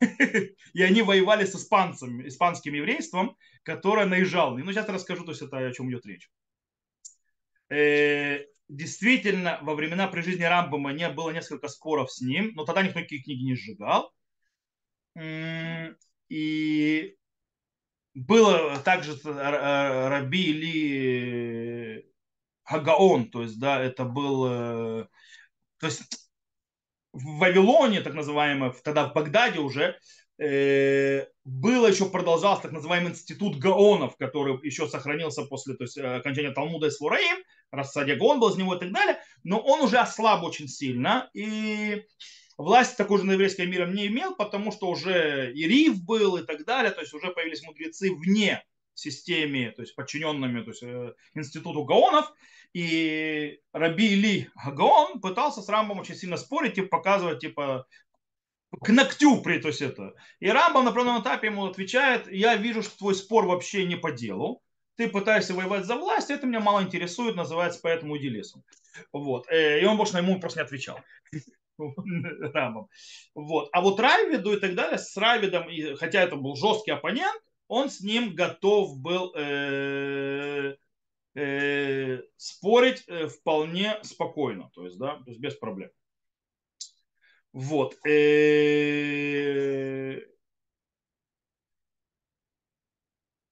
И 0.00 0.82
они 0.82 1.02
воевали 1.02 1.44
с 1.44 1.54
испанцами, 1.54 2.26
испанским 2.26 2.74
еврейством, 2.74 3.36
которое 3.62 4.06
наезжало. 4.06 4.56
Ну, 4.56 4.72
сейчас 4.72 4.88
расскажу, 4.88 5.24
то 5.24 5.30
есть 5.30 5.42
это 5.42 5.58
о 5.58 5.72
чем 5.72 5.88
идет 5.88 6.04
речь. 6.04 6.28
Э, 8.68 8.72
действительно, 8.72 9.58
во 9.62 9.74
времена 9.74 10.08
при 10.08 10.20
жизни 10.20 10.42
Рамбома 10.42 10.92
не 10.92 11.08
было 11.08 11.30
несколько 11.30 11.68
споров 11.68 12.12
с 12.12 12.20
ним, 12.20 12.52
но 12.54 12.64
тогда 12.64 12.82
никто 12.82 12.98
никакие 13.00 13.22
книги 13.22 13.44
не 13.44 13.54
сжигал. 13.56 14.12
И 16.28 17.16
было 18.14 18.78
также 18.80 19.18
Раби 19.24 20.42
или 20.42 22.12
Хагаон, 22.64 23.30
то 23.30 23.42
есть, 23.42 23.58
да, 23.58 23.80
это 23.80 24.04
был, 24.04 24.46
э, 24.46 25.06
то 25.78 25.86
есть 25.86 26.30
в 27.12 27.38
Вавилоне, 27.38 28.02
так 28.02 28.14
называемое, 28.14 28.74
тогда 28.84 29.08
в 29.08 29.14
Багдаде 29.14 29.60
уже, 29.60 29.98
э, 30.38 31.26
было 31.48 31.86
еще 31.86 32.10
продолжался 32.10 32.64
так 32.64 32.72
называемый 32.72 33.12
институт 33.12 33.56
Гаонов, 33.56 34.16
который 34.16 34.58
еще 34.62 34.86
сохранился 34.86 35.44
после 35.44 35.74
то 35.74 35.84
есть, 35.84 35.96
окончания 35.96 36.50
Талмуда 36.50 36.88
и 36.88 36.90
Свураим, 36.90 37.42
рассадя 37.70 38.16
Гаон 38.16 38.38
был 38.38 38.50
из 38.50 38.56
него 38.56 38.74
и 38.74 38.78
так 38.78 38.92
далее, 38.92 39.18
но 39.44 39.58
он 39.58 39.80
уже 39.80 39.96
ослаб 39.96 40.44
очень 40.44 40.68
сильно, 40.68 41.30
и 41.32 42.04
власть 42.58 42.98
такой 42.98 43.18
же 43.18 43.24
на 43.24 43.32
еврейском 43.32 43.70
миром 43.70 43.94
не 43.94 44.08
имел, 44.08 44.34
потому 44.34 44.72
что 44.72 44.88
уже 44.88 45.50
и 45.54 45.66
Рив 45.66 46.04
был 46.04 46.36
и 46.36 46.44
так 46.44 46.66
далее, 46.66 46.90
то 46.90 47.00
есть 47.00 47.14
уже 47.14 47.30
появились 47.30 47.62
мудрецы 47.62 48.12
вне 48.12 48.62
системе, 48.92 49.70
то 49.70 49.82
есть 49.82 49.94
подчиненными 49.94 50.60
то 50.62 50.70
есть, 50.70 50.82
э, 50.82 51.14
институту 51.34 51.84
Гаонов, 51.84 52.30
и 52.74 53.60
Раби 53.72 54.08
Или 54.08 54.50
Гаон 54.66 55.20
пытался 55.20 55.62
с 55.62 55.68
Рамбом 55.70 56.00
очень 56.00 56.16
сильно 56.16 56.36
спорить, 56.36 56.74
типа, 56.74 56.98
показывать, 56.98 57.40
типа, 57.40 57.86
к 58.70 58.88
ногтю, 58.90 59.40
при, 59.40 59.58
то 59.58 59.68
есть 59.68 59.82
это. 59.82 60.14
И 60.40 60.48
Рамбам 60.48 60.84
на 60.84 60.90
определенном 60.90 61.22
этапе 61.22 61.48
ему 61.48 61.66
отвечает, 61.66 62.30
я 62.30 62.56
вижу, 62.56 62.82
что 62.82 62.98
твой 62.98 63.14
спор 63.14 63.46
вообще 63.46 63.84
не 63.86 63.96
по 63.96 64.12
делу, 64.12 64.62
ты 64.96 65.08
пытаешься 65.08 65.54
воевать 65.54 65.86
за 65.86 65.96
власть, 65.96 66.30
это 66.30 66.46
меня 66.46 66.60
мало 66.60 66.82
интересует, 66.82 67.36
называется 67.36 67.80
поэтому 67.82 68.18
идилисом. 68.18 68.64
Вот. 69.12 69.46
Э, 69.48 69.80
и 69.80 69.84
он 69.84 69.96
больше 69.96 70.14
на 70.14 70.18
ему 70.18 70.40
просто 70.40 70.60
не 70.60 70.64
отвечал. 70.64 71.00
Рамбам. 71.78 72.88
Вот. 73.34 73.68
А 73.72 73.80
вот 73.80 74.00
Райвиду 74.00 74.52
и 74.52 74.60
так 74.60 74.74
далее, 74.74 74.98
с 74.98 75.16
Райвидом, 75.16 75.68
хотя 75.96 76.22
это 76.22 76.36
был 76.36 76.56
жесткий 76.56 76.90
оппонент, 76.90 77.40
он 77.68 77.90
с 77.90 78.00
ним 78.00 78.34
готов 78.34 78.98
был 78.98 79.32
э, 79.36 80.74
э, 81.36 82.22
спорить 82.36 83.06
вполне 83.38 83.98
спокойно, 84.02 84.70
то 84.74 84.84
есть, 84.84 84.98
да, 84.98 85.16
то 85.16 85.30
есть 85.30 85.40
без 85.40 85.54
проблем. 85.54 85.90
Вот. 87.52 87.96
Э, 88.06 90.20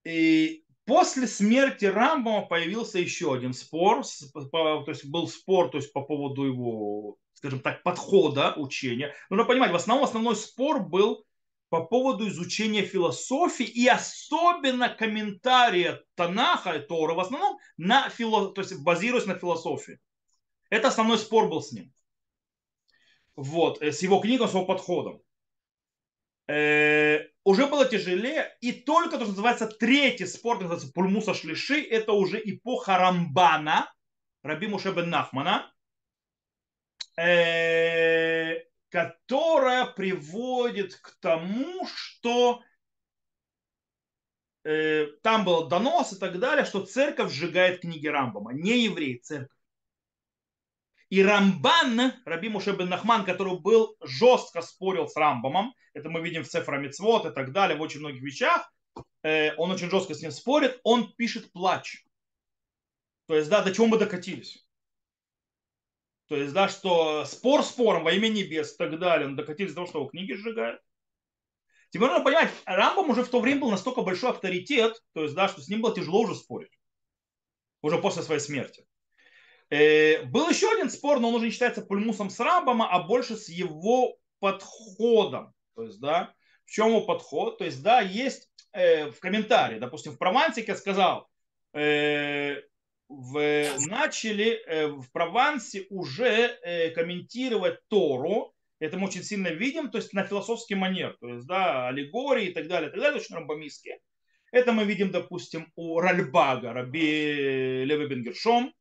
и 0.05 0.65
после 0.85 1.27
смерти 1.27 1.87
Рамбама 1.87 2.47
появился 2.47 2.99
еще 2.99 3.35
один 3.35 3.53
спор, 3.53 4.05
то 4.05 4.85
есть 4.89 5.07
был 5.07 5.29
спор 5.29 5.71
то 5.71 5.79
есть 5.79 5.93
по 5.93 6.03
поводу 6.03 6.45
его, 6.45 7.17
скажем 7.33 7.61
так, 7.61 7.83
подхода 7.83 8.55
учения. 8.57 9.15
Нужно 9.31 9.47
понимать, 9.47 9.73
в 9.73 9.77
основном 9.77 10.05
основной 10.05 10.37
спор 10.37 10.81
был 10.81 11.25
по 11.69 11.85
поводу 11.85 12.29
изучения 12.29 12.83
философии 12.83 13.67
и 13.67 13.89
особенно 13.89 14.89
комментария 14.89 16.05
Танаха 16.15 16.75
и 16.75 16.87
Тора, 16.87 17.15
в 17.15 17.21
основном 17.21 17.59
на 17.77 18.09
фило, 18.11 18.53
то 18.53 18.61
есть 18.61 18.81
базируясь 18.83 19.27
на 19.27 19.35
философии. 19.35 19.99
Это 20.71 20.89
основной 20.89 21.19
спор 21.19 21.49
был 21.49 21.63
с 21.63 21.73
ним 21.73 21.93
вот, 23.37 23.83
э, 23.83 23.93
с 23.93 24.03
его 24.03 24.19
книгой, 24.21 24.49
с 24.49 24.53
его 24.55 24.65
подходом. 24.65 25.23
Э, 26.49 27.21
уже 27.45 27.67
было 27.67 27.87
тяжелее, 27.87 28.57
и 28.61 28.73
только 28.73 29.19
то, 29.19 29.25
что 29.25 29.31
называется 29.31 29.67
третий 29.67 30.27
спор, 30.27 30.57
называется 30.57 30.93
Пульмуса 30.93 31.35
Шлиши, 31.35 31.83
это 31.83 32.13
уже 32.13 32.41
эпоха 32.43 32.99
Рамбана, 32.99 33.93
Раби 34.43 34.69
Мушебен 34.69 35.11
Нахмана, 35.11 35.73
э, 37.19 38.55
которая 38.91 39.87
приводит 39.87 40.95
к 40.97 41.17
тому, 41.21 41.87
что 41.87 42.63
э, 44.65 45.07
там 45.23 45.45
был 45.45 45.69
донос 45.69 46.13
и 46.13 46.19
так 46.19 46.39
далее, 46.39 46.65
что 46.65 46.87
церковь 46.87 47.33
сжигает 47.33 47.81
книги 47.81 48.07
Рамбама, 48.07 48.53
не 48.53 48.85
евреи, 48.85 49.19
церковь. 49.19 49.56
И 51.09 51.23
Рамбан, 51.23 52.15
Раби 52.25 52.49
Муше 52.49 52.73
бен 52.73 52.89
Нахман, 52.89 53.25
который 53.25 53.59
был 53.61 53.97
жестко 54.03 54.61
спорил 54.61 55.09
с 55.09 55.17
Рамбамом, 55.17 55.73
это 55.95 56.11
мы 56.11 56.21
видим 56.21 56.43
в 56.43 56.49
Цефра 56.49 56.79
Мицвод 56.79 57.27
и 57.27 57.31
так 57.31 57.53
далее, 57.53 57.79
в 57.79 57.81
очень 57.81 58.01
многих 58.01 58.23
вещах, 58.23 58.73
э, 59.23 59.55
он 59.57 59.71
очень 59.71 59.89
жестко 59.89 60.15
с 60.15 60.23
ним 60.23 60.33
спорит, 60.33 60.81
он 60.83 61.13
пишет 61.15 61.53
плач. 61.53 62.05
То 63.27 63.37
есть, 63.37 63.49
да, 63.49 63.63
до 63.63 63.73
чего 63.73 63.87
мы 63.87 63.99
докатились. 63.99 64.67
То 66.27 66.37
есть, 66.37 66.53
да, 66.53 66.69
что 66.69 67.25
спор 67.25 67.63
спором 67.63 68.03
во 68.03 68.13
имя 68.13 68.29
небес 68.29 68.75
и 68.75 68.77
так 68.77 68.99
далее, 68.99 69.29
он 69.29 69.37
докатились 69.37 69.71
до 69.71 69.77
того, 69.77 69.87
что 69.87 69.99
его 70.01 70.09
книги 70.09 70.33
сжигают. 70.33 70.81
Теперь 71.91 72.09
нужно 72.09 72.25
понимать, 72.25 72.51
Рамбам 72.65 73.11
уже 73.11 73.23
в 73.23 73.29
то 73.29 73.41
время 73.41 73.61
был 73.61 73.71
настолько 73.71 74.03
большой 74.03 74.31
авторитет, 74.31 75.01
то 75.13 75.23
есть, 75.23 75.37
да, 75.37 75.47
что 75.47 75.61
с 75.61 75.69
ним 75.69 75.83
было 75.83 75.95
тяжело 75.95 76.23
уже 76.23 76.35
спорить. 76.35 76.73
Уже 77.81 77.99
после 77.99 78.23
своей 78.23 78.41
смерти. 78.41 78.85
Э, 79.71 80.23
был 80.25 80.49
еще 80.49 80.73
один 80.73 80.91
спор, 80.91 81.19
но 81.19 81.29
он 81.29 81.35
уже 81.35 81.47
не 81.47 81.51
считается 81.51 81.83
пульмусом 81.83 82.31
с 82.31 82.39
Рамбама, 82.39 82.89
а 82.91 83.03
больше 83.03 83.37
с 83.37 83.49
его 83.49 84.17
подходом. 84.39 85.53
То 85.75 85.85
есть, 85.85 86.01
да, 86.01 86.33
в 86.65 86.71
чем 86.71 86.89
его 86.89 87.01
подход? 87.03 87.59
То 87.59 87.65
есть, 87.65 87.83
да, 87.83 88.01
есть 88.01 88.49
э, 88.73 89.11
в 89.11 89.19
комментарии, 89.19 89.79
допустим, 89.79 90.13
в 90.13 90.19
Провансике 90.19 90.77
сказал, 90.77 91.29
э, 91.75 92.61
в, 93.09 93.41
начали 93.89 94.63
э, 94.67 94.89
в 94.89 95.11
Провансе 95.13 95.87
уже 95.91 96.59
э, 96.63 96.91
комментировать 96.91 97.79
Тору, 97.89 98.53
это 98.79 98.99
мы 98.99 99.07
очень 99.07 99.23
сильно 99.23 99.49
видим, 99.49 99.91
то 99.91 99.99
есть 99.99 100.13
на 100.13 100.25
философский 100.25 100.75
манер, 100.75 101.17
то 101.21 101.29
есть, 101.29 101.47
да, 101.47 101.89
аллегории 101.89 102.49
и 102.49 102.53
так 102.53 102.69
далее, 102.69 102.89
и 102.89 102.93
так 102.93 103.01
далее, 103.01 103.21
очень 103.21 103.35
рамбамистские. 103.35 103.99
Это 104.53 104.73
мы 104.73 104.85
видим, 104.85 105.11
допустим, 105.11 105.73
у 105.77 105.99
Ральбага, 106.01 106.73
Раби 106.73 107.85
Леви 107.85 108.07
Бенгершом, 108.07 108.73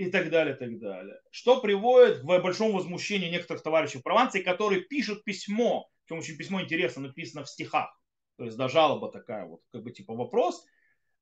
и 0.00 0.10
так 0.10 0.30
далее, 0.30 0.54
так 0.54 0.78
далее. 0.78 1.20
Что 1.30 1.60
приводит 1.60 2.20
к 2.20 2.24
большому 2.24 2.72
возмущению 2.72 3.30
некоторых 3.30 3.62
товарищей 3.62 3.98
в 3.98 4.02
Прованции, 4.02 4.40
которые 4.40 4.80
пишут 4.80 5.24
письмо, 5.24 5.88
причем 6.06 6.20
очень 6.20 6.38
письмо 6.38 6.62
интересно, 6.62 7.02
написано 7.02 7.44
в 7.44 7.50
стихах, 7.50 7.94
то 8.38 8.44
есть 8.44 8.56
да, 8.56 8.68
жалоба 8.68 9.12
такая 9.12 9.44
вот, 9.44 9.60
как 9.70 9.82
бы 9.82 9.90
типа 9.90 10.14
вопрос. 10.14 10.64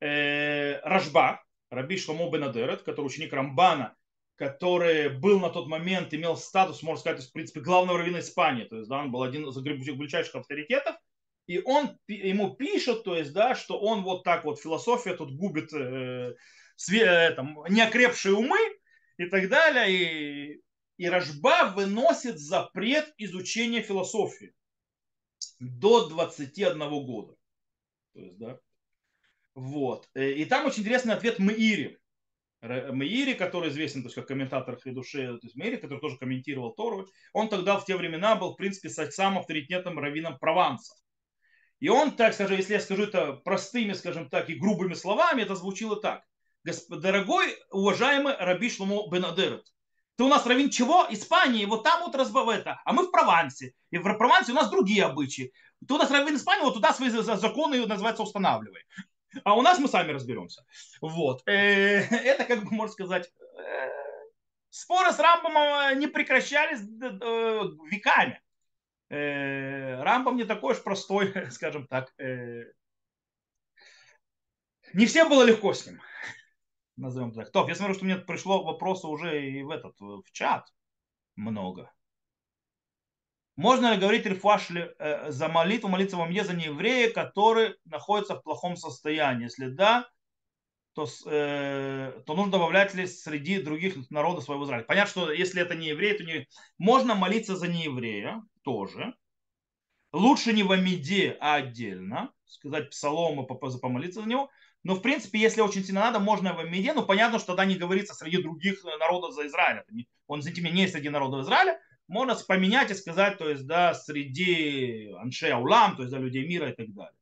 Э, 0.01 0.81
Рожба, 0.85 1.43
Раби 1.71 1.97
Шломо 1.97 2.31
Бенадерет, 2.31 2.83
который 2.83 3.07
ученик 3.07 3.33
Рамбана, 3.33 3.97
который 4.37 5.09
был 5.09 5.41
на 5.41 5.51
тот 5.51 5.67
момент, 5.67 6.15
имел 6.15 6.37
статус, 6.37 6.85
можно 6.85 7.01
сказать, 7.01 7.25
в 7.25 7.33
принципе, 7.33 7.61
главного 7.61 7.99
раввина 7.99 8.21
Испании, 8.21 8.65
то 8.65 8.77
есть 8.77 8.89
да, 8.89 9.01
он 9.01 9.11
был 9.11 9.25
один 9.25 9.49
из 9.49 9.57
величайших 9.57 10.37
авторитетов, 10.37 10.95
и 11.49 11.61
он 11.65 11.99
ему 12.07 12.55
пишет, 12.55 13.03
то 13.03 13.17
есть, 13.17 13.33
да, 13.33 13.57
что 13.57 13.77
он 13.81 14.05
вот 14.05 14.23
так 14.23 14.45
вот, 14.45 14.61
философия 14.61 15.15
тут 15.15 15.33
губит 15.33 15.73
э, 15.73 16.35
там, 17.35 17.65
неокрепшие 17.69 18.35
умы 18.35 18.59
и 19.17 19.27
так 19.27 19.49
далее. 19.49 19.93
И, 19.93 20.63
и 20.97 21.09
Рожба 21.09 21.73
выносит 21.75 22.39
запрет 22.39 23.13
изучения 23.19 23.83
философии 23.83 24.55
до 25.59 26.09
21 26.09 26.79
года. 27.05 27.35
То 28.15 28.21
есть, 28.21 28.39
да. 28.39 28.59
Вот. 29.55 30.09
Э, 30.15 30.31
и 30.31 30.45
там 30.45 30.67
очень 30.67 30.83
интересный 30.83 31.15
ответ 31.15 31.39
Маири. 31.39 31.99
Маири, 32.61 33.35
который 33.35 33.71
известен 33.71 34.03
то 34.03 34.07
есть, 34.07 34.17
как 34.17 34.27
комментатор 34.27 34.81
Хидуши, 34.83 35.39
то 35.39 35.47
есть 35.47 35.55
Маири, 35.55 35.77
который 35.77 36.01
тоже 36.01 36.17
комментировал 36.17 36.75
Тору, 36.75 37.07
он 37.33 37.49
тогда 37.49 37.79
в 37.79 37.85
те 37.85 37.97
времена 37.97 38.35
был, 38.35 38.55
в 38.55 38.57
принципе, 38.57 38.89
самым 38.89 39.39
авторитетным 39.39 39.99
раввином 39.99 40.39
Прованса. 40.39 40.95
И 41.79 41.89
он, 41.89 42.17
так 42.17 42.35
скажем, 42.35 42.57
если 42.57 42.75
я 42.75 42.81
скажу 42.81 43.05
это 43.05 43.35
простыми, 43.35 43.93
скажем 43.93 44.29
так, 44.29 44.51
и 44.51 44.57
грубыми 44.57 44.95
словами, 44.95 45.43
это 45.43 45.55
звучило 45.55 46.01
так 46.01 46.25
дорогой, 46.65 47.57
уважаемый 47.71 48.37
Раби 48.37 48.71
Шломо 48.71 49.09
Бенадерет, 49.11 49.67
ты 50.17 50.25
у 50.25 50.29
нас 50.29 50.45
равин 50.47 50.69
чего? 50.69 51.07
Испании, 51.11 51.65
вот 51.65 51.85
там 51.85 52.03
вот 52.03 52.17
разбав 52.17 52.49
это, 52.49 52.81
а 52.85 52.93
мы 52.93 53.05
в 53.05 53.13
Провансе. 53.13 53.73
И 53.91 53.99
в 53.99 54.03
Провансе 54.03 54.51
у 54.51 54.55
нас 54.57 54.69
другие 54.69 55.05
обычаи. 55.05 55.53
Ты 55.87 55.95
у 55.95 55.97
нас 55.97 56.11
равин 56.11 56.35
Испании, 56.35 56.65
вот 56.65 56.75
туда 56.75 56.93
свои 56.93 57.09
законы, 57.11 57.87
называется, 57.87 58.25
устанавливай. 58.25 58.83
А 59.45 59.55
у 59.57 59.63
нас 59.63 59.79
мы 59.79 59.87
сами 59.87 60.11
разберемся. 60.11 60.65
Вот. 61.01 61.43
Э, 61.47 62.01
это, 62.11 62.45
как 62.45 62.65
бы, 62.65 62.71
можно 62.73 62.93
сказать, 62.93 63.31
э, 63.59 63.91
споры 64.71 65.13
с 65.13 65.21
Рамбомом 65.21 65.97
не 66.01 66.09
прекращались 66.09 66.81
э, 66.81 67.63
веками. 67.89 68.43
Рамбом 69.11 70.37
не 70.37 70.45
такой 70.45 70.75
уж 70.75 70.83
простой, 70.83 71.33
скажем 71.53 71.87
так. 71.87 72.13
Не 72.19 72.67
всем 75.07 75.29
было 75.29 75.45
легко 75.45 75.73
с 75.73 75.87
ним 75.87 76.01
назовем 76.99 77.33
так. 77.33 77.51
Топ, 77.51 77.69
я 77.69 77.75
смотрю, 77.75 77.95
что 77.95 78.05
мне 78.05 78.17
пришло 78.17 78.63
вопросы 78.63 79.07
уже 79.07 79.49
и 79.51 79.63
в 79.63 79.71
этот, 79.71 79.99
в 80.01 80.25
чат 80.33 80.67
много. 81.37 81.91
Можно 83.57 83.93
ли 83.93 84.01
говорить 84.01 84.27
рефашли 84.27 84.95
э, 84.99 85.31
за 85.33 85.49
молитву, 85.49 85.89
молиться 85.89 86.17
вам 86.17 86.33
за 86.33 86.55
нееврея, 86.55 87.13
который 87.13 87.75
находится 87.85 88.37
в 88.37 88.43
плохом 88.43 88.77
состоянии? 88.77 89.45
Если 89.45 89.69
да, 89.69 90.09
то, 90.93 91.07
э, 91.27 92.23
то 92.25 92.35
нужно 92.35 92.53
добавлять 92.53 92.95
ли 92.95 93.07
среди 93.07 93.61
других 93.61 94.11
народов 94.11 94.45
своего 94.45 94.65
Израиля. 94.65 94.85
Понятно, 94.85 95.11
что 95.11 95.33
если 95.33 95.63
это 95.63 95.75
не 95.75 95.89
еврей, 95.89 96.17
то 96.17 96.25
не... 96.25 96.47
можно 96.79 97.15
молиться 97.15 97.57
за 97.57 97.69
нееврея 97.69 98.43
тоже. 98.63 99.15
Лучше 100.13 100.53
не 100.53 100.63
в 100.63 100.73
Амиде, 100.73 101.37
а 101.41 101.57
отдельно. 101.57 102.33
Сказать 102.47 102.91
псалом 102.91 103.45
и 103.45 103.79
помолиться 103.81 104.23
за 104.23 104.29
него. 104.29 104.51
Но, 104.89 104.95
в 104.95 105.03
принципе, 105.03 105.39
если 105.39 105.61
очень 105.61 105.85
сильно 105.85 106.01
надо, 106.01 106.19
можно 106.19 106.55
в 106.55 106.65
Меде. 106.65 106.95
Ну, 106.95 107.05
понятно, 107.05 107.39
что 107.39 107.49
тогда 107.49 107.67
не 107.67 107.75
говорится 107.75 108.15
среди 108.15 108.41
других 108.41 108.83
народов 108.85 109.35
за 109.35 109.47
Израиль. 109.47 109.85
Он, 110.27 110.41
за 110.41 110.51
меня, 110.51 110.71
не 110.71 110.89
среди 110.89 111.11
народов 111.11 111.43
Израиля. 111.43 111.79
Можно 112.07 112.35
поменять 112.37 112.91
и 112.91 112.95
сказать, 112.95 113.37
то 113.37 113.51
есть, 113.51 113.67
да, 113.67 113.93
среди 113.93 115.13
Аншея 115.19 115.57
Улам, 115.57 115.95
то 115.95 116.05
есть, 116.05 116.15
да, 116.15 116.19
людей 116.19 116.49
мира 116.49 116.71
и 116.71 116.75
так 116.75 116.91
далее. 116.95 117.19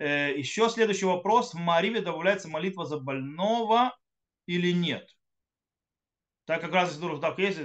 Э, 0.00 0.38
еще 0.38 0.68
следующий 0.68 1.06
вопрос. 1.06 1.54
В 1.54 1.58
Мариве 1.58 2.02
добавляется 2.02 2.48
молитва 2.48 2.84
за 2.84 2.98
больного 2.98 3.96
или 4.44 4.70
нет? 4.70 5.08
Так 6.44 6.60
как 6.60 6.74
раз 6.74 6.94
из 6.94 7.20
так 7.22 7.38
есть, 7.38 7.58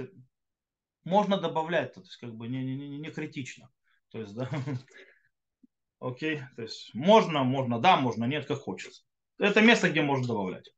можно 1.04 1.36
добавлять, 1.36 1.92
то 1.92 2.00
есть, 2.00 2.16
как 2.16 2.34
бы 2.34 2.48
не, 2.48 2.64
не, 2.64 2.98
не 2.98 3.10
критично. 3.10 3.68
То 4.10 4.20
есть, 4.20 4.34
да, 4.34 4.48
окей, 6.00 6.40
то 6.56 6.62
есть, 6.62 6.94
можно, 6.94 7.44
можно, 7.44 7.78
да, 7.78 7.98
можно, 7.98 8.24
нет, 8.24 8.46
как 8.46 8.60
хочется 8.60 9.02
это 9.38 9.60
место, 9.60 9.90
где 9.90 10.02
можно 10.02 10.26
добавлять. 10.26 10.70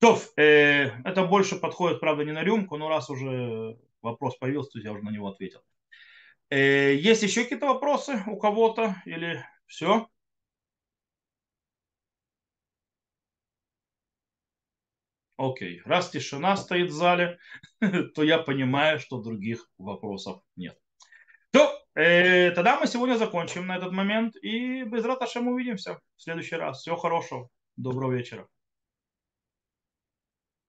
То, 0.00 0.18
э, 0.36 0.90
это 1.04 1.24
больше 1.24 1.56
подходит, 1.56 2.00
правда, 2.00 2.24
не 2.24 2.32
на 2.32 2.42
рюмку, 2.42 2.76
но 2.76 2.88
раз 2.88 3.08
уже 3.10 3.78
вопрос 4.02 4.36
появился, 4.36 4.72
то 4.72 4.78
я 4.80 4.92
уже 4.92 5.04
на 5.04 5.10
него 5.10 5.28
ответил. 5.28 5.62
Э, 6.50 6.94
есть 6.94 7.22
еще 7.22 7.44
какие-то 7.44 7.66
вопросы 7.66 8.22
у 8.26 8.36
кого-то 8.36 8.96
или 9.06 9.44
все? 9.66 10.08
Окей, 15.36 15.82
раз 15.84 16.10
тишина 16.10 16.56
стоит 16.56 16.90
в 16.90 16.94
зале, 16.94 17.38
то 18.14 18.22
я 18.22 18.38
понимаю, 18.38 19.00
что 19.00 19.22
других 19.22 19.68
вопросов 19.78 20.42
нет. 20.56 20.78
То, 21.52 21.72
э, 21.94 22.50
тогда 22.52 22.78
мы 22.78 22.86
сегодня 22.86 23.16
закончим 23.16 23.66
на 23.66 23.76
этот 23.76 23.92
момент 23.92 24.36
и 24.36 24.84
без 24.84 25.04
раташем 25.04 25.48
увидимся 25.48 26.00
в 26.16 26.22
следующий 26.22 26.56
раз. 26.56 26.80
Всего 26.80 26.96
хорошего, 26.96 27.48
доброго 27.76 28.12
вечера. 28.12 28.48